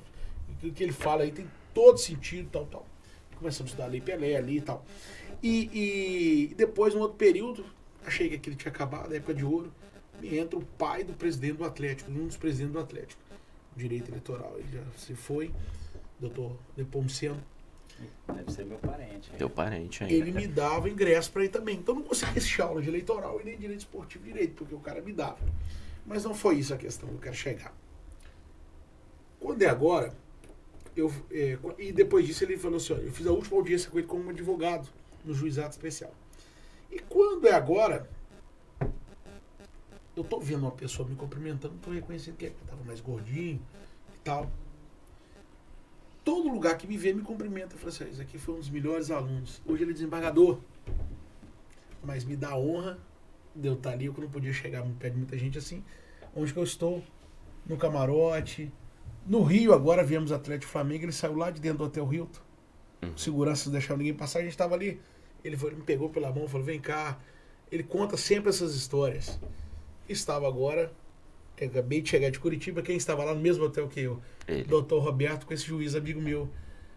[0.64, 2.86] o que ele fala aí tem todo sentido, tal, tal.
[3.36, 4.82] Começamos a estudar Lei Pelé ali e tal.
[5.42, 7.62] E, e depois, um outro período,
[8.06, 9.70] achei que aquilo tinha acabado, época de ouro,
[10.18, 13.20] me entra o pai do presidente do Atlético, um dos presidentes do Atlético.
[13.76, 15.52] Direito eleitoral, ele já se foi,
[16.18, 17.42] doutor Nepomuceno.
[18.26, 19.30] Deve ser meu parente.
[19.36, 20.14] Teu parente ainda.
[20.14, 21.76] ele me dava ingresso para ir também.
[21.76, 24.80] Então eu não conseguia assistir aula de eleitoral e nem direito esportivo direito, porque o
[24.80, 25.38] cara me dava.
[26.06, 27.74] Mas não foi isso a questão que eu quero chegar.
[29.38, 30.14] Quando é agora,
[30.96, 33.98] eu, é, e depois disso ele falou assim, ó, eu fiz a última audiência com
[33.98, 34.88] ele como advogado
[35.24, 36.12] no juizado especial.
[36.90, 38.08] E quando é agora,
[40.16, 43.60] eu tô vendo uma pessoa me cumprimentando, tô reconhecendo que é, que tava mais gordinho
[44.14, 44.50] e tal.
[46.24, 47.74] Todo lugar que me vê me cumprimenta.
[47.74, 49.62] Eu falei assim, "Ah, esse aqui foi um dos melhores alunos.
[49.66, 50.60] Hoje ele é desembargador.
[52.02, 52.98] Mas me dá honra
[53.54, 55.82] de eu estar ali, eu não podia chegar perto de muita gente assim.
[56.34, 57.02] Onde que eu estou?
[57.66, 58.72] no camarote.
[59.26, 62.40] No Rio, agora viemos Atlético Flamengo, ele saiu lá de dentro do Hotel Hilton.
[63.02, 63.16] Uhum.
[63.16, 65.00] Segurança não deixava ninguém passar, a gente estava ali.
[65.44, 67.18] Ele, foi, me pegou pela mão, falou: vem cá.
[67.70, 69.38] Ele conta sempre essas histórias.
[70.10, 70.92] Estava agora,
[71.56, 74.20] acabei de chegar de Curitiba, quem estava lá no mesmo hotel que eu?
[74.48, 74.64] Ele.
[74.64, 76.48] Doutor Roberto, com esse juiz amigo meu,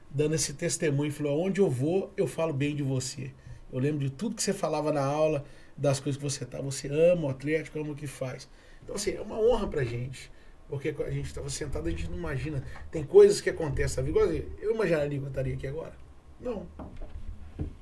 [0.10, 3.32] dando esse testemunho, falou: onde eu vou, eu falo bem de você.
[3.72, 5.46] Eu lembro de tudo que você falava na aula,
[5.78, 6.60] das coisas que você tá.
[6.62, 8.50] Você ama o Atlético, ama o que faz.
[8.84, 10.32] Então, assim, é uma honra pra gente.
[10.70, 12.64] Porque a gente estava sentado, a gente não imagina.
[12.90, 14.06] Tem coisas que acontecem.
[14.08, 15.94] Igual eu imaginaria que eu estaria aqui agora?
[16.40, 16.66] Não.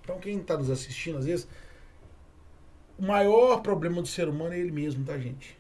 [0.02, 1.48] Então, quem está nos assistindo, às vezes,
[3.02, 5.58] o maior problema do ser humano é ele mesmo, tá, gente?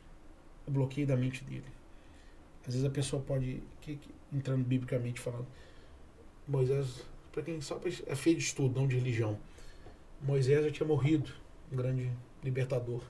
[0.67, 1.65] O bloqueio da mente dele.
[2.67, 5.47] Às vezes a pessoa pode, que, que- entrando biblicamente falando,
[6.47, 9.37] Moisés, para quem só é feio de estudo, não de religião.
[10.21, 11.31] Moisés já tinha morrido,
[11.71, 12.11] um grande
[12.43, 13.01] libertador.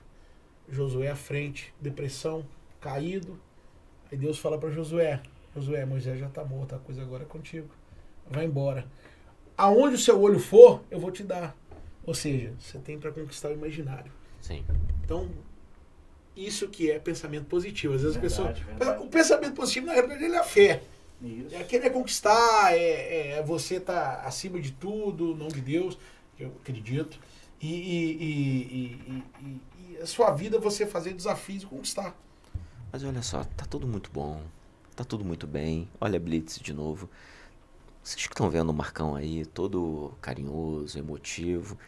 [0.68, 2.46] Josué à frente, depressão,
[2.80, 3.38] caído.
[4.10, 5.22] Aí Deus fala para Josué:
[5.54, 7.68] Josué, Moisés já está morto, a coisa agora é contigo.
[8.30, 8.86] Vai embora.
[9.56, 11.56] Aonde o seu olho for, eu vou te dar.
[12.04, 14.12] Ou seja, você tem para conquistar o imaginário.
[14.42, 14.62] Sim.
[15.04, 15.30] Então,
[16.36, 17.94] isso que é pensamento positivo.
[17.94, 18.76] Às vezes Verdade, a pessoa.
[18.78, 19.02] verdade.
[19.04, 20.82] O pensamento positivo, na realidade, ele é a fé.
[21.22, 21.54] Isso.
[21.54, 25.96] É querer conquistar, é, é você estar acima de tudo, não de Deus,
[26.36, 27.18] que eu acredito.
[27.60, 29.60] E, e, e- e- e-
[29.94, 32.14] e a sua vida você fazer desafios e conquistar.
[32.92, 34.42] Mas olha só, tá tudo muito bom.
[34.96, 35.88] Tá tudo muito bem.
[36.00, 37.08] Olha a Blitz de novo.
[38.02, 41.78] Vocês que estão vendo o Marcão aí, todo carinhoso, emotivo.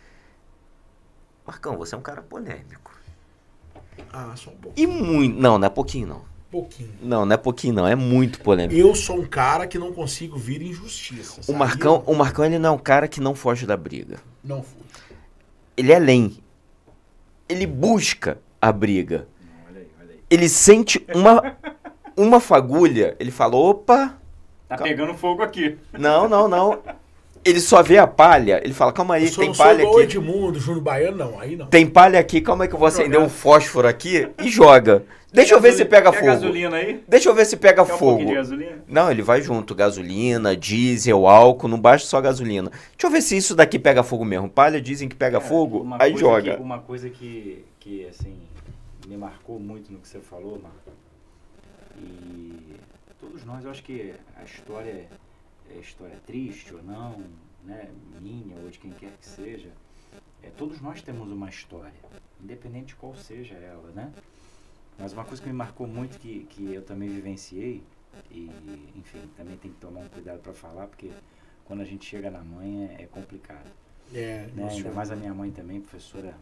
[1.46, 2.92] Marcão, você é um cara polêmico.
[4.12, 4.80] Ah, só um pouco.
[4.80, 5.38] E muito.
[5.38, 6.22] Não, não é pouquinho, não.
[6.50, 6.90] pouquinho.
[7.02, 7.86] Não, não é pouquinho, não.
[7.86, 8.78] É muito polêmico.
[8.78, 11.40] Eu sou um cara que não consigo vir injustiça.
[11.40, 11.58] O sabe?
[11.58, 14.18] Marcão, o Marcão, ele não é um cara que não foge da briga.
[14.42, 14.80] Não fui.
[15.76, 16.38] Ele é além.
[17.48, 19.28] Ele busca a briga.
[19.40, 20.20] Não, olha aí, olha aí.
[20.30, 21.56] Ele sente uma,
[22.16, 23.16] uma fagulha.
[23.20, 24.16] Ele fala: opa,
[24.68, 25.76] Tá pegando fogo aqui.
[25.92, 26.80] não, não, não.
[27.44, 28.60] Ele só vê a palha.
[28.64, 30.00] Ele fala: calma aí, tem palha aqui.
[30.00, 31.40] Edmundo, Júnior Baiano, não.
[31.40, 31.66] Aí não.
[31.66, 35.04] Tem palha aqui, calma aí que eu vou acender um fósforo aqui e joga.
[35.32, 36.26] Deixa eu ver se pega fogo.
[36.26, 37.02] gasolina aí?
[37.08, 37.98] Deixa eu ver se pega um fogo.
[37.98, 38.84] pouquinho de gasolina?
[38.86, 42.70] Não, ele vai junto, gasolina, diesel, álcool, não basta só gasolina.
[42.70, 44.48] Deixa eu ver se isso daqui pega fogo mesmo.
[44.48, 46.54] Palha dizem que pega Cara, fogo, aí joga.
[46.54, 48.36] que- uma coisa que, que, assim,
[49.08, 50.78] me marcou muito no que você falou, Marco.
[51.98, 52.76] E
[53.20, 55.06] todos nós, eu acho que a história
[55.76, 57.22] é história triste ou não,
[57.64, 57.90] né?
[58.20, 59.70] Minha ou de quem quer que seja.
[60.42, 61.92] É, todos nós temos uma história,
[62.40, 64.12] independente de qual seja ela, né?
[64.98, 67.82] Mas uma coisa que me marcou muito, que, que eu também vivenciei,
[68.30, 68.48] e,
[68.94, 71.10] enfim, também tem que tomar um cuidado para falar, porque
[71.64, 73.66] quando a gente chega na mãe é- é complicado
[74.12, 74.44] É, né?
[74.48, 74.94] Ainda emocionante.
[74.96, 76.36] mais a minha mãe também, professora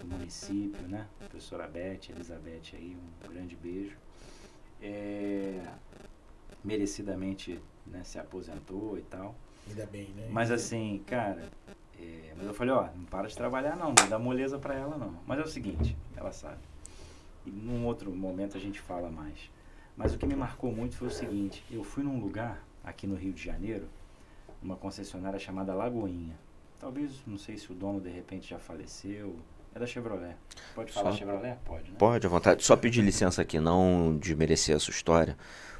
[0.00, 1.06] do município, né?
[1.18, 3.96] Professora Beth, Elizabeth aí, um grande beijo.
[4.80, 5.62] É,
[6.64, 9.34] merecidamente né, se aposentou e tal.
[9.68, 10.28] Ainda bem, né?
[10.30, 11.48] Mas assim, cara,
[11.98, 14.96] é, mas eu falei, ó, não para de trabalhar não, não dá moleza pra ela
[14.96, 15.14] não.
[15.26, 16.58] Mas é o seguinte, ela sabe.
[17.46, 19.50] E num outro momento a gente fala mais.
[19.96, 23.14] Mas o que me marcou muito foi o seguinte, eu fui num lugar aqui no
[23.14, 23.86] Rio de Janeiro,
[24.62, 26.36] uma concessionária chamada Lagoinha.
[26.78, 29.36] Talvez, não sei se o dono de repente já faleceu.
[29.74, 30.34] É da Chevrolet.
[30.74, 31.56] Pode falar Só- Chevrolet?
[31.64, 31.96] Pode, né?
[31.98, 32.64] Pode, à vontade.
[32.64, 35.36] Só pedir licença aqui, não de merecer a sua história,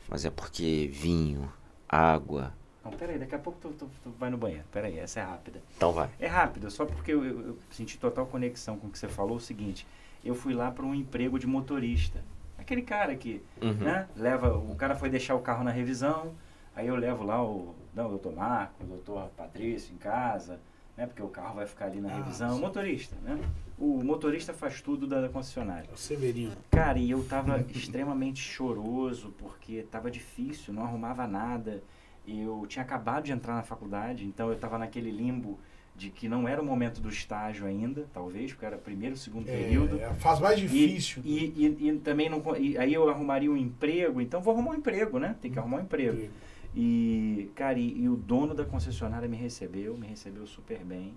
[0.09, 1.51] mas é porque vinho,
[1.91, 2.53] água.
[2.85, 4.65] Não, peraí, daqui a pouco tu, tu- tu vai no banheiro.
[4.73, 5.61] Peraí, essa é rápida.
[5.77, 6.09] Então vai.
[6.19, 9.37] É rápido, só porque eu, eu- eu senti total conexão com o que você falou.
[9.37, 9.87] O seguinte,
[10.25, 12.23] eu fui lá para um emprego de motorista.
[12.57, 13.73] Aquele cara que, Uhum.
[13.75, 16.33] né, leva, o cara foi deixar o carro na revisão,
[16.75, 20.59] aí eu levo lá o, não, o doutor Marco, o doutor Patrício em casa,
[20.97, 22.55] né, porque o carro vai ficar ali na Ah, revisão.
[22.57, 22.61] sim.
[22.61, 23.39] Motorista, né?
[23.79, 25.89] O motorista faz tudo da concessionária.
[25.91, 26.53] É o Severino.
[26.71, 31.83] Cara, e eu tava extremamente choroso porque tava difícil, não arrumava nada.
[32.29, 35.59] Eu tinha acabado de entrar na faculdade, então eu tava naquele limbo
[35.97, 39.99] de que não era o momento do estágio ainda, talvez, porque era primeiro, segundo período.
[40.01, 41.23] É, faz mais E, difícil.
[41.25, 42.43] e, e, e também não.
[42.57, 45.37] e aí eu arrumaria um emprego, então vou arrumar um emprego, né?
[45.41, 46.29] Tem que arrumar um emprego.
[46.75, 51.15] E, cara, e, e o dono da concessionária me recebeu, me recebeu super bem.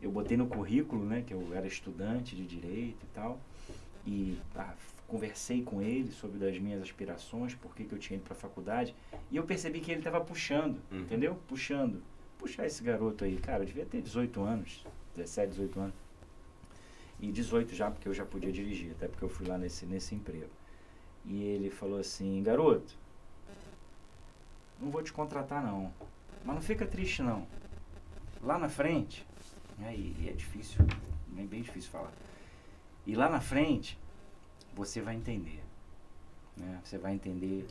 [0.00, 3.40] Eu botei no currículo, né, que eu era estudante de direito e tal.
[4.04, 4.74] E ah,
[5.06, 8.36] conversei com ele sobre das minhas aspirações, por que que eu tinha ido para a
[8.36, 8.94] faculdade.
[9.30, 11.00] E eu percebi que ele estava puxando, Uhum.
[11.02, 11.38] entendeu?
[11.46, 12.02] Puxando.
[12.38, 14.84] Puxar esse garoto aí, cara, eu devia ter 18 anos,
[15.14, 15.94] 17, 18 anos.
[17.20, 20.12] E 18 já, porque eu já podia dirigir, até porque eu fui lá nesse, nesse
[20.16, 20.50] emprego.
[21.24, 22.96] E ele falou assim, garoto,
[24.82, 25.92] não vou te contratar não.
[26.44, 27.46] Mas não fica triste não.
[28.42, 29.24] Lá na frente,
[29.78, 30.84] né, e, e é difícil,
[31.38, 32.10] é bem difícil falar.
[33.06, 33.96] E lá na frente,
[34.74, 35.62] você vai entender.
[36.56, 36.80] Né?
[36.82, 37.66] Você vai entender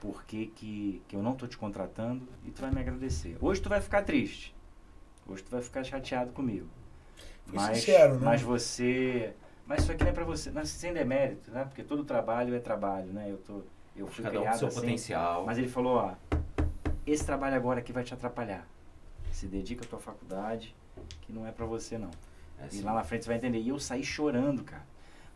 [0.00, 3.36] por que, que, que eu não tô te contratando e tu vai me agradecer.
[3.40, 4.54] Hoje tu vai ficar triste.
[5.26, 6.66] Hoje tu vai ficar chateado comigo.
[7.46, 8.20] Foi mas, sincero, né?
[8.24, 9.34] mas você.
[9.66, 10.50] Mas isso aqui não é pra você.
[10.50, 11.64] Não, sem demérito, né?
[11.64, 13.30] Porque todo trabalho é trabalho, né?
[13.30, 13.62] Eu, tô,
[13.96, 14.80] eu fui Cada um criado seu assim.
[14.80, 15.44] potencial.
[15.44, 16.14] Mas ele falou, ó,
[17.06, 18.66] esse trabalho agora aqui vai te atrapalhar.
[19.32, 20.74] Se dedica à tua faculdade,
[21.22, 22.10] que não é pra você não.
[22.58, 23.60] É E lá na frente você vai entender.
[23.60, 24.84] E eu saí chorando, cara.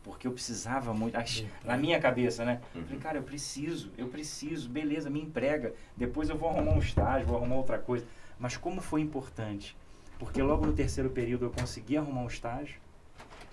[0.02, 1.20] Porque eu precisava muito.
[1.28, 2.60] Sim, Na minha cabeça, né?
[2.74, 2.82] Uhum.
[2.84, 5.74] Falei, cara, eu preciso, eu preciso, beleza, me emprega.
[5.94, 8.06] Depois eu vou arrumar um estágio, vou arrumar outra coisa.
[8.38, 9.76] Mas como foi importante?
[10.18, 12.80] Porque logo no terceiro período eu consegui arrumar um estágio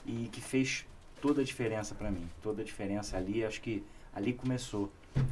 [0.06, 0.86] e que fez
[1.22, 2.28] toda a diferença pra mim.
[2.42, 3.84] Toda a diferença ali, acho que
[4.16, 4.90] ali começou.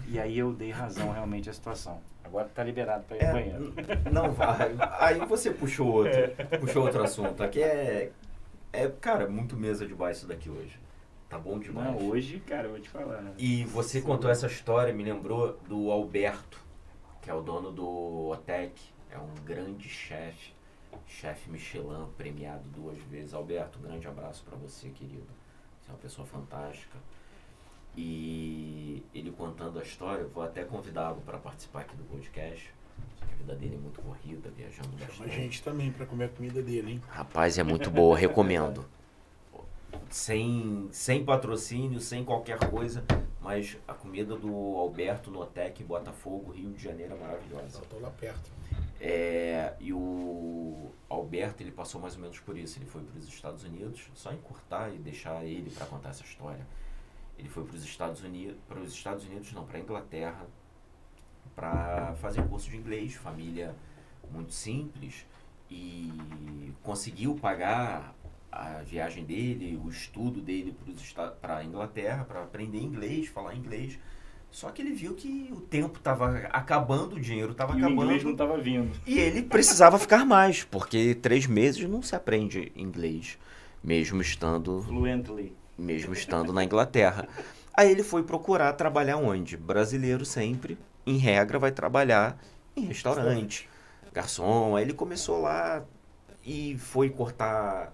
[0.08, 2.02] E aí eu dei razão realmente à situação.
[2.36, 3.74] Agora tá liberado pra ir É, banheiro.
[4.12, 4.76] Não vai.
[5.00, 6.20] Aí você puxou outro,
[6.60, 7.42] puxou outro assunto.
[7.42, 8.12] Aqui é,
[8.74, 10.78] é, cara, muito mesa de bar isso daqui hoje.
[11.30, 11.96] Tá bom demais.
[11.96, 13.24] Não, hoje, cara, eu vou te falar.
[13.38, 16.60] E você contou essa história, me lembrou do Alberto,
[17.22, 18.74] que é o dono do Otec,
[19.10, 20.54] é um grande chefe,
[21.08, 23.34] chefe Michelin, premiado duas vezes.
[23.34, 25.24] Alberto, um grande abraço pra você, querido.
[25.82, 26.98] Você é uma pessoa fantástica.
[27.98, 32.74] E ele contando a história, vou até convidá-lo para participar aqui do podcast.
[33.22, 35.36] A vida dele é muito corrida, viajando Chama a bastante.
[35.36, 37.02] gente também pra comer a comida dele, hein?
[37.10, 38.86] Rapaz, é muito boa, recomendo.
[40.10, 43.04] Sem, sem patrocínio, sem qualquer coisa,
[43.42, 47.82] mas a comida do Alberto Notec Botafogo, Rio de Janeiro é maravilhosa.
[47.90, 48.52] Tô lá perto.
[49.00, 52.78] É, e o Alberto, ele passou mais ou menos por isso.
[52.78, 56.66] Ele foi para os Estados Unidos, só encurtar e deixar ele para contar essa história.
[57.38, 60.46] Ele foi para os Estados Unidos, para os Estados Unidos não, para Inglaterra,
[61.56, 63.76] para fazer um curso de inglês, família
[64.32, 65.26] muito simples
[65.70, 66.12] e
[66.84, 68.16] conseguiu pagar
[68.52, 70.76] a viagem dele, o estudo dele
[71.42, 74.00] para a Inglaterra, para aprender inglês, falar inglês.
[74.50, 78.04] Só que ele viu que o tempo estava acabando, o dinheiro estava E o acabando.
[78.04, 78.98] inglês não tava vindo.
[79.06, 83.38] E ele precisava ficar mais, porque três meses não se aprende inglês,
[83.84, 85.54] mesmo estando, Fluently.
[85.78, 87.28] Mesmo estando na Inglaterra.
[87.74, 89.58] Aí ele foi procurar trabalhar onde?
[89.58, 92.38] Brasileiro sempre, em regra, vai trabalhar
[92.76, 93.70] em restaurante,
[94.14, 94.76] garçom.
[94.76, 95.84] Aí ele começou lá
[96.44, 97.94] e foi cortar,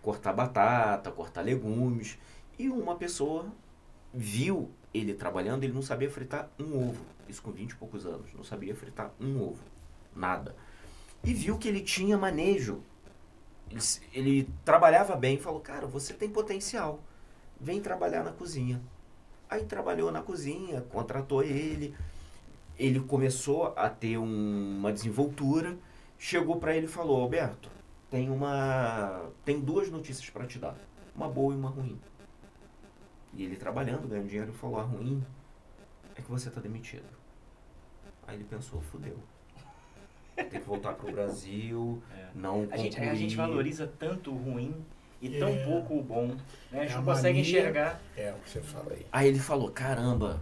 [0.00, 2.18] cortar batata, cortar legumes.
[2.58, 3.46] E uma pessoa
[4.12, 7.04] viu ele trabalhando, ele não sabia fritar um ovo.
[7.28, 8.32] Isso com 20 e poucos anos.
[8.34, 9.62] Não sabia fritar um ovo.
[10.16, 10.56] Nada.
[11.22, 12.82] E viu que ele tinha manejo.
[13.70, 13.80] Ele,
[14.12, 17.00] ele trabalhava bem e falou: Cara, você tem potencial.
[17.60, 18.80] Vem trabalhar na cozinha.
[19.50, 21.94] Aí trabalhou na cozinha, contratou ele.
[22.78, 25.76] Ele começou a ter um- uma desenvoltura.
[26.18, 27.68] Chegou para ele e falou: Alberto,
[28.10, 29.28] tem uma.
[29.44, 30.76] Tem duas notícias para te dar.
[31.16, 31.98] Uma boa e uma ruim.
[33.34, 35.24] E ele trabalhando, ganhando dinheiro, falou: a ruim
[36.14, 37.08] é que você tá demitido.
[38.26, 39.18] Aí ele pensou: fudeu.
[40.36, 42.28] Tem que voltar pro Brasil, É.
[42.32, 44.84] não A gente, a gente valoriza tanto o ruim
[45.20, 45.64] e tão É.
[45.64, 46.26] pouco o bom.
[46.26, 46.36] Né?
[46.72, 47.40] A gente É não a consegue mania.
[47.60, 48.00] enxergar.
[48.16, 49.06] É o que você fala aí.
[49.12, 50.40] Aí ele falou: caramba.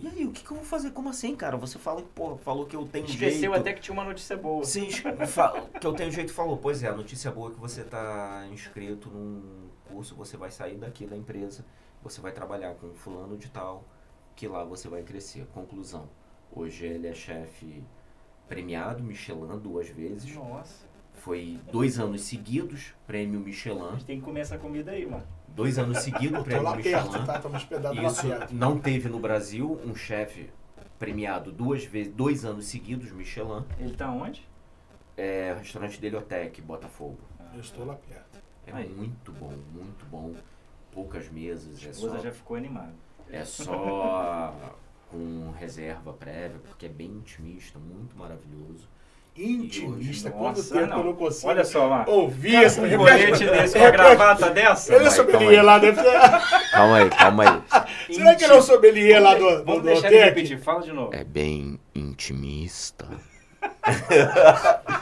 [0.00, 0.92] E aí, o que, que eu vou fazer?
[0.92, 1.56] Como assim, cara?
[1.56, 3.54] Você fala que, pô, falou que eu tenho Esqueceu jeito.
[3.54, 4.64] até que tinha uma notícia boa.
[4.64, 4.86] Sim,
[5.80, 6.56] que eu tenho jeito falou.
[6.56, 10.76] Pois é, a notícia boa é que você tá inscrito num curso, você vai sair
[10.76, 11.64] daqui da empresa,
[12.00, 13.82] você vai trabalhar com fulano de tal,
[14.36, 15.44] que lá você vai crescer.
[15.52, 16.08] Conclusão.
[16.52, 17.82] Hoje ele é chefe
[18.48, 20.32] premiado Michelin duas vezes.
[20.32, 20.86] Nossa.
[21.18, 23.90] Foi dois anos seguidos, prêmio A Michelin.
[23.92, 25.24] gente tem que comer essa comida aí, mano.
[25.48, 26.94] Dois anos seguidos, prêmio lá Michelin.
[27.10, 27.36] perto, tá?
[27.36, 30.50] Estamos hospedados lá Isso não teve no Brasil um chefe
[30.98, 33.64] premiado duas vezes, dois anos seguidos, Michelin.
[33.78, 34.46] Ele tá onde?
[35.16, 37.18] É, o restaurante dele Otec, Botafogo.
[37.52, 38.38] Eu estou lá perto.
[38.66, 38.88] É Aí.
[38.88, 40.34] muito bom, muito bom.
[40.92, 42.92] Poucas mesas, A é esposa só, já ficou animada.
[43.30, 44.54] é só
[45.10, 48.88] com reserva prévia, porque é bem intimista, muito maravilhoso.
[49.38, 50.30] Intimista.
[50.32, 50.98] Quanto tempo não.
[50.98, 52.10] eu não consigo Olha só, Marco.
[52.10, 54.94] ouvir Cara, com um colete desse, com a gravata dessa.
[54.94, 56.20] Ele é sommelier lá, deve ser.
[56.72, 57.62] Calma aí, calma aí.
[58.14, 60.58] Será que ele é o sommelier lá do, do, Vamos do deixar ele repetir.
[60.58, 61.14] Fala de novo.
[61.14, 63.06] É bem intimista.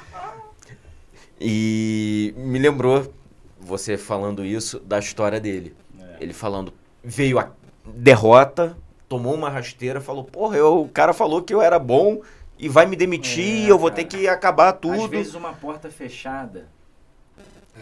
[1.41, 3.11] e me lembrou,
[3.59, 5.75] você falando isso, da história dele.
[5.99, 6.17] É.
[6.21, 7.49] Ele falando, veio a
[7.87, 8.77] derrota,
[9.09, 12.21] tomou uma rasteira, falou, porra, eu- o cara falou que eu era bom
[12.59, 14.03] e vai me demitir, É, eu vou cara.
[14.03, 15.09] ter que acabar Às tudo.
[15.09, 16.69] vezes uma porta fechada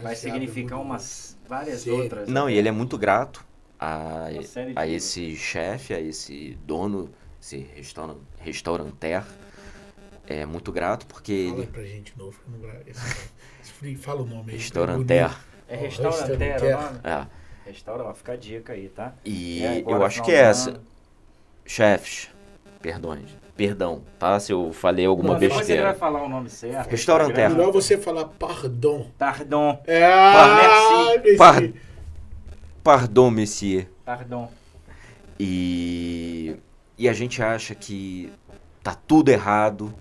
[0.01, 2.03] vai Esse significar umas várias Sério?
[2.03, 2.27] outras.
[2.29, 3.45] Não, e ele é muito grato
[3.79, 4.27] a,
[4.75, 7.09] a esse chefe, a esse dono,
[7.41, 9.23] esse restauran- restauranter.
[10.27, 11.71] É muito grato porque Fala ele.
[11.71, 12.39] pra gente de novo.
[12.43, 12.49] que
[13.85, 14.57] eu não Fala o nome aí.
[14.57, 15.31] Restauranter.
[15.67, 16.99] É Ó, restaurantero o nome?
[17.03, 17.27] É.
[17.65, 19.13] Restaura, ó, fica a dica aí, tá?
[19.23, 20.79] E É, agora, eu acho que é essa.
[21.65, 22.29] chefes,
[22.81, 24.39] perdões, perdão, tá?
[24.39, 25.93] Se eu falei alguma Não, depois você vai besteira.
[25.97, 26.89] falar o nome certo.
[26.89, 27.47] Restaurante Instagram.
[27.49, 27.57] Terra.
[27.59, 29.09] Melhor você falar pardon.
[29.17, 29.81] Tardon.
[29.85, 31.37] É, Par- merci.
[31.37, 31.73] Par-
[32.83, 33.87] Pardon, monsieur.
[34.05, 34.51] Tardon.
[35.39, 36.55] E,
[36.97, 38.31] e a gente acha que
[38.83, 39.93] tá tudo errado,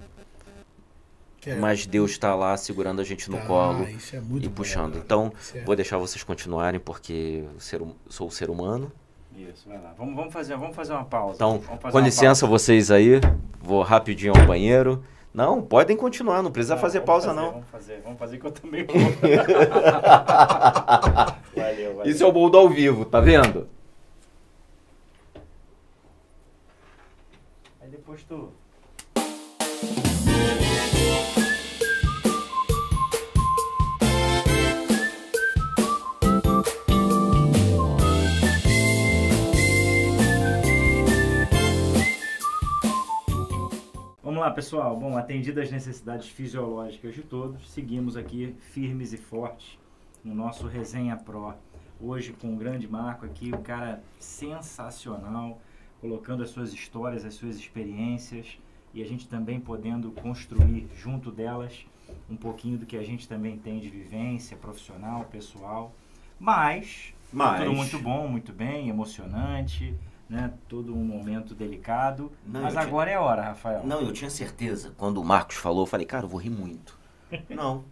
[1.40, 4.48] Que- mas Deus está lá segurando a gente no Tá, colo isso é muito e
[4.48, 4.93] bom, puxando.
[4.93, 5.05] cara.
[5.05, 8.93] Então, é- vou deixar vocês continuarem porque eu hum- sou ser humano.
[9.36, 9.93] Isso, vai lá.
[9.98, 11.35] Vamos, vamos, fazer, vamos fazer uma pausa.
[11.35, 13.20] Então, com licença vocês aí,
[13.61, 15.02] vou rapidinho ao banheiro.
[15.32, 17.51] Não, podem continuar, não precisa Não, fazer pausa fazer, não.
[17.51, 18.94] Vamos fazer, vamos fazer que eu também vou.
[21.56, 22.12] valeu, valeu.
[22.12, 23.66] Isso é o bom do ao vivo, tá vendo?
[27.81, 28.52] Aí depois tu.
[44.35, 44.97] Vamos lá, pessoal.
[44.97, 49.78] Bom, atendidas as necessidades fisiológicas de todos, seguimos aqui firmes e fortes
[50.24, 51.55] no nosso Resenha Pro.
[52.01, 55.61] Hoje com um grande marco aqui, um cara sensacional,
[56.01, 58.59] colocando as suas histórias, as suas experiências
[58.93, 61.86] e a gente também podendo construir junto delas
[62.28, 65.94] um pouquinho do que a gente também tem de vivência profissional, pessoal.
[66.40, 69.94] Mas, Mas- tudo muito bom, muito bem, emocionante,
[70.28, 70.52] né?
[70.68, 72.32] Todo um momento delicado.
[72.46, 73.82] Não, mas eu tinha- agora é a hora, Rafael.
[73.84, 74.92] Não, eu tinha certeza.
[74.96, 76.98] Quando o Marcos falou, eu falei, cara, eu vou rir muito.
[77.51, 77.84] Não,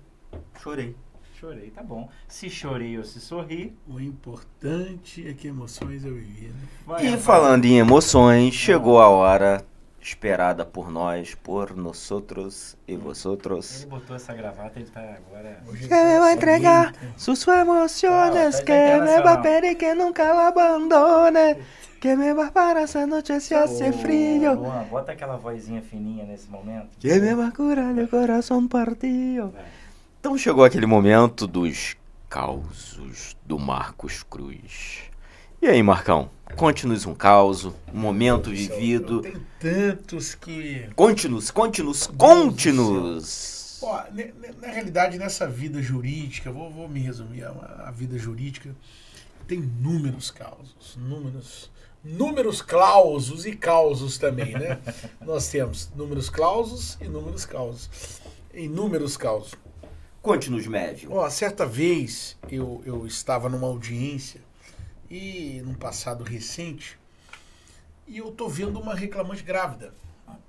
[0.61, 0.97] chorei.
[1.39, 2.09] Chorei, tá bom.
[2.29, 6.55] Se chorei ou se sorri, O importante é que emoções eu vivi, né?
[6.87, 7.03] vai.
[7.03, 7.21] E Rafael.
[7.21, 9.65] falando em emoções, chegou a hora
[10.03, 13.83] esperada por nós, por nós outros e vosotros.
[13.83, 15.63] Ele botou essa gravata, ele tá agora.
[15.69, 19.39] Hoje Que me va a é entregar sus emociones, Ah, tá que me va a
[19.39, 21.57] pedir que nunca la abandone,
[22.01, 26.25] que me va para esa noche se hace Ô, frío, Luan, bota aquela vozinha fininha
[26.25, 26.89] nesse momento.
[26.99, 29.53] que me va a curar el corazón partido.
[29.53, 29.65] Vai.
[30.19, 31.97] Então chegou aquele momento dos
[32.29, 35.03] causos do Marcos Cruz.
[35.61, 39.21] E aí, Marcão, conte-nos um caos, um momento vivido.
[39.23, 40.89] Tem tantos que.
[40.95, 43.83] Conte-nos, conte-nos, Deus conte-nos.
[44.61, 48.75] Na realidade, nessa vida jurídica, vou, vou me resumir, a, a vida jurídica
[49.47, 51.71] tem números causos, números,
[52.03, 54.79] números clausos e causos também, né?
[55.21, 58.21] Nós temos números clausos e números causos.
[58.55, 59.55] Inúmeros causos.
[60.21, 61.13] Conte-nos, médio.
[61.13, 64.42] Ó, certa vez eu, eu estava numa audiência
[65.13, 66.99] e num passado recente
[68.07, 69.95] e eu tô vendo uma reclamante grávida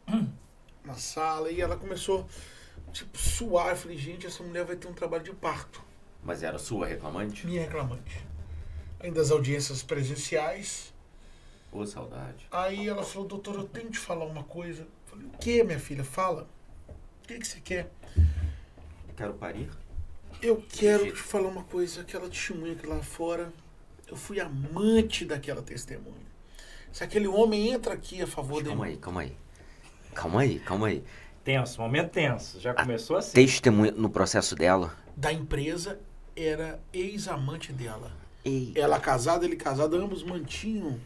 [0.85, 2.25] na sala e ela começou
[2.93, 3.71] tipo suar.
[3.71, 5.83] Eu falei, gente, essa mulher vai ter um trabalho de parto.
[6.23, 7.45] Mas era sua reclamante?
[7.45, 8.25] Minha reclamante.
[9.01, 10.93] Ainda as audiências presenciais.
[11.69, 12.47] Ô, saudade.
[12.49, 14.83] Aí ela falou, doutor, eu tenho que te falar uma coisa.
[14.83, 16.05] Eu falei, o que, minha filha?
[16.05, 16.47] Fala.
[16.87, 17.91] O que, que você quer?
[19.17, 19.69] Quero parir?
[20.41, 23.51] Eu quero te falar uma coisa, aquela testemunha que lá fora,
[24.13, 26.23] eu fui amante daquela testemunha.
[26.91, 29.37] Se aquele homem entra aqui a favor dele, Calma aí, calma aí.
[30.13, 31.03] Calma aí, calma aí.
[31.43, 32.59] Tenso, momento tenso.
[32.59, 33.33] Já começou assim.
[33.33, 34.95] Testemunha no processo dela.
[35.17, 35.99] da empresa,
[36.35, 38.11] era ex-amante dela.
[38.45, 38.71] Ei.
[38.75, 40.99] Ela casada, ele casado, ambos mantinham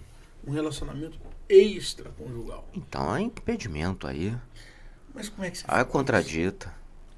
[0.46, 1.18] um relacionamento
[1.48, 2.68] extraconjugal.
[2.74, 4.36] Então há impedimento aí.
[5.14, 5.88] Mas como é que você Há faz?
[5.88, 6.74] contradita.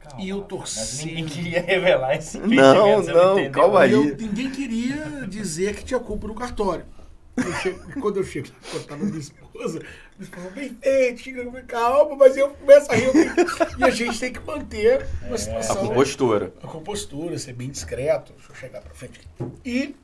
[0.09, 1.05] Calma, E eu torci.
[1.05, 3.51] Ninguém queria revelar esse Não, não, entendeu?
[3.51, 3.91] calma aí.
[3.91, 6.85] Eu, ninguém queria dizer que tinha culpa no cartório.
[7.37, 12.15] Eu chego- quando eu chego lá contar na minha esposa, minha esposa bem feito, calma,
[12.17, 13.07] mas eu começo a rir.
[13.77, 15.87] E a gente tem que manter uma A situação.
[15.87, 16.53] compostura.
[16.61, 18.33] a compostura, ser bem discreto.
[18.33, 19.21] Deixa eu chegar pra frente.
[19.63, 19.95] E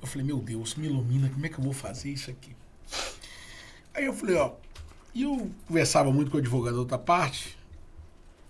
[0.00, 2.54] eu falei, meu Deus, me ilumina, como é que eu vou fazer isso aqui?
[3.92, 4.52] Aí eu falei, ó,
[5.12, 7.58] e eu conversava muito com o advogado da outra parte.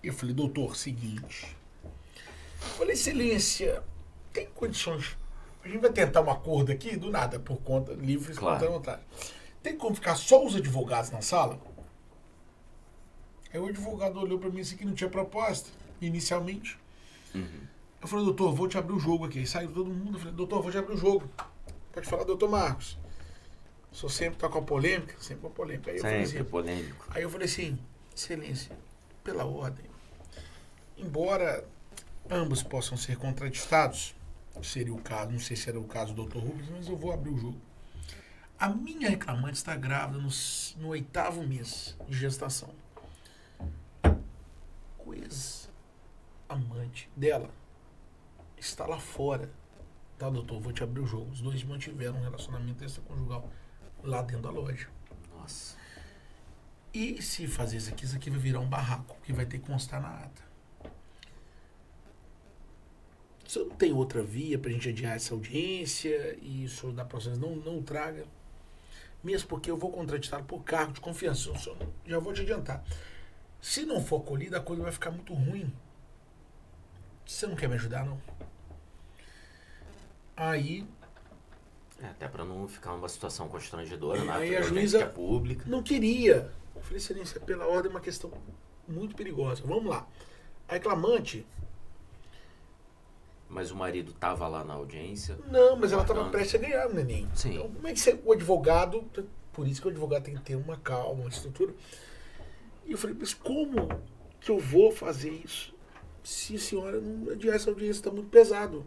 [0.03, 1.57] E eu falei, doutor, seguinte.
[1.85, 3.83] Eu falei, excelência,
[4.33, 5.17] tem condições.
[5.63, 8.57] A gente vai tentar um acordo aqui, do nada, por conta livre e Claro.
[8.57, 9.03] espontânea vontade.
[9.63, 11.61] Tem como ficar só os advogados na sala?
[13.53, 15.69] Aí o advogado olhou pra mim assim que não tinha proposta,
[16.01, 16.79] inicialmente.
[17.35, 19.41] Eu falei, doutor, vou te abrir o jogo aqui.
[19.41, 20.15] Aí saiu todo mundo.
[20.17, 21.29] Eu falei, doutor, vou te abrir o jogo.
[21.93, 22.97] Pode falar, doutor Marcos.
[23.93, 25.15] O senhor sempre tá com a polêmica?
[25.21, 25.91] Sempre com a polêmica.
[25.91, 27.07] Aí eu falei Sempre assim, polêmico.
[27.11, 27.79] Aí eu falei assim,
[28.17, 28.77] excelência,
[29.25, 29.85] pela ordem,
[31.01, 31.65] embora
[32.31, 34.15] ambos possam ser contraditados,
[34.63, 36.39] seria o caso, não sei se era o caso do Dr.
[36.39, 37.61] Rubens, mas eu vou abrir o jogo.
[38.59, 40.29] A minha reclamante está grávida no,
[40.83, 42.69] no oitavo mês de gestação.
[44.99, 47.51] O ex-amante dela
[48.59, 49.51] está lá fora.
[50.19, 50.61] Tá, doutor?
[50.61, 51.31] Vou te abrir o jogo.
[51.31, 53.51] Os dois mantiveram um relacionamento extraconjugal
[54.03, 54.89] lá dentro da loja.
[55.35, 55.79] Nossa.
[56.93, 59.67] E se fazer isso aqui, isso aqui vai virar um barraco, que vai ter que
[59.67, 60.50] constar na ata.
[63.51, 67.41] Se eu não tem outra via pra gente adiar essa audiência e isso dá processo,
[67.41, 68.25] não, não o traga.
[69.25, 71.53] Mesmo porque eu vou contratá-lo por cargo de confiança.
[71.59, 71.75] Só-
[72.07, 72.85] já vou te adiantar.
[73.61, 75.69] Se não for acolhida, a coisa vai ficar muito ruim.
[77.27, 78.21] Você não quer me ajudar, não?
[80.37, 80.87] Aí
[82.01, 85.65] É, até pra não ficar uma situação constrangedora na Aí a juíza- é pública.
[85.67, 86.53] não queria.
[86.77, 88.33] Eu falei, excelência, pela ordem é uma questão
[88.87, 89.65] muito perigosa.
[89.67, 90.07] Vamos lá.
[90.69, 91.45] A reclamante,
[93.51, 95.37] Mas o marido tava lá na audiência.
[95.51, 97.29] não, mas ela estava prestes a ganhar o neném.
[97.35, 97.55] Sim.
[97.55, 99.05] Então, como é que você, o advogado,
[99.53, 101.75] por isso que o advogado tem que ter uma calma, uma estrutura.
[102.87, 103.89] E eu falei, mas como
[104.41, 105.75] que eu vou fazer isso
[106.23, 108.87] se a senhora não adiar essa audiência está muito pesado?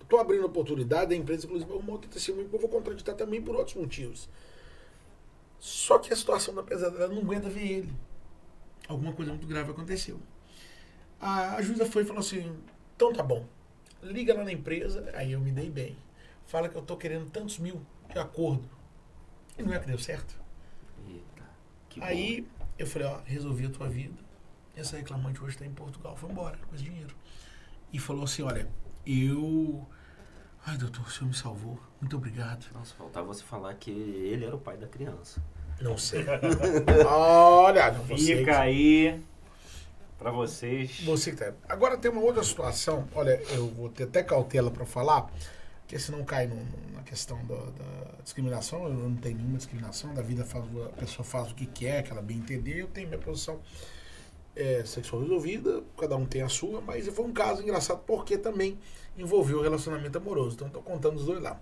[0.00, 3.56] Estou abrindo oportunidade da empresa, inclusive, para arrumar testemunha, porque eu vou contraditar também por
[3.56, 4.28] outros motivos.
[5.58, 7.92] Só que a situação da pesada, ela não aguenta ver ele.
[8.86, 10.20] Alguma coisa muito grave aconteceu.
[11.18, 12.52] A, a juíza foi e falou assim:
[12.94, 13.46] então tá bom,
[14.02, 15.96] liga lá na empresa, aí eu me dei bem.
[16.46, 17.80] Fala que eu tô querendo tantos mil
[18.10, 18.68] de acordo.
[19.58, 20.38] E não é que deu certo.
[21.08, 21.42] Eita.
[21.88, 22.48] Que Aí
[22.78, 24.20] eu falei: ó, resolvi a tua vida.
[24.74, 27.14] Essa reclamante hoje está em Portugal, foi embora com esse dinheiro.
[27.92, 28.68] E falou assim: olha,
[29.06, 29.86] eu.
[30.64, 31.78] Ai, doutor, o senhor me salvou.
[32.00, 32.66] Muito obrigado.
[32.72, 32.78] bom.
[32.78, 35.42] Nossa, faltava você falar que ele era o pai da criança.
[35.80, 36.24] Não sei.
[37.06, 39.20] Olha, não, você, Fica aí
[40.22, 41.00] pra vocês.
[41.04, 41.52] Você tá.
[41.68, 43.06] Agora tem uma outra situação.
[43.14, 45.30] Olha, eu vou ter até cautela para falar,
[45.80, 48.84] porque senão cai no- na questão da, da discriminação.
[48.86, 50.14] Eu não tenho nenhuma discriminação.
[50.14, 52.78] Da vida faz, a pessoa faz o que quer, que ela bem entender.
[52.80, 53.60] Eu tenho minha posição
[54.54, 58.78] é, sexual resolvida, cada um tem a sua, mas foi um caso engraçado porque também
[59.16, 60.54] envolveu o relacionamento amoroso.
[60.56, 61.58] Então, estou contando os dois lá.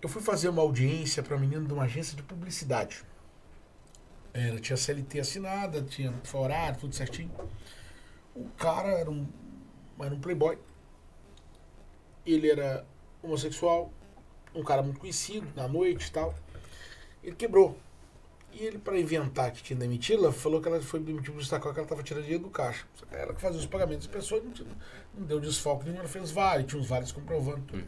[0.00, 3.02] Eu fui fazer uma audiência para uma menina de uma agência de publicidade.
[4.34, 7.30] Ela tinha CLT assinada, tinha horário, tudo certinho.
[8.34, 9.26] O cara era um,
[10.00, 10.58] era um playboy.
[12.26, 12.84] Ele era
[13.22, 13.92] homossexual,
[14.52, 16.34] um cara muito conhecido na noite e tal.
[17.22, 17.78] Ele quebrou.
[18.52, 21.78] E ele, para inventar que tinha demitido, falou que ela foi demitida por destacar que
[21.78, 22.84] ela estava tirando dinheiro do caixa.
[22.94, 24.68] Só que ela que fazia os pagamentos das pessoas, não, tinha-
[25.16, 27.84] não deu desfalque nenhum, ela fez vários, tinha uns vários comprovando tudo.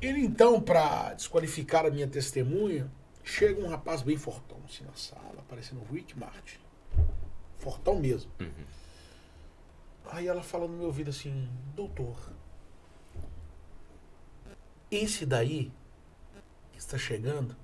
[0.00, 2.90] Ele então, para desqualificar a minha testemunha,
[3.24, 6.58] chega um rapaz bem fortão assim na sala, parecendo o Rick Martin.
[7.56, 8.30] Fortão mesmo.
[10.10, 12.16] Aí ela fala no meu ouvido assim, doutor,
[14.90, 15.72] esse daí
[16.72, 17.56] que está chegando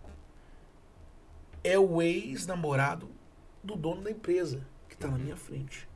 [1.62, 3.11] é o ex-namorado
[3.62, 5.87] do dono da empresa, que está na minha frente.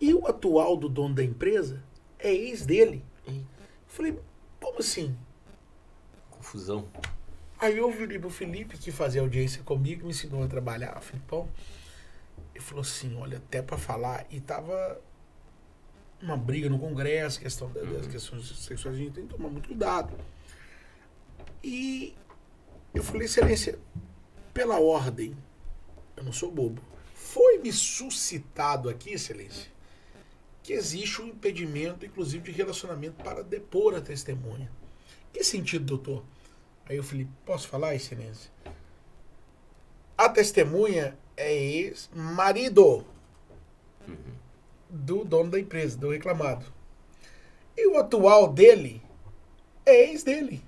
[0.00, 1.82] E o atual do dono da empresa
[2.18, 3.04] é ex dele.
[3.26, 3.46] Ei.
[3.86, 4.18] Falei,
[4.60, 5.16] como assim?
[6.30, 6.88] Confusão.
[7.58, 11.48] Aí eu virei pro Felipe, que fazia audiência comigo, me ensinou a trabalhar, Filipão.
[12.54, 15.00] Ele falou assim, olha, até pra falar, e tava
[16.20, 19.68] uma briga no Congresso, questão da- das questões sexuais, a gente tem que tomar muito
[19.68, 20.12] cuidado.
[21.62, 22.14] E
[22.94, 23.78] eu falei, excelência,
[24.52, 25.36] pela ordem,
[26.16, 26.82] eu não sou bobo,
[27.14, 29.70] foi-me suscitado aqui, excelência,
[30.62, 34.70] que existe um impedimento, inclusive, de relacionamento para depor a testemunha.
[35.32, 36.24] Que sentido, doutor?
[36.88, 38.50] Aí eu falei, posso falar, excelência?
[40.16, 43.04] A testemunha é ex-marido
[44.88, 46.64] do dono da empresa, do reclamado.
[47.76, 49.02] E o atual dele
[49.84, 50.62] é ex dele.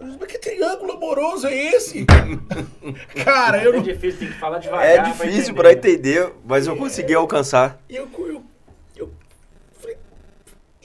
[0.00, 2.04] Mas que triângulo amoroso é esse?
[3.24, 3.82] Cara, eu É não.
[3.82, 4.86] difícil, tem que falar devagar.
[4.86, 5.54] É pra difícil entender.
[5.54, 7.80] pra entender, mas eu consegui alcançar.
[7.88, 8.44] E eu, eu,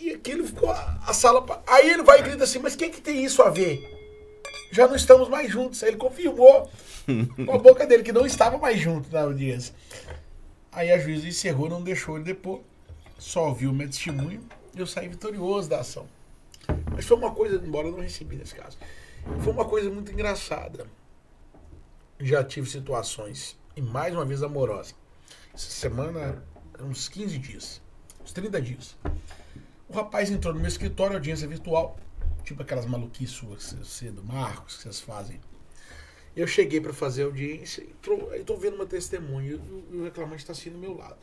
[0.01, 1.45] e aquilo ficou a, sala.
[1.67, 3.79] Aí ele vai e grita assim, mas o que, que tem isso a ver?
[4.71, 5.83] Já não estamos mais juntos.
[5.83, 6.69] Aí ele confirmou
[7.45, 9.75] com a boca dele que não estava mais junto na audiência.
[10.71, 12.61] Aí a juíza encerrou, não deixou ele depor.
[13.19, 14.41] Só ouviu o meu testemunho
[14.73, 16.07] e eu saí vitorioso da ação.
[16.91, 18.77] Mas foi uma coisa, embora eu não recebi nesse caso,
[19.43, 20.87] foi uma coisa muito engraçada.
[22.19, 24.93] Já tive situações, e mais uma vez amorosa.
[25.53, 26.43] Essa semana,
[26.79, 27.81] uns 15 dias,
[28.23, 28.97] uns 30 dias.
[29.91, 31.99] O rapaz entrou no meu escritório, audiência virtual,
[32.45, 35.37] tipo aquelas maluquices suas, você do Marcos, que vocês fazem.
[36.33, 40.43] Eu cheguei para fazer audiência, entrou, aí tô vendo uma testemunha e o, o reclamante
[40.43, 41.17] está assim do meu lado.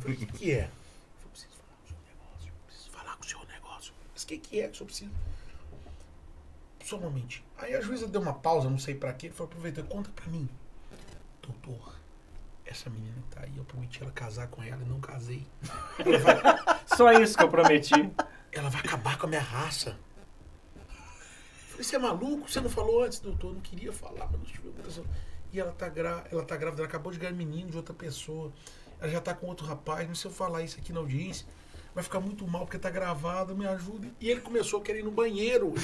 [0.00, 0.70] Falei, o que, que é?
[1.22, 3.94] Eu preciso falar com o seu negócio, preciso falar com o seu negócio.
[4.14, 5.10] Mas o que, que é que o senhor precisa?
[6.82, 7.44] Só um momentinho.
[7.58, 10.26] Aí a juíza deu uma pausa, não sei pra quê, ele falou, aproveitou, conta pra
[10.28, 10.48] mim.
[11.42, 11.94] Doutor,
[12.72, 15.46] essa menina que tá aí, eu prometi ela casar com ela e não casei.
[15.98, 18.12] Ela vai, Só isso que eu prometi.
[18.50, 19.96] ela vai acabar com a minha raça.
[21.68, 22.50] falei, você é maluco?
[22.50, 23.48] Você não falou antes, doutor?
[23.48, 25.04] Eu não queria falar, mas não tive coração.
[25.52, 26.24] E ela tá, gra...
[26.30, 28.52] ela tá grávida, ela acabou de ganhar menino de outra pessoa.
[29.00, 31.46] Ela já tá com outro rapaz, mas se eu falar isso aqui na audiência,
[31.94, 34.08] vai ficar muito mal porque tá gravado, me ajuda.
[34.20, 35.74] E ele começou a querer ir no banheiro.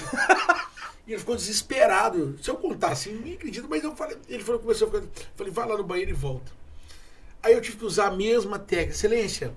[1.07, 2.39] e ele ficou desesperado.
[2.43, 5.07] Se eu contar assim, ninguém acredita, mas eu falei, ele falou, começou a ficar,
[5.37, 6.58] falei, vai lá no banheiro e volta.
[7.43, 8.93] Aí eu tive que usar a mesma técnica.
[8.93, 9.53] Excelência,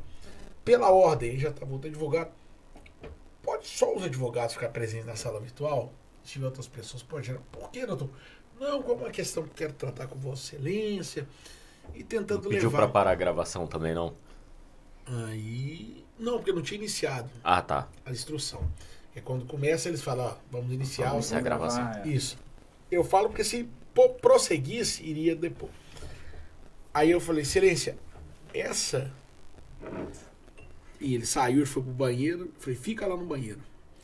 [0.63, 2.31] pela ordem, já tá voltando advogado.
[3.41, 5.91] Pode só os advogados ficar presentes na sala virtual?
[6.23, 7.33] Se tiver outras pessoas, pode.
[7.51, 8.09] Por que, doutor?
[8.59, 11.27] Não, como uma questão que quero tratar com Vossa Excelência
[11.95, 12.77] e tentando Pediu levar.
[12.83, 14.13] pra parar a gravação também, não?
[15.05, 16.05] Aí.
[16.19, 17.87] Não, porque não tinha iniciado Ah, tá.
[18.05, 18.61] a instrução.
[19.15, 21.83] É quando começa, eles falam, ó, vamos iniciar Vamos iniciar a gravação.
[21.83, 22.09] Ah, é.
[22.09, 22.37] Isso.
[22.91, 23.67] Eu falo porque se
[24.21, 25.71] prosseguisse, iria depois.
[26.93, 27.97] Aí eu falei, excelência,
[28.53, 29.11] essa.
[30.99, 32.53] E ele saiu, ele foi pro banheiro.
[32.59, 33.61] Falei, fica lá no banheiro.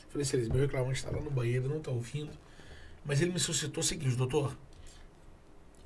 [0.10, 2.32] Falei, excelência, meu reclamante está lá no banheiro, não está ouvindo.
[3.06, 4.58] Mas ele me suscitou o seguinte, doutor.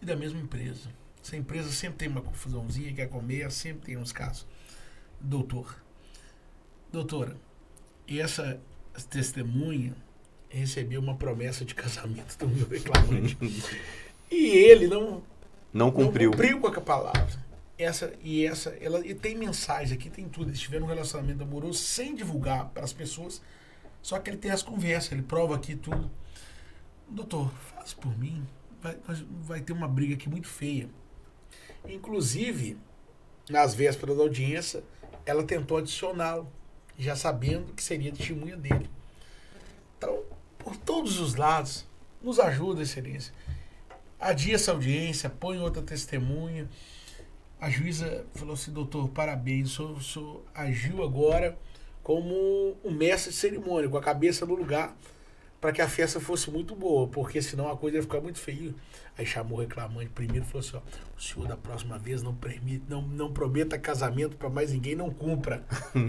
[0.01, 0.89] E da mesma empresa.
[1.23, 4.47] Essa empresa sempre tem uma confusãozinha, quer comer, sempre tem uns casos.
[5.19, 5.75] Doutor.
[6.91, 7.37] Doutora,
[8.07, 8.59] e essa
[9.09, 9.95] testemunha
[10.49, 13.37] recebeu uma promessa de casamento do meu reclamante.
[14.29, 15.23] e ele não,
[15.73, 16.31] Não cumpriu.
[16.31, 17.51] não cumpriu com a palavra.
[17.77, 20.49] Essa e essa, ela e tem mensagem aqui, tem tudo.
[20.49, 23.41] Eles tiveram um relacionamento amoroso sem divulgar para as pessoas.
[24.01, 26.09] Só que ele tem as conversas, ele prova aqui tudo.
[27.07, 28.45] Doutor, faz por mim.
[28.81, 28.97] Vai,
[29.43, 30.89] vai ter uma briga aqui muito feia.
[31.87, 32.77] Inclusive,
[33.49, 34.83] nas vésperas da audiência,
[35.25, 36.47] ela tentou adicioná-lo,
[36.97, 38.89] já sabendo que seria testemunha dele.
[39.97, 40.23] Então,
[40.57, 41.85] por todos os lados,
[42.21, 43.33] nos ajuda, excelência.
[44.21, 46.69] Adia essa audiência, põe outra testemunha.
[47.59, 51.57] A juíza falou assim, doutor, parabéns, o senhor, agiu agora
[52.03, 54.95] como um mestre de cerimônia, com a cabeça no lugar,
[55.59, 58.73] para que a festa fosse muito boa, porque senão a coisa ia ficar muito feia.
[59.17, 60.81] Aí chamou o reclamante primeiro e falou assim, ó,
[61.17, 65.09] o senhor da próxima vez não, permite, não, não prometa casamento para mais ninguém, não
[65.09, 65.63] cumpra.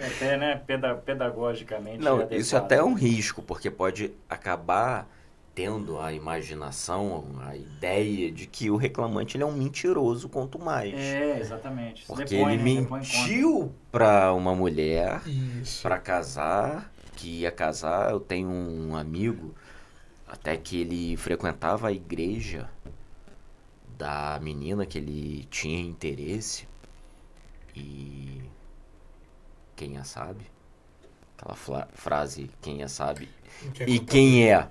[0.00, 1.98] É, até, né, peda- pedagogicamente.
[2.02, 2.38] Não, adequado.
[2.38, 5.08] isso até é um risco, porque pode acabar
[5.54, 10.94] tendo a imaginação, a ideia de que o reclamante ele é um mentiroso quanto mais.
[10.94, 12.04] É, exatamente.
[12.06, 15.22] Porque Depõe, ele né, mentiu pra uma mulher
[15.80, 18.10] pra casar, que ia casar.
[18.10, 19.54] Eu tenho um amigo,
[20.26, 22.68] até que ele frequentava a igreja
[23.96, 26.66] da menina que ele tinha interesse.
[27.76, 28.42] E
[29.76, 30.46] quem a sabe?
[31.38, 33.28] Aquela frase, quem a sabe.
[33.72, 34.68] Quer E contar- quem é?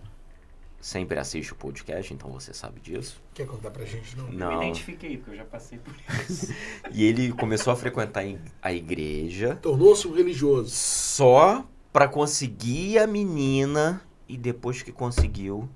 [0.83, 3.23] Sempre assiste o podcast, então você sabe disso.
[3.33, 4.29] Quer contar pra gente, não?
[4.29, 4.49] Não.
[4.49, 5.95] Me identifiquei, porque eu já passei por
[6.29, 6.53] isso.
[6.91, 8.23] E ele começou a frequentar
[8.61, 10.69] a igreja Tornou-se um religioso.
[10.71, 15.69] só pra conseguir a menina e depois que conseguiu,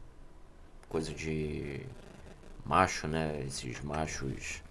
[0.89, 1.79] coisa de
[2.65, 3.45] macho, né?
[3.47, 4.61] Esses machos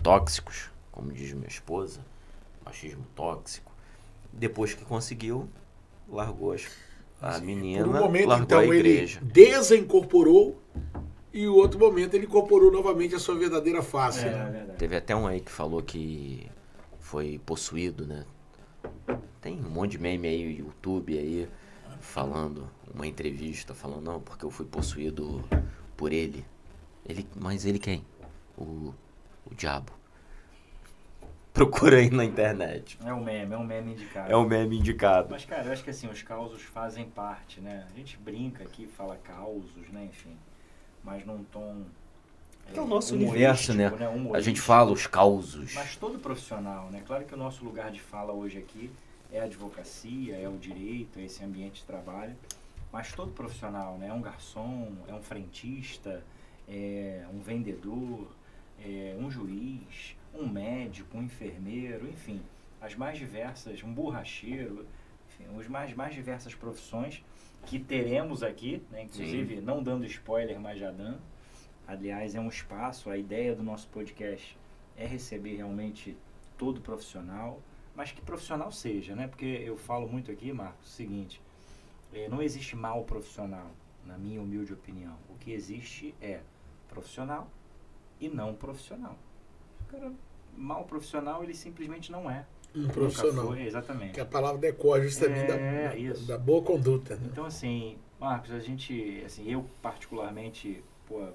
[0.00, 2.00] tóxicos, como diz minha esposa,
[2.64, 3.72] machismo tóxico.
[4.32, 5.48] Depois que conseguiu,
[6.08, 6.68] largou as-
[7.20, 9.20] a menina, Por um momento, largou então, a ele igreja.
[9.22, 10.60] desincorporou
[11.32, 14.24] e o outro momento ele incorporou novamente a sua verdadeira face.
[14.24, 14.50] É, é né?
[14.50, 14.78] verdade.
[14.78, 16.46] Teve até um aí que falou que
[16.98, 18.24] foi possuído, né?
[19.40, 21.48] Tem um monte de meme aí, YouTube aí,
[22.00, 25.44] falando, uma entrevista, falando, não, porque eu fui possuído
[25.96, 26.44] por ele.
[27.08, 28.04] ele mas ele quem?
[28.56, 28.92] O,
[29.46, 29.92] o diabo.
[31.54, 32.98] Procura aí na internet.
[33.04, 34.32] É um meme, é um meme indicado.
[34.32, 35.28] É o meme indicado.
[35.30, 37.86] Mas, cara, eu acho que assim, os causos fazem parte, né?
[37.92, 40.04] A gente brinca aqui, fala causos, né?
[40.04, 40.36] Enfim.
[41.02, 41.82] Mas num tom.
[42.72, 43.88] É o nosso universo, né?
[43.88, 45.74] humorístico, A gente fala os causos.
[45.74, 47.02] Mas todo profissional, né?
[47.04, 48.90] Claro que o nosso lugar de fala hoje aqui
[49.32, 52.36] é a advocacia, é o direito, é esse ambiente de trabalho.
[52.92, 54.08] Mas todo profissional, né?
[54.08, 56.22] É um garçom, é um frentista,
[56.68, 58.28] é um vendedor,
[58.84, 62.40] é um juiz, um médico, um enfermeiro, enfim,
[62.80, 64.86] as mais diversas, um borracheiro,
[65.28, 67.22] enfim, as mais, mais diversas profissões
[67.66, 69.02] que teremos aqui, né?
[69.02, 71.20] Inclusive, não dando spoiler, mas já dando.
[71.86, 74.56] Aliás, é um espaço, a ideia do nosso podcast
[74.96, 76.16] é receber realmente
[76.56, 77.60] todo profissional,
[77.94, 79.26] mas que profissional seja, né?
[79.26, 81.40] Porque eu falo muito aqui, Marcos, o seguinte,
[82.12, 83.70] eh, não existe mal profissional,
[84.06, 85.16] na minha humilde opinião.
[85.28, 86.40] O que existe é
[86.88, 87.50] profissional
[88.20, 89.16] e não profissional.
[89.90, 90.12] Cara,
[90.56, 92.44] mal profissional, ele simplesmente não é.
[92.74, 93.48] Um profissional.
[93.48, 94.12] foi, exatamente.
[94.12, 96.24] Que a palavra decorre justamente É, da, isso.
[96.26, 97.16] da boa conduta.
[97.16, 97.28] Né?
[97.32, 101.26] Então, assim, Marcos, a gente, assim, eu particularmente, pô,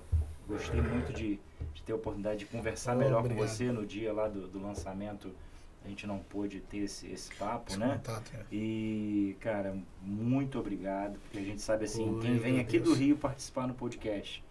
[0.48, 1.40] gostei muito de,
[1.74, 3.40] de ter a oportunidade de conversar Oh, melhor obrigado.
[3.46, 5.32] com você no dia lá do, do lançamento
[5.84, 7.96] a gente não pôde ter esse, esse papo, Esse né?
[8.04, 8.44] contato, é.
[8.52, 13.04] E, cara, muito obrigado, porque a gente sabe assim, Pô, quem vem aqui do agradeço.
[13.06, 14.44] Rio participar no podcast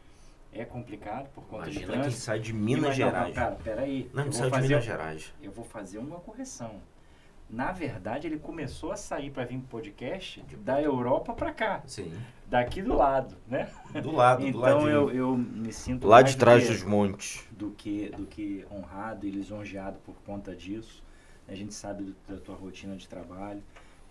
[0.55, 2.23] é complicado por conta de Imagina quem trânsito.
[2.23, 3.27] sai de Minas não, Gerais.
[3.29, 4.11] Não, cara, peraí.
[4.15, 5.33] Não, não sai de Minas Gerais.
[5.43, 6.81] eu vou fazer uma correção.
[7.51, 12.11] Na verdade, ele começou a sair para vir pro podcast da Europa para cá, Sim.
[12.47, 13.69] daqui do lado, né?
[14.03, 14.89] Do lado, do Então ladinho.
[14.91, 17.47] eu, eu me sinto Lá de trás que- dos montes.
[17.51, 21.03] do que, do que honrado e lisonjeado por conta disso.
[21.47, 23.63] A gente sabe do- da tua rotina de trabalho,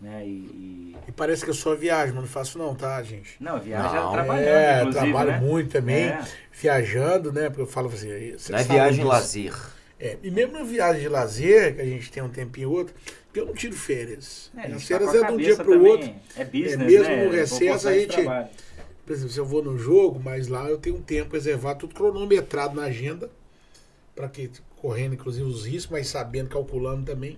[0.01, 0.25] né?
[0.25, 3.35] E, e- E parece que eu só viajo, mas não faço não, tá, gente?
[3.39, 4.11] não, viaja Não.
[4.11, 5.39] trabalhando, é, inclusive, trabalho né?
[5.39, 6.21] muito também, É.
[6.51, 7.49] viajando, né?
[7.49, 9.07] Porque eu falo assim, vocês Não é viagem disso.
[9.07, 9.53] lazer.
[9.99, 12.93] É, e mesmo na viagem de lazer, que a gente tem um tempinho ou outro,
[13.25, 14.51] porque eu não tiro férias.
[14.57, 16.13] É, As tá férias é de um dia para o outro.
[16.35, 17.25] É business, É mesmo né?
[17.25, 18.47] no recesso, a gente- trabalho.
[19.05, 21.93] Por exemplo, se eu vou no jogo, mas lá eu tenho um tempo reservado, tudo
[21.95, 23.29] cronometrado na agenda,
[24.15, 27.37] para que correndo inclusive os riscos, mas sabendo, calculando também.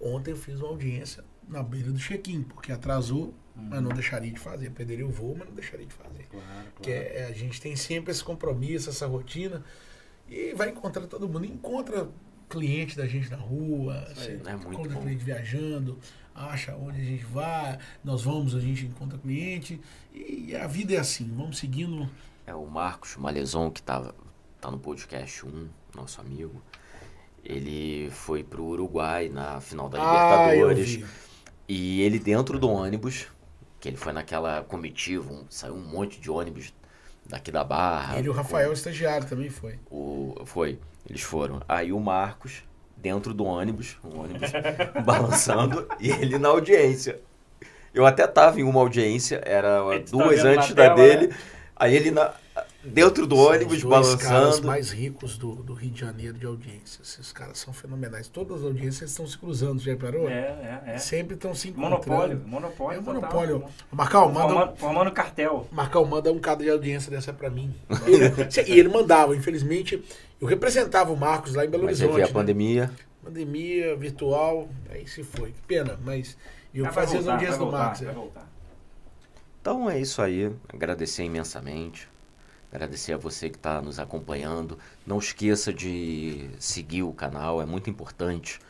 [0.00, 4.38] Ontem eu fiz uma audiência na beira do check-in, porque atrasou, mas não deixaria de
[4.40, 4.70] fazer.
[4.70, 6.24] Perderia o voo, mas não deixaria de fazer.
[6.30, 6.70] Claro, claro.
[6.82, 9.64] Que é, é, a gente tem sempre esse compromisso, essa rotina,
[10.28, 11.44] e vai encontrar todo mundo.
[11.46, 12.08] Encontra
[12.48, 14.38] cliente da gente na rua, Isso aí.
[14.38, 15.00] você É encontra bom.
[15.02, 15.98] cliente viajando,
[16.34, 19.80] acha onde a gente vai, nós vamos, a gente encontra cliente,
[20.14, 22.08] e a vida é assim, vamos seguindo.
[22.46, 24.12] É o Marcos Malezon, que tá,
[24.60, 26.62] tá no podcast 1, nosso amigo.
[27.44, 31.04] Ele foi pro Uruguai na final da Ah, Libertadores.
[31.68, 33.26] E ele dentro do ônibus,
[33.80, 36.72] que ele foi naquela comitiva, um- saiu um monte de ônibus
[37.24, 38.18] daqui da Barra.
[38.18, 39.78] Ele e o com- Rafael, estagiário, também foi.
[39.90, 40.78] O, foi,
[41.08, 41.60] eles foram.
[41.68, 42.62] Aí o Marcos,
[42.96, 44.50] dentro do ônibus, o ônibus
[45.04, 47.20] balançando, e ele na audiência.
[47.92, 51.26] Eu até tava em uma audiência, era tá duas na antes da tela, dele.
[51.28, 51.36] né?
[51.74, 52.32] Aí ele na,
[52.92, 54.66] dentro do São ônibus os dois caras balançando.
[54.66, 57.02] mais ricos do, do Rio de Janeiro de audiência.
[57.02, 58.28] Esses caras são fenomenais.
[58.28, 60.28] Todas as audiências estão se cruzando, já reparou?
[60.28, 60.98] É, é, é.
[60.98, 61.92] Sempre estão se encontrando.
[62.06, 62.96] Monopólio, monopólio.
[62.96, 63.20] É um total.
[63.20, 63.64] monopólio.
[63.90, 65.68] Marcão, manda um, Formando, formando cartel.
[65.70, 67.74] Marcão, manda um cada de audiência dessa pra mim.
[68.06, 70.02] Ele- e ele mandava, infelizmente.
[70.40, 72.14] Eu representava o Marcos lá em Belo Mas Horizonte.
[72.16, 72.32] veio a né?
[72.34, 72.90] pandemia.
[73.24, 75.50] Pandemia, virtual, aí se foi.
[75.52, 76.36] Que pena, mas
[76.74, 78.00] eu vai fazia as voltar, audiências vai do voltar, Marcos.
[78.02, 78.14] vai é.
[78.14, 78.52] voltar.
[79.60, 80.52] Então é isso aí.
[80.72, 82.08] Agradecer imensamente.
[82.76, 84.78] Agradecer a você que está nos acompanhando.
[85.06, 88.60] Não esqueça de seguir o canal, é muito importante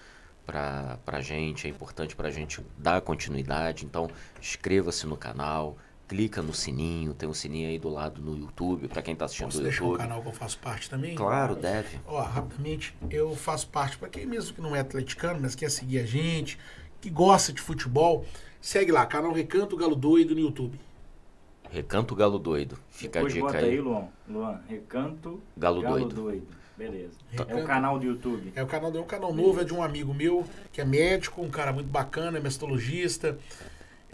[0.47, 3.85] para a gente, é importante para a gente dar continuidade.
[3.85, 4.09] Então
[4.41, 5.77] inscreva-se no canal,
[6.07, 9.47] clica no sininho, tem um sininho aí do lado no YouTube, para quem está assistindo
[9.47, 9.99] Posso um YouTube.
[9.99, 11.17] canal que eu faço parte também?
[11.17, 11.99] Claro, deve.
[12.07, 15.99] Ó, rapidamente, eu faço parte, para quem mesmo que não é atleticano, mas quer seguir
[15.99, 16.57] a gente,
[17.01, 18.25] que gosta de futebol,
[18.61, 20.79] segue lá, canal Recanto Galo Doido no YouTube.
[21.71, 22.79] Recanto Galo Doido.
[22.91, 23.71] Fica Depois a dica bota aí.
[23.71, 24.09] aí, Luan.
[24.29, 26.15] Luan, Recanto Galo, Galo Doido.
[26.15, 26.47] Doido.
[26.77, 27.13] Beleza.
[27.33, 27.59] É Recanto.
[27.63, 28.53] o canal do YouTube.
[28.55, 31.41] É o canal é um canal novo, é de um amigo meu, que é médico,
[31.43, 33.39] um cara muito bacana, é mastologista,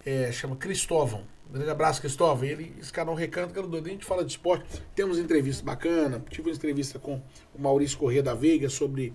[0.05, 1.23] é, chama Cristóvão.
[1.49, 2.45] Um grande abraço, Cristóvão.
[2.45, 4.65] Ele, esse canal Recanto Galo Doido, a gente fala de esporte,
[4.95, 7.21] temos entrevistas bacanas, tive uma entrevista com
[7.53, 9.13] o Maurício Corrêa da Veiga sobre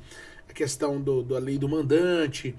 [0.48, 2.54] a questão do, da lei do mandante,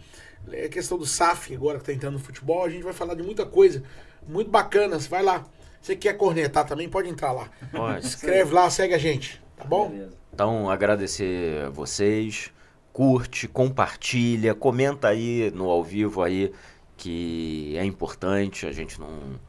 [0.48, 3.22] a questão do SAF agora que está entrando no futebol, a gente vai falar de
[3.22, 3.84] muita coisa
[4.28, 5.46] muito bacana, você vai lá.
[5.82, 7.50] Você quer cornetar também, pode entrar lá.
[7.72, 8.06] Pode.
[8.06, 9.90] Escreve lá, segue a gente, tá bom?
[9.90, 10.18] Beleza.
[10.34, 12.52] Então, agradecer a vocês.
[12.92, 16.52] Curte, compartilha, comenta aí no ao vivo aí
[16.98, 18.66] que é importante.
[18.66, 19.40] A gente não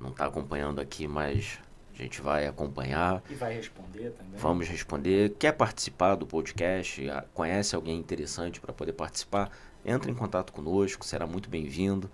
[0.00, 1.58] não está acompanhando aqui, mas
[1.92, 3.22] a gente vai acompanhar.
[3.28, 4.38] E vai responder também.
[4.38, 5.34] Vamos responder.
[5.38, 7.04] Quer participar do podcast?
[7.34, 9.50] Conhece alguém interessante para poder participar?
[9.84, 12.10] Entra em contato conosco, será muito bem-vindo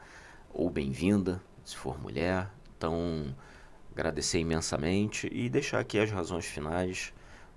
[0.52, 2.48] ou bem-vinda, se for mulher.
[2.84, 3.34] Então,
[3.92, 7.14] agradecer imensamente e deixar aqui as razões finais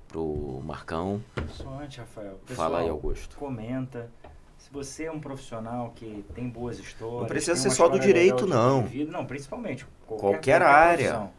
[0.07, 1.21] pro Marcão.
[1.49, 2.39] Só antes, Rafael.
[2.45, 3.35] Pessoal, Fala aí, Augusto.
[3.35, 4.09] Comenta.
[4.57, 7.19] Se você é um profissional que tem boas histórias.
[7.19, 8.83] Não precisa ser só do direito, não.
[8.83, 9.85] vida, não, principalmente.
[10.05, 11.09] Qualquer área.
[11.09, 11.31] profissão.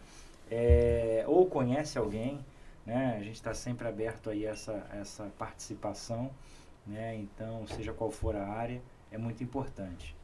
[0.50, 2.44] É, ou conhece alguém,
[2.84, 3.16] né?
[3.18, 6.30] A gente está sempre aberto aí a essa, essa participação,
[6.86, 7.16] né?
[7.16, 10.14] Então, seja qual for a área, é muito importante.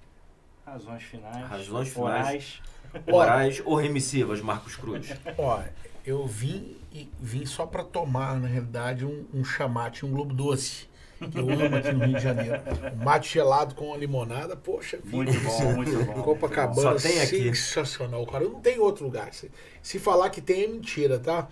[0.67, 1.47] Razões finais.
[1.47, 2.27] Razões finais.
[2.27, 2.63] orais.
[3.11, 5.09] Orais ou remissivas, Marcos Cruz?
[5.39, 5.61] Ó,
[6.07, 10.87] eu vim e vim só pra tomar, na realidade, um, um chamate, um globo doce.
[11.31, 12.61] Que eu amo aqui no Rio de Janeiro.
[13.01, 15.49] Um mate gelado com uma limonada, poxa, Muito vida.
[15.49, 16.23] bom, muito bom.
[16.23, 17.55] Copacabana, Só tem aqui.
[17.55, 18.45] sensacional, cara.
[18.45, 19.33] Não tem outro lugar.
[19.33, 19.51] Se,
[19.83, 21.49] se falar que tem, é mentira, tá?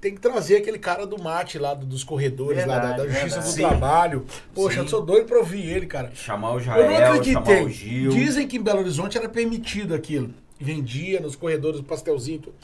[0.00, 3.12] Tem que trazer aquele cara do mate lá, do- dos corredores, lá da, da Verdade,
[3.30, 3.46] Justiça verdade.
[3.46, 3.62] do Sim.
[3.68, 4.26] Trabalho.
[4.54, 4.80] Poxa, Sim.
[4.82, 6.10] eu sou doido pra ouvir ele, cara.
[6.14, 7.64] Chamar o Eu não Jael, chamar acreditei.
[7.64, 8.10] o Gil.
[8.10, 10.34] Dizem que em Belo Horizonte era permitido aquilo.
[10.64, 12.40] Vendia nos corredores do pastelzinho.
[12.40, 12.54] tudo.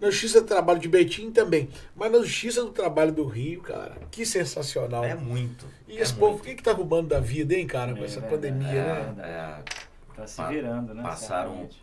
[0.00, 1.68] Na Justiça do Trabalho de Betim também.
[1.96, 5.04] Mas na Justiça do Trabalho do Rio, cara, que sensacional.
[5.04, 5.64] É muito.
[5.88, 8.04] E é esse povo, o que que tá roubando da vida, hein, cara, com É
[8.04, 8.34] essa verdade.
[8.34, 9.14] pandemia, né?
[9.18, 9.62] É, é,
[10.16, 11.02] Tá se virando, né?
[11.02, 11.82] passaram- certamente.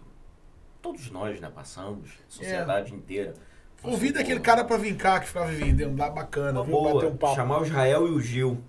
[0.82, 3.34] todos nós, né, passamos, sociedade inteira.
[3.82, 6.76] Convida aquele cara pra vir cá que ficava vendendo lá bacana, Uma viu?
[6.84, 7.36] Bater boa, um papo.
[7.36, 8.60] chamar o Israel e o Gil.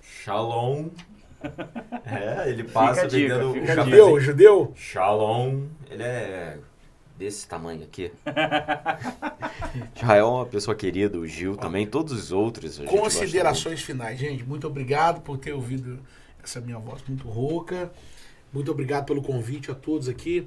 [0.00, 0.88] Shalom.
[2.04, 3.84] É, ele passa dica, vendendo dica.
[3.84, 4.72] Judeu, judeu?
[4.76, 5.66] Shalom.
[5.90, 6.58] Ele é
[7.16, 8.12] desse tamanho aqui.
[9.96, 12.78] Israel é uma pessoa querida, o Gil também, todos os outros.
[12.78, 14.44] a gente gosta Considerações finais, gente.
[14.44, 16.00] Muito obrigado por ter ouvido
[16.42, 17.90] essa minha voz muito rouca.
[18.52, 20.46] Muito obrigado pelo convite a todos aqui.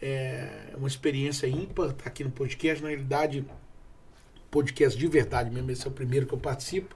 [0.00, 2.82] É uma experiência ímpar estar aqui no podcast.
[2.82, 3.44] Na realidade,
[4.50, 5.70] podcast de verdade mesmo.
[5.70, 6.94] Esse é o primeiro que eu participo.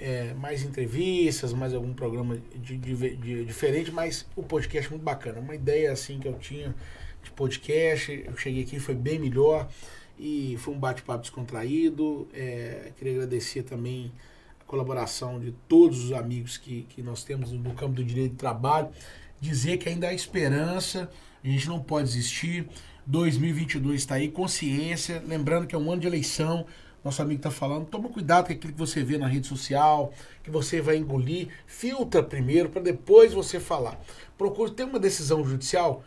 [0.00, 5.02] É, mais entrevistas, mais algum programa de, de- de- diferente, mas o podcast é muito
[5.02, 5.40] bacana.
[5.40, 6.74] Uma ideia assim que eu tinha
[7.22, 9.68] de podcast, eu cheguei aqui foi bem melhor
[10.18, 12.28] e foi um bate-papo descontraído.
[12.32, 14.12] É, queria agradecer também
[14.60, 18.36] a colaboração de todos os amigos que, que nós temos no campo do direito de
[18.38, 18.88] trabalho.
[19.40, 21.10] Dizer que ainda há esperança,
[21.42, 22.68] a gente não pode desistir.
[23.06, 25.22] 2022 está aí, consciência.
[25.26, 26.66] Lembrando que é um ano de eleição.
[27.04, 30.12] Nosso amigo está falando, toma cuidado com aquilo que você vê na rede social,
[30.42, 31.48] que você vai engolir.
[31.66, 33.98] Filtra primeiro para depois você falar.
[34.36, 36.02] Procure ter uma decisão judicial.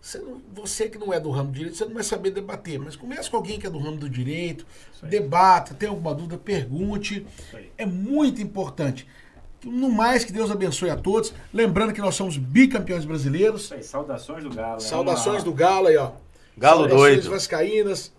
[0.00, 2.78] Você, não- você que não é do ramo do direito, você não vai saber debater,
[2.78, 4.64] mas converse com alguém que é do ramo do direito,
[5.02, 7.26] debata, tem alguma dúvida, pergunte.
[7.76, 9.06] É muito importante.
[9.62, 11.34] No mais, que Deus abençoe a todos.
[11.52, 13.64] Lembrando que nós somos bicampeões brasileiros.
[13.64, 14.74] Isso aí, saudações do Galo.
[14.74, 14.80] né?
[14.80, 16.12] Saudações do Galo aí, ó.
[16.56, 17.30] Galo Saudações doido.
[17.30, 18.10] Vascaínas.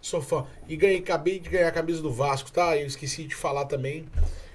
[0.00, 0.46] Sou fã.
[0.68, 2.76] E ganhei, acabei de ganhar a camisa do Vasco, tá?
[2.76, 4.06] Eu esqueci de falar também.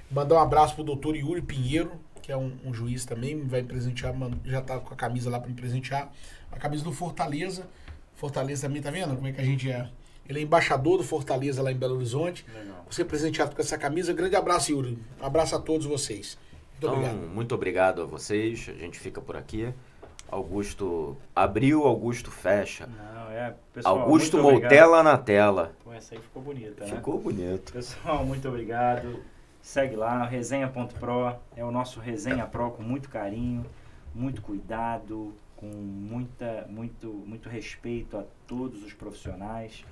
[0.10, 1.92] Mandar um abraço pro doutor Yuri Pinheiro,
[2.22, 4.16] que é um, um juiz também, vai me presentear,
[4.46, 6.12] já tá com a camisa lá pra me presentear.
[6.52, 7.68] A camisa do Fortaleza.
[8.16, 9.90] Fortaleza também, tá vendo como é que a gente é?
[10.30, 12.46] Ele é embaixador do Fortaleza lá em Belo Horizonte.
[12.54, 12.86] Legal.
[12.90, 14.14] Você presenteado com essa camisa.
[14.14, 14.98] Grande abraço, Yuri.
[15.22, 16.38] Um abraço a todos vocês.
[16.38, 17.18] Muito Então, obrigado.
[17.34, 18.70] muito obrigado a vocês.
[18.70, 19.74] A gente fica por aqui.
[20.34, 22.88] Augusto abriu, Augusto fecha.
[22.88, 24.42] Não, é, pessoal, Augusto.
[24.42, 25.74] Moutela na tela.
[25.84, 26.96] Pô, essa aí ficou bonita, né?
[26.96, 27.72] Ficou bonito.
[27.72, 29.20] Pessoal, muito obrigado.
[29.62, 31.36] Segue lá, resenha.pro.
[31.56, 33.64] É o nosso Resenha Pro com muito carinho,
[34.14, 39.86] muito cuidado, com muita, muito, muito respeito a todos os profissionais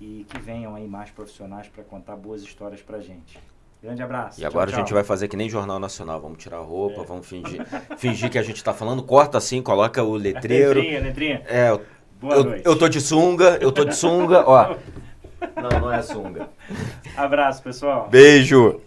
[0.00, 3.38] e que venham aí mais profissionais para contar boas histórias pra gente.
[3.84, 4.40] Grande abraço.
[4.40, 4.94] E agora Tchau, a gente tchau.
[4.94, 6.18] vai fazer que nem Jornal Nacional.
[6.18, 7.04] Vamos tirar a roupa, É.
[7.04, 7.66] vamos fingir,
[7.98, 9.02] fingir que a gente tá falando.
[9.02, 10.80] Corta assim, coloca o letreiro.
[10.80, 11.42] Letrinha, letrinha.
[11.46, 11.82] É, eu,
[12.18, 12.62] Boa eu, noite.
[12.64, 14.74] eu tô de sunga, eu tô de sunga, ó.
[15.60, 16.48] Não, não é sunga.
[17.14, 18.08] Abraço, pessoal.
[18.10, 18.80] Beijo.